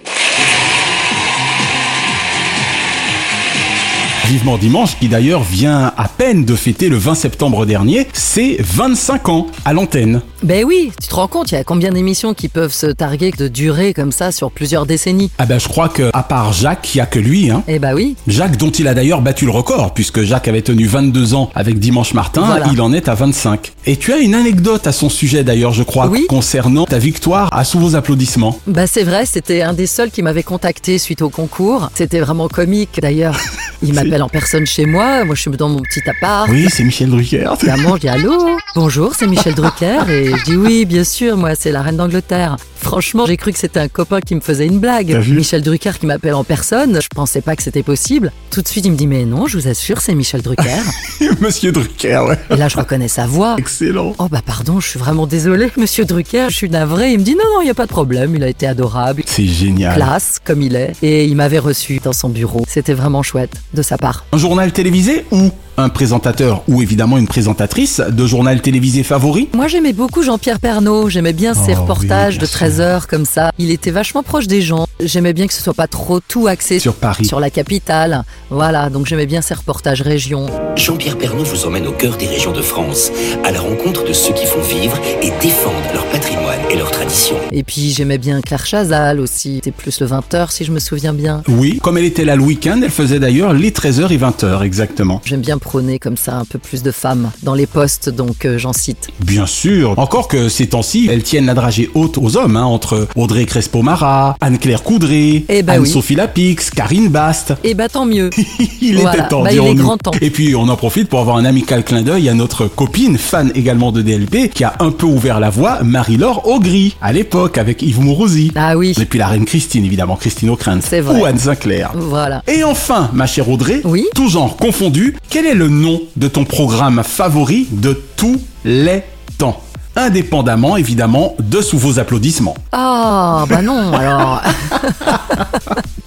Vivement 4.31 4.57
Dimanche, 4.57 4.97
qui 4.97 5.09
d'ailleurs 5.09 5.43
vient 5.43 5.91
à 5.97 6.07
peine 6.07 6.45
de 6.45 6.55
fêter 6.55 6.87
le 6.87 6.95
20 6.95 7.15
septembre 7.15 7.65
dernier, 7.65 8.07
c'est 8.13 8.55
25 8.61 9.27
ans 9.27 9.47
à 9.65 9.73
l'antenne. 9.73 10.21
Ben 10.41 10.63
oui, 10.63 10.93
tu 11.01 11.09
te 11.09 11.15
rends 11.15 11.27
compte, 11.27 11.51
il 11.51 11.55
y 11.55 11.57
a 11.57 11.65
combien 11.65 11.91
d'émissions 11.91 12.33
qui 12.33 12.47
peuvent 12.47 12.71
se 12.73 12.85
targuer 12.87 13.31
de 13.37 13.49
durer 13.49 13.93
comme 13.93 14.13
ça 14.13 14.31
sur 14.31 14.49
plusieurs 14.49 14.85
décennies? 14.85 15.29
Ah 15.37 15.45
ben 15.45 15.59
je 15.59 15.67
crois 15.67 15.89
que 15.89 16.09
à 16.13 16.23
part 16.23 16.53
Jacques, 16.53 16.95
il 16.95 16.97
n'y 16.99 17.01
a 17.01 17.07
que 17.07 17.19
lui. 17.19 17.51
Hein. 17.51 17.61
Eh 17.67 17.77
ben 17.77 17.93
oui, 17.93 18.15
Jacques 18.25 18.55
dont 18.55 18.69
il 18.69 18.87
a 18.87 18.93
d'ailleurs 18.93 19.21
battu 19.21 19.43
le 19.43 19.51
record, 19.51 19.93
puisque 19.93 20.21
Jacques 20.23 20.47
avait 20.47 20.61
tenu 20.61 20.85
22 20.87 21.33
ans 21.33 21.49
avec 21.53 21.77
Dimanche 21.77 22.13
Martin, 22.13 22.45
Voilà. 22.45 22.67
il 22.71 22.79
en 22.79 22.93
est 22.93 23.09
à 23.09 23.15
25. 23.15 23.73
Et 23.85 23.97
tu 23.97 24.13
as 24.13 24.17
une 24.19 24.33
anecdote 24.33 24.87
à 24.87 24.93
son 24.93 25.09
sujet 25.09 25.43
d'ailleurs, 25.43 25.73
je 25.73 25.83
crois, 25.83 26.07
Oui. 26.07 26.25
concernant 26.29 26.85
ta 26.85 26.99
victoire 26.99 27.49
à 27.51 27.65
sous 27.65 27.79
vos 27.79 27.95
applaudissements. 27.97 28.57
bah 28.65 28.87
c'est 28.87 29.03
vrai, 29.03 29.25
c'était 29.25 29.61
un 29.61 29.73
des 29.73 29.87
seuls 29.87 30.09
qui 30.09 30.21
m'avait 30.21 30.41
contacté 30.43 30.99
suite 30.99 31.21
au 31.21 31.29
concours. 31.29 31.89
C'était 31.95 32.21
vraiment 32.21 32.47
comique 32.47 32.97
d'ailleurs. 33.01 33.37
Il 33.83 33.95
m'appelle 33.95 34.20
en 34.21 34.29
personne 34.29 34.65
chez 34.65 34.86
moi, 34.86 35.25
moi 35.25 35.36
je 35.36 35.41
suis 35.41 35.51
dans 35.51 35.69
mon 35.69 35.81
petit 35.81 36.01
appart. 36.10 36.49
Oui, 36.49 36.67
c'est 36.69 36.84
Michel 36.84 37.10
Drucker. 37.10 37.49
Évidemment, 37.62 37.95
je 37.95 38.01
dis 38.01 38.10
allô, 38.10 38.57
bonjour, 38.75 39.13
c'est 39.15 39.27
Michel 39.27 39.53
Drucker 39.55 40.10
et 40.10 40.38
je 40.38 40.43
dis 40.43 40.55
oui, 40.55 40.86
bien 40.86 41.03
sûr, 41.03 41.38
moi 41.38 41.55
c'est 41.55 41.71
la 41.71 41.81
reine 41.81 41.97
d'Angleterre. 41.97 42.57
Franchement, 42.75 43.25
j'ai 43.27 43.38
cru 43.38 43.51
que 43.53 43.60
c'était 43.60 43.79
un 43.79 43.88
copain 43.88 44.21
qui 44.21 44.34
me 44.34 44.41
faisait 44.41 44.65
une 44.65 44.79
blague. 44.79 45.15
Michel 45.27 45.62
Drucker 45.62 45.91
qui 45.99 46.05
m'appelle 46.07 46.34
en 46.34 46.43
personne, 46.43 46.99
je 47.01 47.07
pensais 47.13 47.41
pas 47.41 47.55
que 47.55 47.62
c'était 47.63 47.84
possible. 47.84 48.31
Tout 48.49 48.62
de 48.62 48.67
suite, 48.67 48.86
il 48.86 48.91
me 48.91 48.97
dit 48.97 49.07
mais 49.07 49.23
non, 49.25 49.47
je 49.47 49.57
vous 49.57 49.67
assure, 49.67 50.01
c'est 50.01 50.15
Michel 50.15 50.41
Drucker. 50.41 50.81
Monsieur 51.41 51.71
Drucker, 51.71 52.25
ouais. 52.27 52.39
et 52.49 52.55
là, 52.55 52.67
je 52.67 52.77
reconnais 52.77 53.07
sa 53.07 53.27
voix. 53.27 53.55
Excellent. 53.57 54.13
Oh 54.17 54.27
bah 54.29 54.41
pardon, 54.45 54.79
je 54.79 54.88
suis 54.88 54.99
vraiment 54.99 55.27
désolée, 55.27 55.71
Monsieur 55.77 56.05
Drucker, 56.05 56.47
je 56.49 56.55
suis 56.55 56.69
navrée. 56.69 57.12
Il 57.12 57.19
me 57.19 57.23
dit 57.23 57.36
non, 57.36 57.43
non, 57.55 57.62
il 57.62 57.67
y 57.67 57.71
a 57.71 57.75
pas 57.75 57.86
de 57.86 57.91
problème, 57.91 58.36
il 58.36 58.43
a 58.43 58.47
été 58.47 58.67
adorable. 58.67 59.23
C'est 59.25 59.45
génial. 59.45 59.95
Classe, 59.95 60.39
comme 60.43 60.62
il 60.62 60.75
est. 60.75 60.93
Et 61.01 61.25
il 61.25 61.36
m'avait 61.36 61.60
reçu 61.60 61.99
dans 62.03 62.13
son 62.13 62.29
bureau. 62.29 62.63
C'était 62.67 62.93
vraiment 62.93 63.23
chouette 63.23 63.53
de 63.73 63.81
sa 63.81 63.97
part. 63.97 64.11
Un 64.32 64.38
journal 64.38 64.71
télévisé 64.71 65.26
ou 65.32 65.52
un 65.77 65.89
présentateur 65.89 66.63
ou 66.67 66.81
évidemment 66.81 67.17
une 67.17 67.27
présentatrice 67.27 67.99
de 68.01 68.25
journal 68.25 68.62
télévisé 68.62 69.03
favori? 69.03 69.49
Moi 69.53 69.67
j'aimais 69.67 69.93
beaucoup 69.93 70.21
Jean-Pierre 70.23 70.60
Pernaud, 70.60 71.10
j'aimais 71.10 71.34
bien 71.34 71.53
ses 71.53 71.73
Oh 71.75 71.81
reportages 71.81 72.34
oui, 72.36 72.39
de 72.39 72.45
bien 72.45 72.51
13 72.51 72.81
heures 72.81 73.07
comme 73.07 73.25
ça. 73.25 73.51
Il 73.57 73.71
était 73.71 73.91
vachement 73.91 74.23
proche 74.23 74.47
des 74.47 74.62
gens. 74.62 74.86
J'aimais 74.99 75.34
bien 75.34 75.47
que 75.47 75.53
ce 75.53 75.62
soit 75.62 75.73
pas 75.73 75.88
trop 75.88 76.19
tout 76.19 76.47
axé 76.47 76.79
Sur 76.79 76.93
Paris. 76.95 77.25
sur 77.25 77.39
la 77.39 77.49
capitale. 77.49 78.23
Voilà, 78.49 78.89
donc 78.89 79.07
j'aimais 79.07 79.25
bien 79.25 79.41
ses 79.41 79.53
reportages 79.55 80.01
région. 80.01 80.45
Jean-Pierre 80.75 81.17
Pernaud 81.17 81.43
vous 81.43 81.65
emmène 81.65 81.88
au 81.88 81.91
cœur 81.91 82.17
des 82.17 82.27
régions 82.27 82.51
de 82.51 82.62
France, 82.62 83.12
à 83.43 83.51
la 83.51 83.60
rencontre 83.60 84.05
de 84.05 84.13
ceux 84.13 84.34
qui 84.34 84.45
font 84.45 84.62
vivre 84.62 84.97
et 85.21 85.31
défendent 85.41 85.73
leur 85.93 86.05
patrimoine 86.07 86.60
et 86.71 86.75
leurs 86.75 86.91
traditions. 86.91 87.36
Et 87.51 87.63
puis 87.63 87.91
j'aimais 87.91 88.17
bien 88.17 88.41
Claire 88.41 88.65
Chazal 88.65 89.19
aussi. 89.19 89.55
C'était 89.55 89.71
plus 89.71 89.99
le 90.01 90.07
20h 90.07 90.51
si 90.51 90.65
je 90.65 90.71
me 90.71 90.79
souviens 90.79 91.13
bien. 91.13 91.41
Oui, 91.47 91.79
comme 91.81 91.97
elle 91.97 92.05
était 92.05 92.25
là 92.25 92.36
le 92.36 92.43
week-end, 92.43 92.79
elle 92.84 92.91
faisait 92.91 93.19
d'ailleurs 93.19 93.53
les 93.53 93.71
13h 93.71 94.12
et 94.12 94.17
20h 94.17 94.63
exactement. 94.63 95.21
J'aime 95.25 95.41
bien 95.41 95.57
prôner 95.62 96.00
comme 96.00 96.17
ça 96.17 96.36
un 96.36 96.43
peu 96.45 96.60
plus 96.60 96.84
de 96.84 96.91
femmes 96.91 97.32
dans 97.43 97.54
les 97.54 97.67
postes, 97.67 98.10
donc 98.10 98.43
euh, 98.45 98.58
j'en 98.58 98.74
cite. 98.74 99.08
Bien 99.24 99.45
sûr. 99.45 99.97
Encore 99.97 100.28
que 100.28 100.50
ces 100.50 100.67
temps-ci, 100.67 101.08
elles 101.10 101.24
tiennent 101.24 101.45
la 101.45 101.54
dragée 101.54 101.89
haute 101.93 102.17
aux 102.17 102.36
hommes, 102.36 102.58
hein, 102.58 102.63
entre 102.65 103.08
Audrey 103.15 103.45
Crespo-Mara, 103.45 104.36
Anne-Claire 104.41 104.84
Coudray, 104.84 105.45
Eh 105.47 105.63
ben 105.63 105.74
oui. 105.80 105.88
Anne-Sophie 105.88 106.15
Lapix, 106.15 106.69
Karine 106.71 107.08
Bast. 107.10 107.54
Et 107.63 107.74
bah 107.74 107.88
tant 107.88 108.06
mieux. 108.06 108.30
Il 108.82 108.97
Voilà. 108.97 109.19
était 109.19 109.28
temps, 109.30 109.43
Bah, 109.43 109.54
il 109.54 109.60
est 109.65 109.76
grand 109.76 109.97
temps. 109.97 110.12
Et 110.21 110.30
puis 110.32 110.56
on 110.56 110.67
en 110.67 110.76
profite 110.76 111.08
pour 111.08 111.19
avoir 111.19 111.38
un 111.38 111.45
amical 111.45 111.84
clin 111.84 112.02
d'œil 112.02 112.28
à 112.28 112.34
notre 112.34 112.65
copine, 112.67 113.17
fan 113.17 113.52
également 113.56 113.91
de 113.91 114.02
DLP, 114.02 114.50
qui 114.54 114.63
a 114.63 114.74
un 114.80 114.91
peu 114.91 115.06
ouvert 115.06 115.39
la 115.39 115.50
voie, 115.52 115.84
Marie-Laure 115.84 116.47
Augry, 116.47 116.95
à 117.02 117.13
l'époque 117.13 117.58
avec 117.58 117.82
Yves 117.84 118.00
Mourouzi. 118.02 118.52
Ah 118.56 118.76
oui. 118.78 118.93
Et 119.00 119.06
puis 119.06 119.19
la 119.19 119.28
reine 119.28 119.45
Christine, 119.45 119.86
évidemment, 119.86 120.15
Christine 120.15 120.50
O'Krent. 120.50 120.80
C'est 120.82 121.02
vrai. 121.02 121.19
Ou 121.21 121.26
Anne 121.26 121.38
Sinclair. 121.38 121.91
Voilà. 121.95 122.41
Et 122.47 122.63
enfin, 122.63 123.10
ma 123.13 123.28
chère 123.28 123.50
Audrey, 123.50 123.82
Oui 123.84 124.06
tout 124.15 124.30
genre 124.30 124.58
confondu, 124.58 125.15
quel 125.30 125.45
est 125.45 125.50
le 125.53 125.67
nom 125.67 126.01
de 126.15 126.27
ton 126.27 126.45
programme 126.45 127.03
favori 127.03 127.67
de 127.71 127.99
tous 128.15 128.41
les 128.65 129.03
temps? 129.37 129.61
Indépendamment, 129.95 130.77
évidemment, 130.77 131.35
de 131.39 131.61
sous 131.61 131.77
vos 131.77 131.99
applaudissements. 131.99 132.55
Ah 132.71 133.45
bah 133.49 133.61
non 133.61 133.91
alors. 133.93 134.41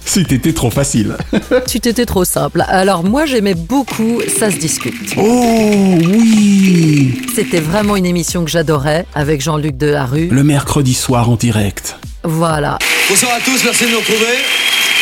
Si 0.05 0.23
t'étais 0.23 0.53
trop 0.53 0.69
facile. 0.71 1.15
Tu 1.67 1.79
t'étais 1.79 2.05
trop 2.05 2.25
simple. 2.25 2.63
Alors 2.67 3.03
moi 3.03 3.25
j'aimais 3.25 3.53
beaucoup 3.53 4.21
Ça 4.39 4.49
se 4.49 4.57
discute. 4.57 5.13
Oh 5.17 5.97
oui 6.03 7.21
C'était 7.35 7.59
vraiment 7.59 7.95
une 7.95 8.05
émission 8.05 8.43
que 8.43 8.49
j'adorais 8.49 9.05
avec 9.13 9.41
Jean-Luc 9.41 9.77
Delarue. 9.77 10.29
Le 10.31 10.43
mercredi 10.43 10.93
soir 10.93 11.29
en 11.29 11.35
direct. 11.35 11.97
Voilà. 12.23 12.77
Bonsoir 13.09 13.33
à 13.33 13.39
tous, 13.39 13.63
merci 13.63 13.85
de 13.85 13.91
nous 13.91 13.99
retrouver 13.99 14.25
et 14.25 14.94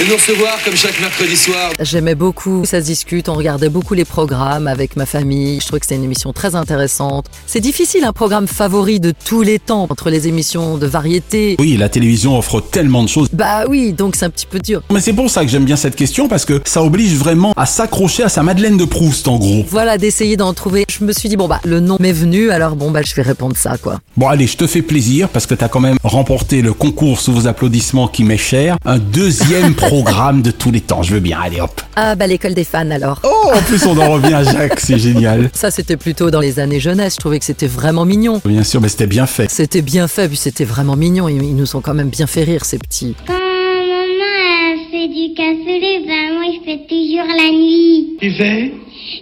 de 0.00 0.08
nous 0.08 0.14
recevoir 0.14 0.56
comme 0.64 0.76
chaque 0.76 0.98
mercredi 1.00 1.36
soir. 1.36 1.72
J'aimais 1.78 2.14
beaucoup 2.14 2.64
Ça 2.64 2.80
se 2.80 2.86
discute, 2.86 3.28
on 3.28 3.34
regardait 3.34 3.68
beaucoup 3.68 3.92
les 3.92 4.06
programmes 4.06 4.66
avec 4.66 4.96
ma 4.96 5.04
famille. 5.04 5.60
Je 5.60 5.66
trouvais 5.66 5.80
que 5.80 5.84
c'était 5.84 5.96
une 5.96 6.04
émission 6.04 6.32
très 6.32 6.54
intéressante. 6.54 7.26
C'est 7.46 7.60
difficile 7.60 8.04
un 8.04 8.12
programme 8.12 8.46
favori 8.46 8.98
de 8.98 9.12
tous 9.12 9.42
les 9.42 9.58
temps 9.58 9.86
entre 9.90 10.08
les 10.08 10.26
émissions 10.26 10.78
de 10.78 10.86
variété. 10.86 11.56
Oui, 11.58 11.76
la 11.76 11.90
télévision 11.90 12.38
offre 12.38 12.60
tellement 12.62 13.02
de 13.02 13.08
choses. 13.08 13.28
Bah 13.32 13.64
oui, 13.68 13.92
donc 13.92 14.16
c'est 14.16 14.24
un 14.24 14.30
petit 14.30 14.46
peu 14.46 14.58
dur. 14.58 14.80
Mais 14.90 15.00
c'est 15.00 15.12
pour 15.12 15.28
ça 15.28 15.44
que 15.44 15.50
j'aime 15.50 15.66
bien 15.66 15.76
cette 15.76 15.96
question 15.96 16.28
parce 16.28 16.46
que 16.46 16.62
ça 16.64 16.82
oblige 16.82 17.14
vraiment 17.14 17.52
à 17.56 17.66
s'accrocher 17.66 18.22
à 18.22 18.30
sa 18.30 18.42
Madeleine 18.42 18.78
de 18.78 18.86
Proust 18.86 19.28
en 19.28 19.38
gros. 19.38 19.64
Voilà, 19.68 19.98
d'essayer 19.98 20.38
d'en 20.38 20.54
trouver. 20.54 20.86
Je 20.88 21.04
me 21.04 21.12
suis 21.12 21.28
dit, 21.28 21.36
bon 21.36 21.46
bah 21.46 21.60
le 21.64 21.80
nom 21.80 21.98
m'est 22.00 22.12
venu, 22.12 22.50
alors 22.50 22.74
bon 22.74 22.90
bah 22.90 23.02
je 23.02 23.14
vais 23.14 23.22
répondre 23.22 23.56
ça 23.56 23.76
quoi. 23.76 24.00
Bon 24.16 24.28
allez, 24.28 24.46
je 24.46 24.56
te 24.56 24.66
fais 24.66 24.82
plaisir 24.82 25.28
parce 25.28 25.46
que 25.46 25.54
t'as 25.54 25.68
quand 25.68 25.80
même 25.80 25.96
remporté 26.02 26.62
le 26.62 26.72
concours 26.72 27.20
sous 27.20 27.32
vos 27.32 27.46
applaudissements 27.46 28.08
qui 28.08 28.24
m'est 28.24 28.38
cher. 28.38 28.78
Un 28.86 28.98
deuxième 28.98 29.74
programme 29.90 30.40
de 30.40 30.52
tous 30.52 30.70
les 30.70 30.80
temps, 30.80 31.02
je 31.02 31.14
veux 31.14 31.18
bien, 31.18 31.40
allez 31.42 31.60
hop. 31.60 31.80
Ah 31.96 32.14
bah 32.14 32.28
l'école 32.28 32.54
des 32.54 32.62
fans 32.62 32.88
alors. 32.92 33.20
Oh, 33.24 33.50
en 33.52 33.60
plus 33.62 33.84
on 33.86 33.98
en 33.98 34.12
revient 34.12 34.34
à 34.34 34.44
Jacques, 34.44 34.78
c'est 34.78 34.98
génial. 35.08 35.50
Ça 35.52 35.72
c'était 35.72 35.96
plutôt 35.96 36.30
dans 36.30 36.38
les 36.38 36.60
années 36.60 36.78
jeunesse, 36.78 37.14
je 37.14 37.18
trouvais 37.18 37.40
que 37.40 37.44
c'était 37.44 37.66
vraiment 37.66 38.04
mignon. 38.04 38.40
Bien 38.44 38.62
sûr, 38.62 38.80
mais 38.80 38.88
c'était 38.88 39.08
bien 39.08 39.26
fait. 39.26 39.50
C'était 39.50 39.82
bien 39.82 40.06
fait, 40.06 40.28
puis 40.28 40.36
c'était 40.36 40.64
vraiment 40.64 40.94
mignon. 40.94 41.28
Ils, 41.28 41.42
ils 41.42 41.56
nous 41.56 41.74
ont 41.74 41.80
quand 41.80 41.94
même 41.94 42.08
bien 42.08 42.28
fait 42.28 42.44
rire 42.44 42.64
ces 42.64 42.78
petits. 42.78 43.16
Quand 43.26 43.32
maman 43.32 44.80
fait 44.92 45.08
du 45.08 45.34
cassoulet, 45.34 46.04
ben 46.06 46.34
moi 46.34 46.44
je 46.54 46.64
fais 46.64 46.80
toujours 46.88 47.26
la 47.26 47.50
nuit. 47.50 48.16
Tu 48.20 48.30
fais 48.30 48.72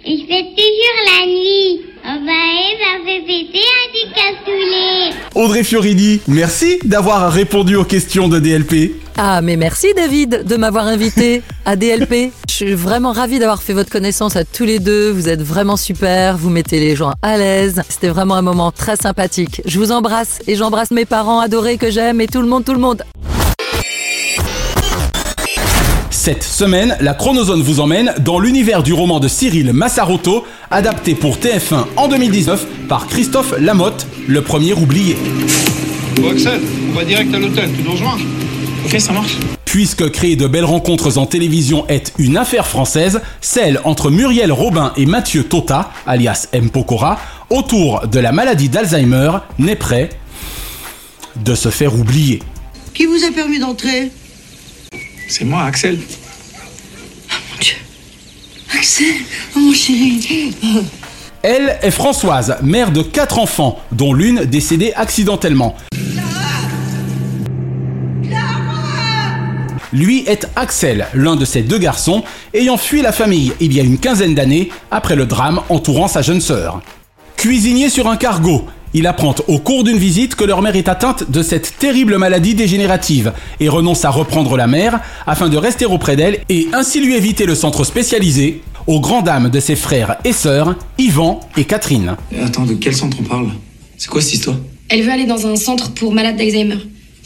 Je 0.05 0.23
fais 0.27 0.43
toujours 0.53 0.99
la 1.17 1.25
nuit. 1.25 1.81
Oh 2.05 2.17
bah 2.25 2.31
Eve 2.69 2.85
a 2.93 3.05
fait 3.05 3.21
péter 3.25 3.59
un 3.59 3.87
du 3.95 4.13
cassoulet. 4.13 5.15
Audrey 5.33 5.63
Fiorini, 5.63 6.21
merci 6.27 6.77
d'avoir 6.85 7.31
répondu 7.31 7.75
aux 7.75 7.83
questions 7.83 8.27
de 8.27 8.39
DLP. 8.39 8.95
Ah 9.21 9.41
mais 9.41 9.57
merci 9.57 9.87
David 9.93 10.45
de 10.47 10.55
m'avoir 10.55 10.87
invité 10.87 11.41
à 11.65 11.75
DLP. 11.75 12.31
Je 12.47 12.53
suis 12.53 12.73
vraiment 12.73 13.11
ravie 13.11 13.37
d'avoir 13.37 13.61
fait 13.61 13.73
votre 13.73 13.89
connaissance 13.89 14.37
à 14.37 14.45
tous 14.45 14.63
les 14.63 14.79
deux. 14.79 15.11
Vous 15.11 15.27
êtes 15.27 15.41
vraiment 15.41 15.75
super, 15.75 16.37
vous 16.37 16.49
mettez 16.49 16.79
les 16.79 16.95
gens 16.95 17.11
à 17.21 17.35
l'aise. 17.35 17.81
C'était 17.89 18.07
vraiment 18.07 18.35
un 18.35 18.41
moment 18.41 18.71
très 18.71 18.95
sympathique. 18.95 19.61
Je 19.65 19.77
vous 19.77 19.91
embrasse 19.91 20.39
et 20.47 20.55
j'embrasse 20.55 20.91
mes 20.91 21.03
parents 21.03 21.41
adorés 21.41 21.75
que 21.75 21.91
j'aime 21.91 22.21
et 22.21 22.27
tout 22.27 22.41
le 22.41 22.47
monde, 22.47 22.63
tout 22.63 22.71
le 22.71 22.79
monde. 22.79 23.03
Cette 26.11 26.43
semaine, 26.43 26.95
la 27.01 27.13
Chronozone 27.13 27.61
vous 27.61 27.81
emmène 27.81 28.13
dans 28.19 28.39
l'univers 28.39 28.83
du 28.83 28.93
roman 28.93 29.19
de 29.19 29.27
Cyril 29.27 29.73
Massaroto, 29.73 30.45
adapté 30.71 31.13
pour 31.13 31.39
TF1 31.39 31.87
en 31.97 32.07
2019 32.07 32.65
par 32.87 33.07
Christophe 33.07 33.53
Lamotte, 33.59 34.07
le 34.29 34.41
premier 34.41 34.71
oublié. 34.71 35.17
Bon, 36.21 36.31
Axel, 36.31 36.61
on 36.93 36.97
va 36.97 37.03
direct 37.03 37.35
à 37.35 37.39
l'hôtel, 37.39 37.69
tu 37.75 37.83
nous 37.83 37.91
rejoins? 37.91 38.17
Ok, 38.85 38.99
ça 38.99 39.11
marche. 39.11 39.37
Puisque 39.65 40.09
créer 40.09 40.35
de 40.35 40.47
belles 40.47 40.65
rencontres 40.65 41.17
en 41.17 41.25
télévision 41.25 41.87
est 41.87 42.13
une 42.17 42.37
affaire 42.37 42.65
française, 42.65 43.21
celle 43.41 43.79
entre 43.83 44.09
Muriel 44.09 44.51
Robin 44.51 44.93
et 44.97 45.05
Mathieu 45.05 45.43
Tota, 45.43 45.91
alias 46.07 46.47
M. 46.53 46.69
Pokora, 46.69 47.19
autour 47.49 48.07
de 48.07 48.19
la 48.19 48.31
maladie 48.31 48.69
d'Alzheimer, 48.69 49.31
n'est 49.59 49.75
prêt 49.75 50.09
de 51.35 51.55
se 51.55 51.69
faire 51.69 51.93
oublier. 51.93 52.41
Qui 52.93 53.05
vous 53.05 53.23
a 53.23 53.31
permis 53.31 53.59
d'entrer? 53.59 54.11
C'est 55.27 55.45
moi, 55.45 55.63
Axel. 55.63 55.99
Axel, 58.75 59.13
oh 59.55 59.59
mon 59.59 59.73
chéri. 59.73 60.53
Elle 61.41 61.77
est 61.81 61.91
Françoise, 61.91 62.57
mère 62.61 62.91
de 62.91 63.01
quatre 63.01 63.39
enfants, 63.39 63.79
dont 63.91 64.13
l'une 64.13 64.45
décédée 64.45 64.93
accidentellement. 64.95 65.75
Lui 69.91 70.23
est 70.27 70.47
Axel, 70.55 71.07
l'un 71.13 71.35
de 71.35 71.45
ses 71.45 71.61
deux 71.61 71.79
garçons, 71.79 72.23
ayant 72.53 72.77
fui 72.77 73.01
la 73.01 73.11
famille 73.11 73.53
il 73.59 73.73
y 73.73 73.79
a 73.79 73.83
une 73.83 73.97
quinzaine 73.97 74.35
d'années 74.35 74.69
après 74.91 75.15
le 75.15 75.25
drame 75.25 75.61
entourant 75.69 76.07
sa 76.07 76.21
jeune 76.21 76.41
sœur. 76.41 76.81
Cuisinier 77.37 77.89
sur 77.89 78.07
un 78.07 78.17
cargo, 78.17 78.65
il 78.93 79.07
apprend 79.07 79.33
au 79.47 79.59
cours 79.59 79.83
d'une 79.83 79.97
visite 79.97 80.35
que 80.35 80.43
leur 80.43 80.61
mère 80.61 80.75
est 80.75 80.89
atteinte 80.89 81.29
de 81.29 81.41
cette 81.41 81.77
terrible 81.79 82.17
maladie 82.17 82.55
dégénérative 82.55 83.33
et 83.59 83.69
renonce 83.69 84.05
à 84.05 84.09
reprendre 84.09 84.57
la 84.57 84.67
mère 84.67 84.99
afin 85.25 85.49
de 85.49 85.57
rester 85.57 85.85
auprès 85.85 86.15
d'elle 86.15 86.39
et 86.49 86.67
ainsi 86.73 86.99
lui 86.99 87.15
éviter 87.15 87.45
le 87.45 87.55
centre 87.55 87.83
spécialisé 87.83 88.61
aux 88.87 88.99
grandes 88.99 89.25
dames 89.25 89.49
de 89.49 89.59
ses 89.59 89.75
frères 89.75 90.17
et 90.23 90.33
sœurs, 90.33 90.75
Yvan 90.97 91.39
et 91.57 91.65
Catherine. 91.65 92.15
Attends, 92.43 92.65
de 92.65 92.73
quel 92.73 92.95
centre 92.95 93.17
on 93.19 93.23
parle? 93.23 93.49
C'est 93.97 94.09
quoi 94.09 94.21
cette 94.21 94.33
histoire? 94.33 94.57
Elle 94.89 95.03
veut 95.03 95.11
aller 95.11 95.27
dans 95.27 95.45
un 95.45 95.55
centre 95.55 95.91
pour 95.91 96.11
malades 96.11 96.37
d'Alzheimer. 96.37 96.77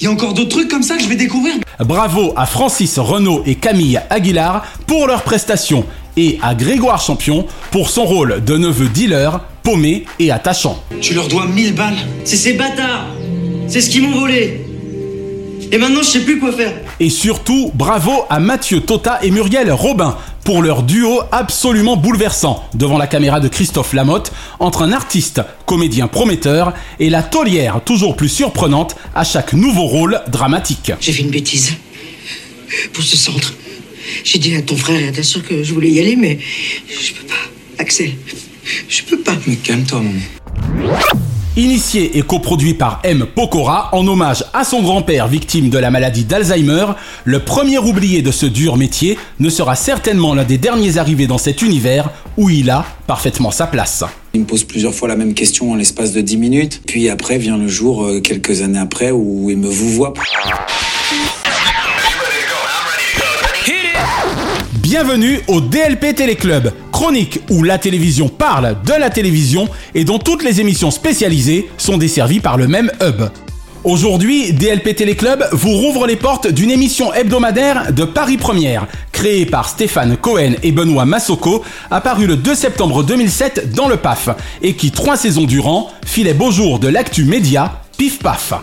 Il 0.03 0.07
y 0.07 0.09
a 0.09 0.11
encore 0.11 0.33
d'autres 0.33 0.49
trucs 0.49 0.67
comme 0.67 0.83
ça 0.83 0.97
que 0.97 1.03
je 1.03 1.07
vais 1.07 1.15
découvrir 1.15 1.53
Bravo 1.79 2.33
à 2.35 2.45
Francis 2.45 2.99
Renaud 2.99 3.41
et 3.45 3.55
Camille 3.55 4.01
Aguilar 4.09 4.65
pour 4.85 5.07
leurs 5.07 5.23
prestations 5.23 5.85
et 6.17 6.39
à 6.41 6.55
Grégoire 6.55 6.99
Champion 6.99 7.47
pour 7.71 7.89
son 7.89 8.03
rôle 8.03 8.43
de 8.43 8.57
neveu 8.57 8.89
dealer, 8.89 9.39
paumé 9.63 10.03
et 10.19 10.29
attachant. 10.29 10.83
Tu 10.99 11.13
leur 11.13 11.29
dois 11.29 11.45
1000 11.45 11.73
balles. 11.73 11.95
C'est 12.25 12.35
ces 12.35 12.51
bâtards. 12.51 13.05
C'est 13.69 13.79
ce 13.79 13.89
qu'ils 13.89 14.01
m'ont 14.01 14.19
volé. 14.19 14.65
Et 15.71 15.77
maintenant, 15.77 16.01
je 16.01 16.07
sais 16.07 16.25
plus 16.25 16.37
quoi 16.37 16.51
faire. 16.51 16.73
Et 16.99 17.09
surtout, 17.09 17.71
bravo 17.73 18.25
à 18.29 18.41
Mathieu 18.41 18.81
Tota 18.81 19.19
et 19.23 19.31
Muriel 19.31 19.71
Robin 19.71 20.17
pour 20.43 20.61
leur 20.61 20.83
duo 20.83 21.21
absolument 21.31 21.95
bouleversant 21.95 22.67
devant 22.73 22.97
la 22.97 23.07
caméra 23.07 23.39
de 23.39 23.47
Christophe 23.47 23.93
Lamotte 23.93 24.31
entre 24.59 24.81
un 24.81 24.91
artiste, 24.91 25.41
comédien 25.65 26.07
prometteur 26.07 26.73
et 26.99 27.09
la 27.09 27.23
taulière 27.23 27.81
toujours 27.83 28.15
plus 28.15 28.29
surprenante 28.29 28.95
à 29.15 29.23
chaque 29.23 29.53
nouveau 29.53 29.83
rôle 29.83 30.21
dramatique. 30.27 30.91
J'ai 30.99 31.13
fait 31.13 31.23
une 31.23 31.31
bêtise. 31.31 31.73
Pour 32.93 33.03
ce 33.03 33.17
centre. 33.17 33.53
J'ai 34.23 34.39
dit 34.39 34.55
à 34.55 34.61
ton 34.61 34.75
frère 34.75 34.99
et 34.99 35.07
à 35.07 35.11
ta 35.11 35.23
soeur 35.23 35.43
que 35.43 35.63
je 35.63 35.73
voulais 35.73 35.89
y 35.89 35.99
aller, 35.99 36.15
mais 36.15 36.39
je 36.87 37.13
peux 37.13 37.27
pas. 37.27 37.33
Axel, 37.79 38.11
je 38.89 39.03
peux 39.03 39.19
pas. 39.19 39.35
Mais 39.47 39.55
calme-toi, 39.55 40.01
maman. 40.01 40.97
Initié 41.55 42.17
et 42.17 42.23
coproduit 42.23 42.73
par 42.73 42.99
M. 43.03 43.27
Pokora 43.27 43.89
en 43.91 44.07
hommage 44.07 44.43
à 44.53 44.63
son 44.63 44.81
grand-père 44.81 45.27
victime 45.27 45.69
de 45.69 45.77
la 45.77 45.91
maladie 45.91 46.23
d'Alzheimer, 46.25 46.87
le 47.25 47.39
premier 47.41 47.77
oublié 47.77 48.23
de 48.23 48.31
ce 48.31 48.47
dur 48.47 48.75
métier 48.75 49.19
ne 49.39 49.51
sera 49.51 49.75
certainement 49.75 50.33
l'un 50.33 50.45
des 50.45 50.57
derniers 50.57 50.97
arrivés 50.97 51.27
dans 51.27 51.37
cet 51.37 51.61
univers 51.61 52.09
où 52.37 52.49
il 52.49 52.71
a 52.71 52.87
parfaitement 53.05 53.51
sa 53.51 53.67
place. 53.67 54.03
Il 54.33 54.41
me 54.41 54.45
pose 54.47 54.63
plusieurs 54.63 54.95
fois 54.95 55.07
la 55.07 55.15
même 55.15 55.35
question 55.35 55.71
en 55.71 55.75
l'espace 55.75 56.11
de 56.11 56.21
10 56.21 56.37
minutes. 56.37 56.81
Puis 56.87 57.07
après 57.07 57.37
vient 57.37 57.57
le 57.57 57.67
jour, 57.67 58.03
euh, 58.03 58.19
quelques 58.19 58.63
années 58.63 58.79
après, 58.79 59.11
où 59.11 59.51
il 59.51 59.57
me 59.57 59.67
vous 59.67 59.89
voit. 59.89 60.15
Bienvenue 64.95 65.41
au 65.47 65.59
DLP 65.59 66.13
Téléclub, 66.13 66.71
chronique 66.91 67.39
où 67.49 67.63
la 67.63 67.79
télévision 67.79 68.29
parle 68.29 68.77
de 68.85 68.93
la 68.93 69.09
télévision 69.09 69.67
et 69.95 70.03
dont 70.03 70.19
toutes 70.19 70.43
les 70.43 70.61
émissions 70.61 70.91
spécialisées 70.91 71.67
sont 71.79 71.97
desservies 71.97 72.41
par 72.41 72.57
le 72.57 72.67
même 72.67 72.91
hub. 73.01 73.23
Aujourd'hui, 73.83 74.53
DLP 74.53 74.95
Téléclub 74.95 75.43
vous 75.51 75.71
rouvre 75.71 76.05
les 76.05 76.15
portes 76.15 76.47
d'une 76.47 76.69
émission 76.69 77.11
hebdomadaire 77.11 77.91
de 77.91 78.03
Paris 78.03 78.37
Première, 78.37 78.85
créée 79.11 79.47
par 79.47 79.67
Stéphane 79.67 80.15
Cohen 80.15 80.53
et 80.61 80.71
Benoît 80.71 81.05
Massoko, 81.05 81.63
apparue 81.89 82.27
le 82.27 82.35
2 82.35 82.53
septembre 82.53 83.01
2007 83.01 83.73
dans 83.73 83.87
le 83.87 83.97
PAF, 83.97 84.29
et 84.61 84.75
qui, 84.75 84.91
trois 84.91 85.17
saisons 85.17 85.45
durant, 85.45 85.89
fit 86.05 86.23
les 86.23 86.35
beaux 86.35 86.51
jours 86.51 86.77
de 86.77 86.87
l'actu 86.87 87.25
média, 87.25 87.81
pif 87.97 88.19
paf. 88.19 88.53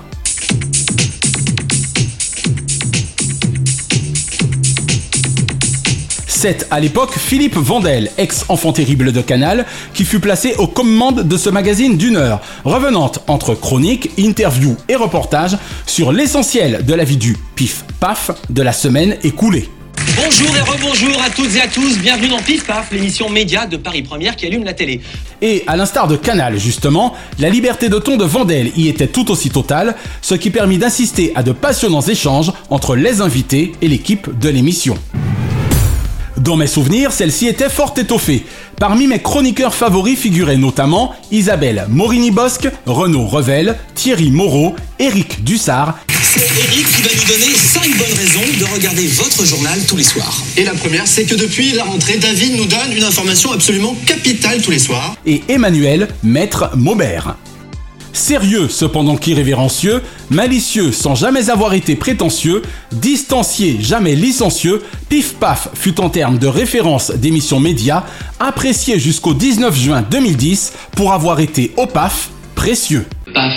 C'est 6.43 6.66
à 6.70 6.80
l'époque 6.80 7.12
Philippe 7.18 7.57
Vandel, 7.57 8.11
ex-enfant 8.16 8.72
terrible 8.72 9.12
de 9.12 9.20
Canal, 9.20 9.66
qui 9.93 10.07
fut 10.07 10.20
placé 10.20 10.55
aux 10.57 10.66
commandes 10.66 11.28
de 11.28 11.36
ce 11.36 11.51
magazine 11.51 11.99
d'une 11.99 12.16
heure, 12.16 12.41
revenant 12.64 13.12
entre 13.26 13.55
chroniques, 13.55 14.09
interviews 14.18 14.74
et 14.88 14.97
reportages 14.97 15.59
sur 15.84 16.12
l'essentiel 16.12 16.82
de 16.86 16.95
la 16.95 17.05
vie 17.05 17.18
du 17.18 17.36
pif-paf 17.57 18.30
de 18.49 18.62
la 18.62 18.72
semaine 18.72 19.18
écoulée. 19.22 19.68
Bonjour 20.16 20.57
et 20.57 20.61
rebonjour 20.61 21.22
à 21.22 21.28
toutes 21.28 21.55
et 21.57 21.61
à 21.61 21.68
tous, 21.68 21.99
bienvenue 21.99 22.28
dans 22.28 22.38
Pif 22.38 22.64
Paf, 22.64 22.91
l'émission 22.91 23.28
média 23.28 23.66
de 23.66 23.76
Paris 23.76 24.01
Première 24.01 24.34
qui 24.34 24.47
allume 24.47 24.64
la 24.64 24.72
télé. 24.72 25.03
Et 25.43 25.62
à 25.66 25.76
l'instar 25.76 26.09
de 26.09 26.16
Canal 26.16 26.59
justement, 26.59 27.12
la 27.38 27.51
liberté 27.51 27.91
de 27.91 27.99
ton 27.99 28.16
de 28.16 28.24
Vandel 28.24 28.72
y 28.78 28.88
était 28.88 29.09
tout 29.09 29.30
aussi 29.30 29.51
totale, 29.51 29.95
ce 30.22 30.34
qui 30.34 30.49
permit 30.49 30.78
d'assister 30.78 31.32
à 31.34 31.43
de 31.43 31.53
passionnants 31.53 32.01
échanges 32.01 32.51
entre 32.70 32.97
les 32.97 33.20
invités 33.20 33.72
et 33.82 33.88
l'équipe 33.88 34.38
de 34.38 34.49
l'émission. 34.49 34.97
Dans 36.41 36.57
mes 36.57 36.66
souvenirs, 36.66 37.12
celle-ci 37.12 37.49
était 37.49 37.68
fort 37.68 37.93
étoffée. 37.99 38.47
Parmi 38.78 39.07
mes 39.07 39.20
chroniqueurs 39.20 39.74
favoris 39.74 40.18
figuraient 40.18 40.57
notamment 40.57 41.14
Isabelle 41.30 41.84
Morini-Bosque, 41.91 42.68
Renaud 42.86 43.26
Revel, 43.26 43.76
Thierry 43.95 44.30
Moreau, 44.30 44.74
Éric 44.99 45.45
Dussard 45.45 45.99
Eric 46.09 46.86
qui 46.86 47.03
va 47.03 47.09
nous 47.14 47.28
donner 47.28 47.55
5 47.55 47.82
bonnes 47.99 48.16
raisons 48.16 48.59
de 48.59 48.72
regarder 48.72 49.07
votre 49.09 49.45
journal 49.45 49.78
tous 49.86 49.97
les 49.97 50.05
soirs. 50.05 50.41
Et 50.57 50.64
la 50.64 50.72
première, 50.72 51.07
c'est 51.07 51.24
que 51.24 51.34
depuis 51.34 51.72
la 51.72 51.84
rentrée, 51.84 52.16
David 52.16 52.57
nous 52.57 52.66
donne 52.66 52.93
une 52.97 53.05
information 53.05 53.53
absolument 53.53 53.95
capitale 54.07 54.62
tous 54.62 54.70
les 54.70 54.78
soirs. 54.78 55.16
Et 55.26 55.43
Emmanuel, 55.49 56.09
maître 56.22 56.70
Maubert. 56.74 57.36
Sérieux 58.12 58.68
cependant 58.68 59.16
qu'irrévérencieux, 59.16 60.02
malicieux 60.30 60.92
sans 60.92 61.14
jamais 61.14 61.50
avoir 61.50 61.74
été 61.74 61.96
prétentieux, 61.96 62.62
distancié 62.92 63.78
jamais 63.80 64.14
licencieux, 64.14 64.82
Pif 65.08 65.34
Paf 65.34 65.68
fut 65.74 66.00
en 66.00 66.11
termes 66.11 66.38
de 66.38 66.46
référence 66.46 67.11
d'émissions 67.12 67.61
médias, 67.61 68.04
apprécié 68.38 68.98
jusqu'au 68.98 69.34
19 69.34 69.76
juin 69.76 70.02
2010 70.11 70.72
pour 70.96 71.12
avoir 71.12 71.40
été 71.40 71.72
au 71.76 71.86
PAF 71.86 72.30
précieux. 72.54 73.06
PAF 73.34 73.54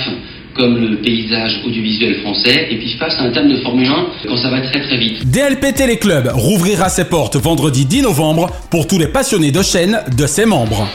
comme 0.55 0.77
le 0.77 1.01
paysage 1.01 1.61
audiovisuel 1.65 2.21
français, 2.21 2.67
et 2.69 2.77
puis 2.77 2.95
face 2.99 3.13
à 3.17 3.23
un 3.23 3.31
terme 3.31 3.49
de 3.49 3.57
Formule 3.61 3.87
1 3.87 4.05
quand 4.27 4.37
ça 4.37 4.49
va 4.49 4.61
très 4.61 4.81
très 4.81 4.97
vite. 4.97 5.27
DLP 5.29 5.73
Téléclub 5.73 6.29
rouvrira 6.33 6.89
ses 6.89 7.05
portes 7.05 7.37
vendredi 7.37 7.85
10 7.85 8.03
novembre 8.03 8.51
pour 8.69 8.87
tous 8.87 8.99
les 8.99 9.07
passionnés 9.07 9.51
de 9.51 9.61
chaîne 9.61 9.99
de 10.15 10.27
ses 10.27 10.45
membres. 10.45 10.87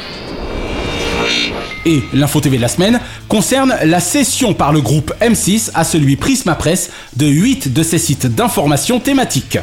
Et 1.86 2.02
l'info 2.12 2.40
TV 2.40 2.56
de 2.56 2.62
la 2.62 2.68
semaine 2.68 3.00
concerne 3.28 3.74
la 3.84 4.00
cession 4.00 4.54
par 4.54 4.72
le 4.72 4.80
groupe 4.80 5.12
M6 5.20 5.70
à 5.74 5.84
celui 5.84 6.16
Prisma 6.16 6.54
Presse 6.54 6.90
de 7.16 7.26
8 7.26 7.72
de 7.72 7.82
ses 7.82 7.98
sites 7.98 8.26
d'information 8.26 9.00
thématiques. 9.00 9.58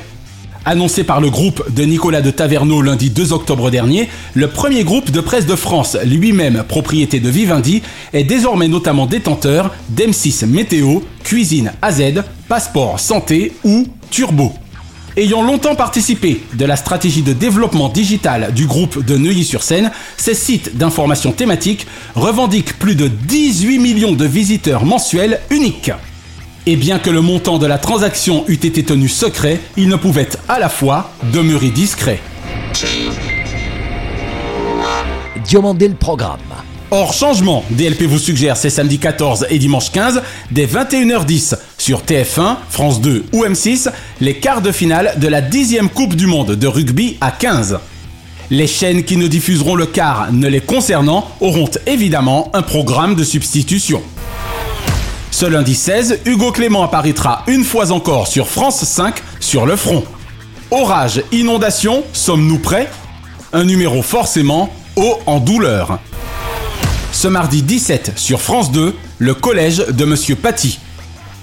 Annoncé 0.68 1.04
par 1.04 1.22
le 1.22 1.30
groupe 1.30 1.72
de 1.72 1.84
Nicolas 1.84 2.22
de 2.22 2.32
Taverneau 2.32 2.82
lundi 2.82 3.12
2 3.12 3.34
octobre 3.34 3.70
dernier, 3.70 4.10
le 4.34 4.48
premier 4.48 4.84
groupe 4.84 5.12
de 5.12 5.22
presse 5.22 5.46
de 5.46 5.56
France, 5.56 5.96
lui-même 6.04 6.64
propriété 6.68 7.20
de 7.20 7.30
Vivendi, 7.30 7.84
est 8.14 8.24
désormais 8.24 8.68
notamment 8.68 9.06
détenteur 9.06 9.76
d'M6 9.96 10.48
Météo, 10.48 11.02
Cuisine 11.24 11.72
AZ, 11.84 12.02
Passeport 12.48 13.00
Santé 13.00 13.54
ou 13.64 13.86
Turbo. 14.10 14.54
Ayant 15.18 15.44
longtemps 15.44 15.76
participé 15.76 16.44
de 16.56 16.66
la 16.66 16.76
stratégie 16.76 17.22
de 17.22 17.32
développement 17.32 17.88
digital 17.88 18.52
du 18.54 18.68
groupe 18.68 19.02
de 19.02 19.16
Neuilly-sur-Seine, 19.16 19.92
ces 20.18 20.34
sites 20.34 20.76
d'information 20.76 21.32
thématique 21.32 21.88
revendiquent 22.16 22.78
plus 22.78 22.96
de 22.96 23.08
18 23.08 23.80
millions 23.80 24.12
de 24.12 24.26
visiteurs 24.26 24.84
mensuels 24.84 25.40
uniques. 25.52 25.92
Et 26.66 26.76
bien 26.76 27.00
que 27.00 27.10
le 27.10 27.22
montant 27.22 27.60
de 27.60 27.66
la 27.66 27.78
transaction 27.78 28.44
eût 28.50 28.56
été 28.56 28.84
tenu 28.84 29.08
secret, 29.08 29.62
il 29.78 29.88
ne 29.88 29.96
pouvait 29.96 30.28
à 30.50 30.60
la 30.60 30.68
fois 30.68 31.12
demeurer 31.32 31.70
discret. 31.70 32.20
Diomandé 35.46 35.88
le 35.88 35.96
programme. 35.96 36.40
Hors 36.92 37.14
changement, 37.14 37.64
DLP 37.72 38.04
vous 38.04 38.20
suggère 38.20 38.58
ces 38.58 38.70
samedi 38.70 39.00
14 39.00 39.48
et 39.50 39.60
dimanche 39.60 39.92
15, 39.92 40.22
dès 40.52 40.66
21h10 40.66 41.56
sur 41.86 42.02
TF1, 42.02 42.56
France 42.68 43.00
2 43.00 43.26
ou 43.32 43.46
M6, 43.46 43.92
les 44.20 44.40
quarts 44.40 44.64
de 44.64 44.72
finale 44.72 45.14
de 45.18 45.28
la 45.28 45.44
10e 45.44 45.88
Coupe 45.88 46.16
du 46.16 46.26
Monde 46.26 46.54
de 46.54 46.66
rugby 46.66 47.16
à 47.22 47.30
15. 47.30 47.78
Les 48.50 48.66
chaînes 48.66 49.04
qui 49.04 49.18
ne 49.18 49.28
diffuseront 49.28 49.76
le 49.76 49.86
quart 49.86 50.34
ne 50.34 50.48
les 50.48 50.62
concernant 50.62 51.30
auront 51.42 51.70
évidemment 51.86 52.50
un 52.56 52.64
programme 52.64 53.14
de 53.14 53.24
substitution. 53.24 54.02
Ce 55.30 55.46
lundi 55.46 55.76
16, 55.76 56.22
Hugo 56.26 56.52
Clément 56.52 56.82
apparaîtra 56.82 57.44
une 57.46 57.64
fois 57.64 57.92
encore 57.92 58.26
sur 58.26 58.48
France 58.48 58.84
5 58.84 59.22
sur 59.40 59.68
le 59.68 59.76
front. 59.76 60.04
Orage, 60.72 61.22
inondation, 61.32 62.04
sommes-nous 62.14 62.58
prêts? 62.58 62.90
Un 63.54 63.64
numéro 63.64 64.02
forcément 64.02 64.74
haut 64.96 65.20
en 65.28 65.40
douleur. 65.40 66.00
Ce 67.12 67.28
mardi 67.28 67.62
17 67.62 68.14
sur 68.16 68.42
France 68.42 68.72
2, 68.72 68.96
le 69.20 69.34
collège 69.36 69.86
de 69.88 70.06
Monsieur 70.06 70.36
Paty. 70.36 70.80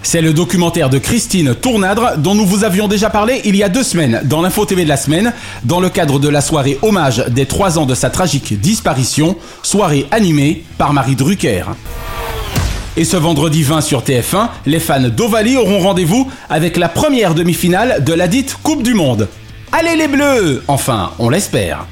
C'est 0.02 0.20
le 0.20 0.32
documentaire 0.32 0.90
de 0.90 0.98
Christine 0.98 1.54
Tournadre 1.54 2.18
dont 2.18 2.34
nous 2.34 2.44
vous 2.44 2.64
avions 2.64 2.88
déjà 2.88 3.08
parlé 3.08 3.40
il 3.44 3.56
y 3.56 3.62
a 3.62 3.68
deux 3.68 3.82
semaines 3.84 4.20
dans 4.24 4.42
l'Info 4.42 4.64
TV 4.64 4.84
de 4.84 4.88
la 4.88 4.96
semaine, 4.96 5.32
dans 5.64 5.80
le 5.80 5.88
cadre 5.88 6.18
de 6.18 6.28
la 6.28 6.40
soirée 6.40 6.78
hommage 6.82 7.24
des 7.28 7.46
trois 7.46 7.78
ans 7.78 7.86
de 7.86 7.94
sa 7.94 8.10
tragique 8.10 8.60
disparition, 8.60 9.36
soirée 9.62 10.06
animée 10.10 10.64
par 10.76 10.92
Marie 10.92 11.14
Drucker. 11.16 11.64
Et 12.96 13.04
ce 13.04 13.16
vendredi 13.16 13.62
20 13.62 13.80
sur 13.80 14.02
TF1, 14.02 14.48
les 14.66 14.80
fans 14.80 15.08
d'Ovalie 15.08 15.56
auront 15.56 15.78
rendez-vous 15.78 16.30
avec 16.50 16.76
la 16.76 16.88
première 16.88 17.34
demi-finale 17.34 18.04
de 18.04 18.12
la 18.12 18.28
dite 18.28 18.58
Coupe 18.62 18.82
du 18.82 18.92
Monde. 18.94 19.28
Allez 19.70 19.96
les 19.96 20.08
Bleus 20.08 20.62
Enfin, 20.68 21.12
on 21.18 21.30
l'espère. 21.30 21.86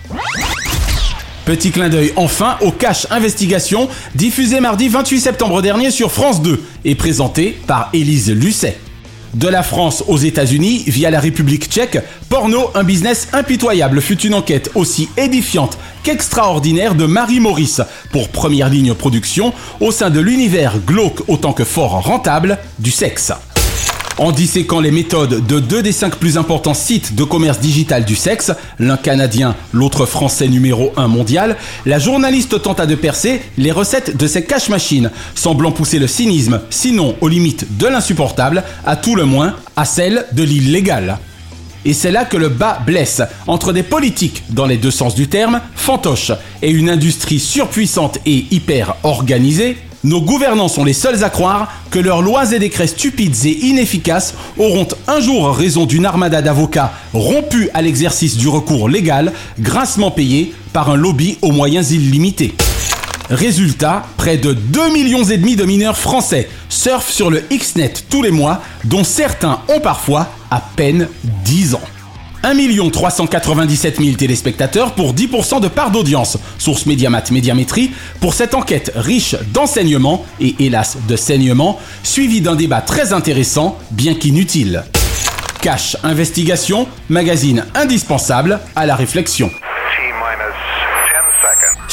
Petit 1.50 1.72
clin 1.72 1.88
d'œil 1.88 2.12
enfin 2.14 2.58
au 2.60 2.70
Cash 2.70 3.08
Investigation, 3.10 3.88
diffusé 4.14 4.60
mardi 4.60 4.88
28 4.88 5.18
septembre 5.18 5.62
dernier 5.62 5.90
sur 5.90 6.12
France 6.12 6.42
2 6.42 6.62
et 6.84 6.94
présenté 6.94 7.58
par 7.66 7.90
Élise 7.92 8.30
Lucet. 8.30 8.78
De 9.34 9.48
la 9.48 9.64
France 9.64 10.04
aux 10.06 10.16
États-Unis, 10.16 10.84
via 10.86 11.10
la 11.10 11.18
République 11.18 11.68
tchèque, 11.68 11.98
Porno, 12.28 12.70
un 12.76 12.84
business 12.84 13.26
impitoyable 13.32 14.00
fut 14.00 14.20
une 14.20 14.34
enquête 14.34 14.70
aussi 14.76 15.08
édifiante 15.16 15.76
qu'extraordinaire 16.04 16.94
de 16.94 17.06
Marie 17.06 17.40
Maurice 17.40 17.80
pour 18.12 18.28
première 18.28 18.68
ligne 18.68 18.94
production 18.94 19.52
au 19.80 19.90
sein 19.90 20.10
de 20.10 20.20
l'univers 20.20 20.78
glauque 20.78 21.24
autant 21.26 21.52
que 21.52 21.64
fort 21.64 22.00
rentable 22.00 22.58
du 22.78 22.92
sexe. 22.92 23.32
En 24.18 24.32
disséquant 24.32 24.80
les 24.80 24.90
méthodes 24.90 25.46
de 25.46 25.60
deux 25.60 25.82
des 25.82 25.92
cinq 25.92 26.16
plus 26.16 26.36
importants 26.36 26.74
sites 26.74 27.14
de 27.14 27.24
commerce 27.24 27.58
digital 27.58 28.04
du 28.04 28.16
sexe, 28.16 28.52
l'un 28.78 28.96
canadien, 28.96 29.54
l'autre 29.72 30.04
français 30.04 30.48
numéro 30.48 30.92
1 30.96 31.08
mondial, 31.08 31.56
la 31.86 31.98
journaliste 31.98 32.60
tenta 32.60 32.86
de 32.86 32.94
percer 32.94 33.40
les 33.56 33.72
recettes 33.72 34.16
de 34.16 34.26
ces 34.26 34.44
cash 34.44 34.68
machines, 34.68 35.10
semblant 35.34 35.72
pousser 35.72 35.98
le 35.98 36.06
cynisme, 36.06 36.60
sinon 36.68 37.16
aux 37.20 37.28
limites 37.28 37.78
de 37.78 37.86
l'insupportable, 37.86 38.62
à 38.84 38.96
tout 38.96 39.16
le 39.16 39.24
moins 39.24 39.56
à 39.76 39.84
celle 39.86 40.26
de 40.32 40.42
l'illégal. 40.42 41.18
Et 41.86 41.94
c'est 41.94 42.10
là 42.10 42.26
que 42.26 42.36
le 42.36 42.50
bas 42.50 42.78
blesse, 42.84 43.22
entre 43.46 43.72
des 43.72 43.82
politiques, 43.82 44.42
dans 44.50 44.66
les 44.66 44.76
deux 44.76 44.90
sens 44.90 45.14
du 45.14 45.28
terme, 45.28 45.62
fantoches, 45.74 46.32
et 46.60 46.70
une 46.70 46.90
industrie 46.90 47.40
surpuissante 47.40 48.18
et 48.26 48.44
hyper 48.50 48.96
organisée, 49.02 49.78
nos 50.02 50.22
gouvernants 50.22 50.68
sont 50.68 50.84
les 50.84 50.94
seuls 50.94 51.22
à 51.22 51.28
croire 51.28 51.70
que 51.90 51.98
leurs 51.98 52.22
lois 52.22 52.52
et 52.52 52.58
décrets 52.58 52.86
stupides 52.86 53.44
et 53.44 53.66
inefficaces 53.66 54.34
auront 54.58 54.88
un 55.06 55.20
jour 55.20 55.54
raison 55.54 55.84
d'une 55.84 56.06
armada 56.06 56.40
d'avocats 56.40 56.92
rompus 57.12 57.68
à 57.74 57.82
l'exercice 57.82 58.36
du 58.36 58.48
recours 58.48 58.88
légal, 58.88 59.32
grassement 59.58 60.10
payés 60.10 60.54
par 60.72 60.90
un 60.90 60.96
lobby 60.96 61.36
aux 61.42 61.52
moyens 61.52 61.90
illimités. 61.90 62.54
Résultat, 63.28 64.06
près 64.16 64.38
de 64.38 64.54
2 64.54 64.92
millions 64.92 65.24
et 65.24 65.36
demi 65.36 65.54
de 65.54 65.64
mineurs 65.64 65.98
français 65.98 66.48
surfent 66.68 67.12
sur 67.12 67.30
le 67.30 67.44
Xnet 67.52 67.92
tous 68.08 68.22
les 68.22 68.32
mois, 68.32 68.62
dont 68.84 69.04
certains 69.04 69.60
ont 69.68 69.80
parfois 69.80 70.28
à 70.50 70.60
peine 70.76 71.08
10 71.44 71.74
ans. 71.74 71.99
1 72.42 72.90
397 72.90 74.00
000 74.02 74.16
téléspectateurs 74.16 74.94
pour 74.94 75.14
10% 75.14 75.60
de 75.60 75.68
part 75.68 75.90
d'audience, 75.90 76.38
source 76.58 76.86
Médiamat 76.86 77.24
Médiamétrie, 77.30 77.90
pour 78.20 78.34
cette 78.34 78.54
enquête 78.54 78.92
riche 78.94 79.36
d'enseignements 79.52 80.24
et 80.40 80.54
hélas 80.58 80.96
de 81.08 81.16
saignements, 81.16 81.78
suivie 82.02 82.40
d'un 82.40 82.56
débat 82.56 82.80
très 82.80 83.12
intéressant, 83.12 83.78
bien 83.90 84.14
qu'inutile. 84.14 84.84
Cash 85.60 85.96
Investigation, 86.02 86.88
magazine 87.10 87.66
indispensable 87.74 88.60
à 88.74 88.86
la 88.86 88.96
réflexion. 88.96 89.50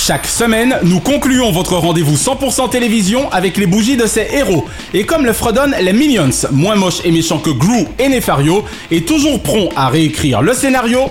Chaque 0.07 0.25
semaine, 0.25 0.79
nous 0.83 1.01
concluons 1.01 1.51
votre 1.51 1.75
rendez-vous 1.75 2.15
100% 2.15 2.69
télévision 2.69 3.29
avec 3.29 3.57
les 3.57 3.65
bougies 3.65 3.97
de 3.97 4.05
ces 4.05 4.25
héros. 4.31 4.63
Et 4.93 5.03
comme 5.03 5.25
le 5.25 5.33
fredonnent 5.33 5.75
les 5.81 5.91
Minions, 5.91 6.29
moins 6.53 6.75
moches 6.75 7.01
et 7.03 7.11
méchants 7.11 7.39
que 7.39 7.49
Gru 7.49 7.83
et 7.99 8.07
Nefario, 8.07 8.63
et 8.89 9.01
toujours 9.01 9.43
prompt 9.43 9.67
à 9.75 9.89
réécrire 9.89 10.41
le 10.41 10.53
scénario. 10.53 11.09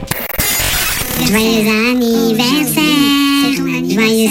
Joyeux 1.27 1.69
anniversaire, 1.91 2.83
joyeux 3.53 4.31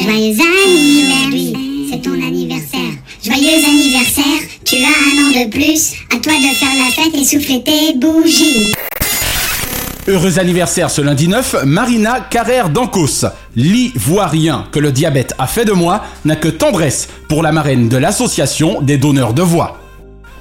joyeux 0.00 0.40
anniversaire, 0.64 1.52
c'est 1.90 2.00
ton 2.00 2.14
anniversaire. 2.14 2.80
Joyeux 3.22 3.64
anniversaire, 3.66 4.40
tu 4.64 4.76
as 4.76 4.88
un 4.88 5.24
an 5.26 5.44
de 5.44 5.50
plus, 5.50 5.92
à 6.10 6.16
toi 6.16 6.32
de 6.32 6.54
faire 6.56 6.74
la 6.74 6.90
fête 6.90 7.14
et 7.14 7.24
souffler 7.26 7.62
tes 7.62 7.98
bougies. 7.98 8.72
Heureux 10.08 10.40
anniversaire 10.40 10.90
ce 10.90 11.00
lundi 11.00 11.28
9, 11.28 11.62
Marina 11.64 12.18
Carrère 12.18 12.70
d'Ancos. 12.70 13.24
L'ivoirien 13.54 14.66
que 14.72 14.80
le 14.80 14.90
diabète 14.90 15.32
a 15.38 15.46
fait 15.46 15.64
de 15.64 15.70
moi 15.70 16.02
n'a 16.24 16.34
que 16.34 16.48
tendresse 16.48 17.08
pour 17.28 17.40
la 17.40 17.52
marraine 17.52 17.88
de 17.88 17.96
l'association 17.96 18.82
des 18.82 18.98
donneurs 18.98 19.32
de 19.32 19.42
voix. 19.42 19.78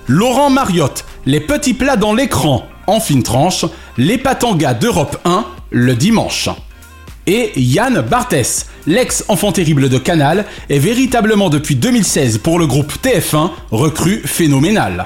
Laurent 0.07 0.49
Mariotte, 0.49 1.05
les 1.27 1.39
petits 1.39 1.75
plats 1.75 1.95
dans 1.95 2.15
l'écran, 2.15 2.65
en 2.87 2.99
fine 2.99 3.21
tranche, 3.21 3.65
les 3.99 4.17
patangas 4.17 4.73
d'Europe 4.73 5.19
1, 5.25 5.45
le 5.69 5.93
dimanche. 5.93 6.49
Et 7.27 7.51
Yann 7.55 8.01
Barthès, 8.01 8.65
l'ex-enfant 8.87 9.51
terrible 9.51 9.89
de 9.89 9.99
Canal, 9.99 10.45
est 10.71 10.79
véritablement 10.79 11.51
depuis 11.51 11.75
2016 11.75 12.39
pour 12.39 12.57
le 12.57 12.65
groupe 12.65 12.93
TF1 13.03 13.51
recrue 13.69 14.23
phénoménal. 14.25 15.05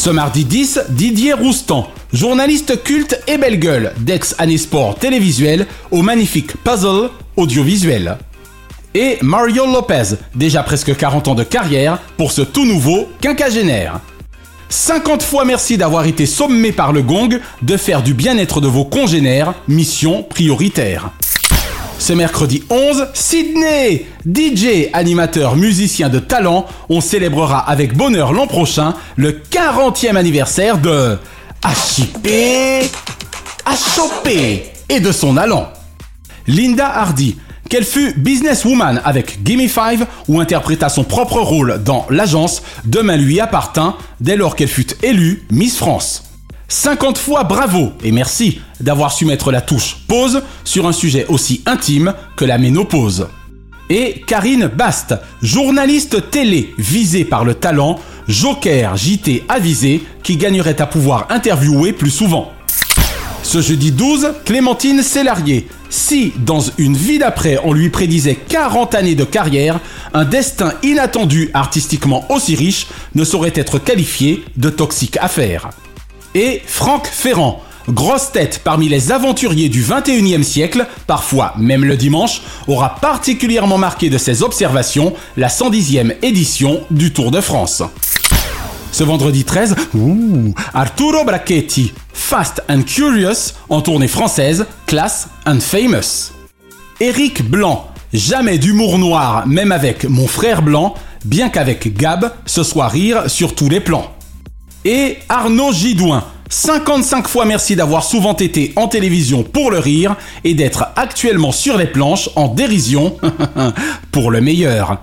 Ce 0.00 0.08
mardi 0.08 0.46
10, 0.46 0.80
Didier 0.88 1.34
Roustan, 1.34 1.86
journaliste 2.14 2.82
culte 2.82 3.20
et 3.26 3.36
belle 3.36 3.58
gueule 3.58 3.92
d'ex 3.98 4.34
Sport 4.56 4.94
télévisuel 4.94 5.66
au 5.90 6.00
magnifique 6.00 6.56
puzzle 6.64 7.10
audiovisuel. 7.36 8.16
Et 8.94 9.18
Mario 9.20 9.66
Lopez, 9.66 10.14
déjà 10.34 10.62
presque 10.62 10.96
40 10.96 11.28
ans 11.28 11.34
de 11.34 11.44
carrière 11.44 11.98
pour 12.16 12.32
ce 12.32 12.40
tout 12.40 12.64
nouveau 12.64 13.10
quinquagénaire. 13.20 14.00
50 14.70 15.22
fois 15.22 15.44
merci 15.44 15.76
d'avoir 15.76 16.06
été 16.06 16.24
sommé 16.24 16.72
par 16.72 16.94
le 16.94 17.02
gong 17.02 17.38
de 17.60 17.76
faire 17.76 18.02
du 18.02 18.14
bien-être 18.14 18.62
de 18.62 18.68
vos 18.68 18.86
congénères 18.86 19.52
mission 19.68 20.22
prioritaire. 20.22 21.10
Ce 22.00 22.14
mercredi 22.14 22.64
11, 22.70 23.08
Sydney 23.12 24.06
DJ, 24.26 24.88
animateur, 24.94 25.54
musicien 25.54 26.08
de 26.08 26.18
talent, 26.18 26.64
on 26.88 27.02
célébrera 27.02 27.58
avec 27.58 27.94
bonheur 27.94 28.32
l'an 28.32 28.46
prochain 28.46 28.94
le 29.16 29.32
40e 29.32 30.16
anniversaire 30.16 30.78
de 30.78 31.18
HIP, 31.62 32.26
HOP 33.66 34.28
et 34.88 35.00
de 35.00 35.12
son 35.12 35.36
allant. 35.36 35.68
Linda 36.46 36.88
Hardy, 36.88 37.36
qu'elle 37.68 37.84
fut 37.84 38.14
businesswoman 38.14 39.02
avec 39.04 39.44
Gimme 39.44 39.68
Five 39.68 40.06
ou 40.26 40.40
interpréta 40.40 40.88
son 40.88 41.04
propre 41.04 41.38
rôle 41.38 41.82
dans 41.84 42.06
l'agence 42.08 42.62
Demain 42.86 43.18
lui 43.18 43.40
appartint 43.40 43.94
dès 44.20 44.36
lors 44.36 44.56
qu'elle 44.56 44.68
fut 44.68 44.88
élue 45.02 45.42
Miss 45.50 45.76
France. 45.76 46.29
50 46.70 47.18
fois 47.18 47.42
bravo 47.42 47.92
et 48.04 48.12
merci 48.12 48.60
d'avoir 48.78 49.10
su 49.10 49.24
mettre 49.24 49.50
la 49.50 49.60
touche 49.60 49.96
pause 50.06 50.42
sur 50.62 50.86
un 50.86 50.92
sujet 50.92 51.26
aussi 51.28 51.62
intime 51.66 52.14
que 52.36 52.44
la 52.44 52.58
ménopause. 52.58 53.26
Et 53.90 54.22
Karine 54.24 54.68
Bast, 54.68 55.16
journaliste 55.42 56.30
télé 56.30 56.72
visée 56.78 57.24
par 57.24 57.44
le 57.44 57.54
talent, 57.54 57.98
joker 58.28 58.96
JT 58.96 59.42
avisé 59.48 60.04
qui 60.22 60.36
gagnerait 60.36 60.80
à 60.80 60.86
pouvoir 60.86 61.26
interviewer 61.30 61.92
plus 61.92 62.10
souvent. 62.10 62.52
Ce 63.42 63.60
jeudi 63.60 63.90
12, 63.90 64.34
Clémentine 64.44 65.02
Célarier. 65.02 65.66
Si, 65.88 66.32
dans 66.38 66.60
une 66.78 66.96
vie 66.96 67.18
d'après, 67.18 67.58
on 67.64 67.72
lui 67.72 67.90
prédisait 67.90 68.36
40 68.36 68.94
années 68.94 69.16
de 69.16 69.24
carrière, 69.24 69.80
un 70.14 70.24
destin 70.24 70.72
inattendu 70.84 71.50
artistiquement 71.52 72.30
aussi 72.30 72.54
riche 72.54 72.86
ne 73.16 73.24
saurait 73.24 73.52
être 73.56 73.80
qualifié 73.80 74.44
de 74.56 74.70
toxique 74.70 75.16
affaire. 75.20 75.70
Et 76.34 76.62
Franck 76.64 77.08
Ferrand, 77.08 77.60
grosse 77.88 78.30
tête 78.30 78.60
parmi 78.62 78.88
les 78.88 79.10
aventuriers 79.10 79.68
du 79.68 79.82
21e 79.82 80.44
siècle, 80.44 80.86
parfois 81.08 81.54
même 81.58 81.84
le 81.84 81.96
dimanche, 81.96 82.42
aura 82.68 82.94
particulièrement 82.96 83.78
marqué 83.78 84.10
de 84.10 84.18
ses 84.18 84.44
observations 84.44 85.12
la 85.36 85.48
110e 85.48 86.14
édition 86.22 86.82
du 86.92 87.12
Tour 87.12 87.32
de 87.32 87.40
France. 87.40 87.82
Ce 88.92 89.02
vendredi 89.02 89.44
13, 89.44 89.74
ouh, 89.94 90.54
Arturo 90.72 91.24
Brachetti, 91.24 91.92
Fast 92.12 92.62
and 92.68 92.82
Curious 92.82 93.54
en 93.68 93.80
tournée 93.80 94.08
française, 94.08 94.66
classe 94.86 95.28
and 95.46 95.58
famous. 95.58 96.32
Éric 97.00 97.42
Blanc, 97.42 97.88
jamais 98.12 98.58
d'humour 98.58 98.98
noir, 98.98 99.48
même 99.48 99.72
avec 99.72 100.04
mon 100.04 100.28
frère 100.28 100.62
blanc, 100.62 100.94
bien 101.24 101.48
qu'avec 101.48 101.96
Gab, 101.96 102.32
ce 102.46 102.62
soit 102.62 102.88
rire 102.88 103.28
sur 103.28 103.56
tous 103.56 103.68
les 103.68 103.80
plans. 103.80 104.12
Et 104.86 105.18
Arnaud 105.28 105.72
Gidouin, 105.72 106.24
55 106.48 107.28
fois 107.28 107.44
merci 107.44 107.76
d'avoir 107.76 108.02
souvent 108.02 108.34
été 108.34 108.72
en 108.76 108.88
télévision 108.88 109.42
pour 109.42 109.70
le 109.70 109.78
rire 109.78 110.16
et 110.42 110.54
d'être 110.54 110.86
actuellement 110.96 111.52
sur 111.52 111.76
les 111.76 111.86
planches 111.86 112.30
en 112.34 112.48
dérision 112.48 113.14
pour 114.10 114.30
le 114.30 114.40
meilleur. 114.40 114.96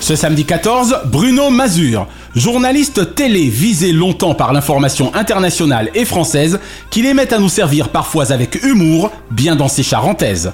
Ce 0.00 0.14
samedi 0.14 0.44
14, 0.44 1.02
Bruno 1.06 1.48
Mazur, 1.48 2.06
journaliste 2.36 3.14
télé 3.14 3.48
visé 3.48 3.92
longtemps 3.92 4.34
par 4.34 4.52
l'information 4.52 5.14
internationale 5.14 5.88
et 5.94 6.04
française, 6.04 6.60
qu'il 6.90 7.06
aimait 7.06 7.32
à 7.32 7.38
nous 7.38 7.48
servir 7.48 7.88
parfois 7.88 8.30
avec 8.30 8.62
humour, 8.62 9.10
bien 9.30 9.56
dans 9.56 9.68
ses 9.68 9.82
charentaises. 9.82 10.52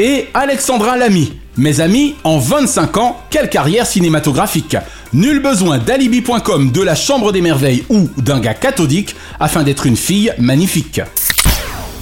Et 0.00 0.28
Alexandra 0.32 0.96
Lamy, 0.96 1.32
mes 1.56 1.80
amis, 1.80 2.14
en 2.22 2.38
25 2.38 2.96
ans, 2.98 3.20
quelle 3.30 3.50
carrière 3.50 3.84
cinématographique 3.84 4.76
Nul 5.12 5.42
besoin 5.42 5.78
d'alibi.com, 5.78 6.70
de 6.70 6.82
la 6.82 6.94
Chambre 6.94 7.32
des 7.32 7.40
Merveilles 7.40 7.84
ou 7.88 8.08
d'un 8.16 8.38
gars 8.38 8.54
cathodique 8.54 9.16
afin 9.40 9.64
d'être 9.64 9.86
une 9.86 9.96
fille 9.96 10.32
magnifique. 10.38 11.00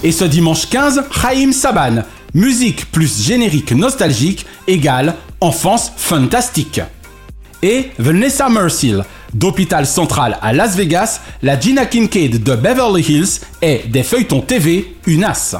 Et 0.02 0.12
ce 0.12 0.24
dimanche 0.24 0.68
15, 0.68 1.04
Haïm 1.24 1.54
Saban, 1.54 2.02
musique 2.34 2.92
plus 2.92 3.24
générique 3.24 3.72
nostalgique 3.72 4.44
égale 4.66 5.14
enfance 5.40 5.90
fantastique. 5.96 6.82
Et 7.62 7.92
Vanessa 7.98 8.50
Mercill, 8.50 9.04
d'Hôpital 9.32 9.86
Central 9.86 10.36
à 10.42 10.52
Las 10.52 10.76
Vegas, 10.76 11.20
la 11.42 11.58
Gina 11.58 11.86
Kincaid 11.86 12.42
de 12.42 12.54
Beverly 12.56 13.00
Hills 13.00 13.40
est 13.62 13.88
des 13.88 14.02
feuilletons 14.02 14.42
TV 14.42 14.96
une 15.06 15.24
as. 15.24 15.56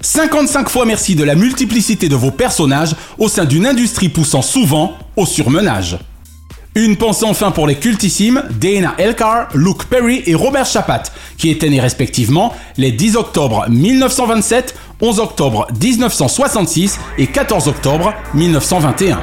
55 0.00 0.68
fois 0.68 0.84
merci 0.84 1.14
de 1.14 1.24
la 1.24 1.34
multiplicité 1.34 2.08
de 2.08 2.16
vos 2.16 2.30
personnages 2.30 2.94
au 3.18 3.28
sein 3.28 3.44
d'une 3.44 3.66
industrie 3.66 4.08
poussant 4.08 4.42
souvent 4.42 4.96
au 5.16 5.26
surmenage. 5.26 5.98
Une 6.74 6.96
pensée 6.96 7.24
enfin 7.24 7.50
pour 7.50 7.66
les 7.66 7.74
cultissimes 7.74 8.44
Dana 8.60 8.94
Elcar, 8.98 9.48
Luke 9.54 9.84
Perry 9.86 10.22
et 10.26 10.36
Robert 10.36 10.66
Chapat, 10.66 11.02
qui 11.36 11.50
étaient 11.50 11.68
nés 11.68 11.80
respectivement 11.80 12.54
les 12.76 12.92
10 12.92 13.16
octobre 13.16 13.66
1927, 13.68 14.76
11 15.00 15.18
octobre 15.18 15.66
1966 15.80 17.00
et 17.18 17.26
14 17.26 17.66
octobre 17.66 18.14
1921. 18.34 19.18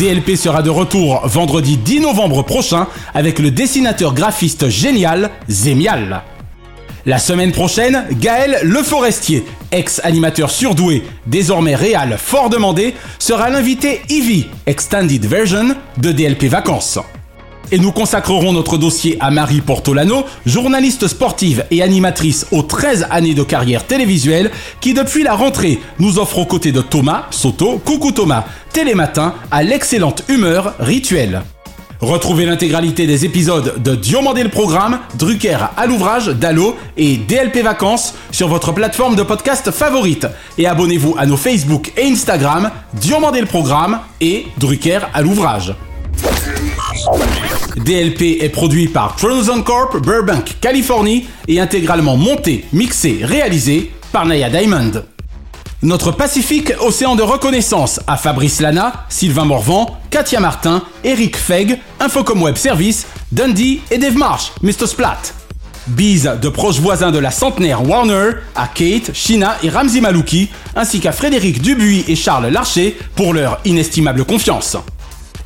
DLP 0.00 0.34
sera 0.34 0.62
de 0.62 0.70
retour 0.70 1.20
vendredi 1.26 1.76
10 1.76 2.00
novembre 2.00 2.42
prochain 2.42 2.86
avec 3.12 3.38
le 3.38 3.50
dessinateur 3.50 4.14
graphiste 4.14 4.70
génial 4.70 5.28
Zemial. 5.50 6.22
La 7.04 7.18
semaine 7.18 7.52
prochaine, 7.52 8.06
Gaël 8.12 8.60
Le 8.62 8.82
Forestier, 8.82 9.44
ex-animateur 9.72 10.50
surdoué, 10.50 11.02
désormais 11.26 11.74
réal 11.74 12.16
fort 12.16 12.48
demandé, 12.48 12.94
sera 13.18 13.50
l'invité 13.50 14.00
Ivy, 14.08 14.46
Extended 14.64 15.26
Version, 15.26 15.76
de 15.98 16.12
DLP 16.12 16.44
Vacances. 16.44 16.98
Et 17.72 17.78
nous 17.78 17.92
consacrerons 17.92 18.52
notre 18.52 18.78
dossier 18.78 19.16
à 19.20 19.30
Marie 19.30 19.60
Portolano, 19.60 20.24
journaliste 20.44 21.06
sportive 21.06 21.64
et 21.70 21.82
animatrice 21.82 22.46
aux 22.50 22.62
13 22.62 23.06
années 23.10 23.34
de 23.34 23.44
carrière 23.44 23.86
télévisuelle, 23.86 24.50
qui 24.80 24.92
depuis 24.92 25.22
la 25.22 25.34
rentrée 25.34 25.78
nous 25.98 26.18
offre 26.18 26.38
aux 26.38 26.46
côtés 26.46 26.72
de 26.72 26.80
Thomas 26.80 27.26
Soto, 27.30 27.80
Coucou 27.84 28.10
Thomas, 28.10 28.44
Télématin, 28.72 29.34
à 29.50 29.62
l'excellente 29.62 30.24
humeur 30.28 30.74
rituelle. 30.80 31.42
Retrouvez 32.00 32.46
l'intégralité 32.46 33.06
des 33.06 33.26
épisodes 33.26 33.82
de 33.82 33.94
Diomandé 33.94 34.42
le 34.42 34.48
Programme, 34.48 35.00
Drucker 35.18 35.58
à 35.76 35.86
l'ouvrage, 35.86 36.28
Dallo 36.28 36.74
et 36.96 37.18
DLP 37.18 37.58
Vacances 37.62 38.14
sur 38.32 38.48
votre 38.48 38.72
plateforme 38.72 39.16
de 39.16 39.22
podcast 39.22 39.70
favorite. 39.70 40.26
Et 40.56 40.66
abonnez-vous 40.66 41.14
à 41.18 41.26
nos 41.26 41.36
Facebook 41.36 41.92
et 41.98 42.06
Instagram, 42.06 42.70
Diomandé 42.94 43.40
le 43.40 43.46
Programme 43.46 44.00
et 44.20 44.46
Drucker 44.58 45.00
à 45.12 45.20
l'ouvrage. 45.20 45.74
DLP 47.76 48.42
est 48.42 48.48
produit 48.48 48.88
par 48.88 49.18
Frozen 49.18 49.62
Corp, 49.62 49.96
Burbank, 50.02 50.56
Californie 50.60 51.26
et 51.48 51.60
intégralement 51.60 52.16
monté, 52.16 52.64
mixé, 52.72 53.20
réalisé 53.22 53.92
par 54.12 54.26
Naya 54.26 54.50
Diamond. 54.50 55.04
Notre 55.82 56.10
Pacifique 56.12 56.72
Océan 56.80 57.16
de 57.16 57.22
reconnaissance 57.22 58.00
à 58.06 58.16
Fabrice 58.16 58.60
Lana, 58.60 59.06
Sylvain 59.08 59.44
Morvan, 59.44 59.98
Katia 60.10 60.40
Martin, 60.40 60.82
Eric 61.04 61.36
Feg, 61.36 61.78
Infocom 62.00 62.42
Web 62.42 62.56
Service, 62.56 63.06
Dundee 63.32 63.80
et 63.90 63.98
Dave 63.98 64.16
Marsh, 64.16 64.52
Mr. 64.62 64.86
Splat. 64.86 65.20
Bise 65.86 66.38
de 66.40 66.48
proches 66.48 66.78
voisins 66.80 67.10
de 67.10 67.18
la 67.18 67.30
centenaire 67.30 67.88
Warner 67.88 68.32
à 68.54 68.66
Kate, 68.66 69.12
Shina 69.14 69.56
et 69.62 69.70
Ramzi 69.70 70.00
Malouki, 70.00 70.50
ainsi 70.76 71.00
qu'à 71.00 71.12
Frédéric 71.12 71.62
Dubuis 71.62 72.04
et 72.06 72.16
Charles 72.16 72.48
Larcher 72.48 72.98
pour 73.16 73.32
leur 73.32 73.60
inestimable 73.64 74.24
confiance. 74.24 74.76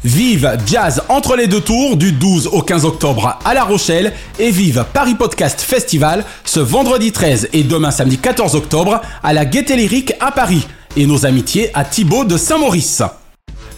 Vive 0.05 0.59
Jazz 0.67 1.03
entre 1.09 1.35
les 1.35 1.47
deux 1.47 1.63
tours 1.63 1.97
du 1.97 2.13
12 2.13 2.49
au 2.49 2.61
15 2.61 2.85
octobre 2.85 3.39
à 3.43 3.55
La 3.55 3.65
Rochelle 3.65 4.13
et 4.39 4.51
vive 4.51 4.85
Paris 4.93 5.15
Podcast 5.15 5.63
Festival 5.63 6.27
ce 6.45 6.61
vendredi 6.61 7.11
13 7.11 7.49
et 7.55 7.63
demain 7.63 7.91
samedi 7.91 8.19
14 8.19 8.55
octobre 8.55 9.01
à 9.23 9.33
la 9.33 9.47
Gaieté 9.47 9.77
Lyrique 9.77 10.13
à 10.21 10.31
Paris 10.31 10.67
et 10.99 11.07
nos 11.07 11.25
amitiés 11.25 11.71
à 11.73 11.87
Thibaut 11.87 12.27
de 12.27 12.37
Saint-Maurice. 12.37 13.03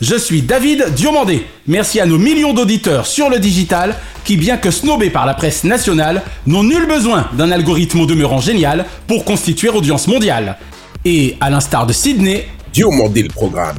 Je 0.00 0.16
suis 0.16 0.42
David 0.42 0.94
Diomandé. 0.96 1.46
Merci 1.68 2.00
à 2.00 2.06
nos 2.06 2.18
millions 2.18 2.52
d'auditeurs 2.52 3.06
sur 3.06 3.30
le 3.30 3.38
digital 3.38 3.94
qui, 4.24 4.36
bien 4.36 4.56
que 4.56 4.72
snobés 4.72 5.10
par 5.10 5.26
la 5.26 5.34
presse 5.34 5.62
nationale, 5.62 6.22
n'ont 6.48 6.64
nul 6.64 6.86
besoin 6.88 7.28
d'un 7.34 7.52
algorithme 7.52 8.00
au 8.00 8.06
demeurant 8.06 8.40
génial 8.40 8.84
pour 9.06 9.24
constituer 9.24 9.68
audience 9.68 10.08
mondiale. 10.08 10.58
Et 11.04 11.36
à 11.40 11.50
l'instar 11.50 11.86
de 11.86 11.92
Sydney, 11.92 12.48
Diomandé 12.72 13.22
le 13.22 13.28
programme. 13.28 13.78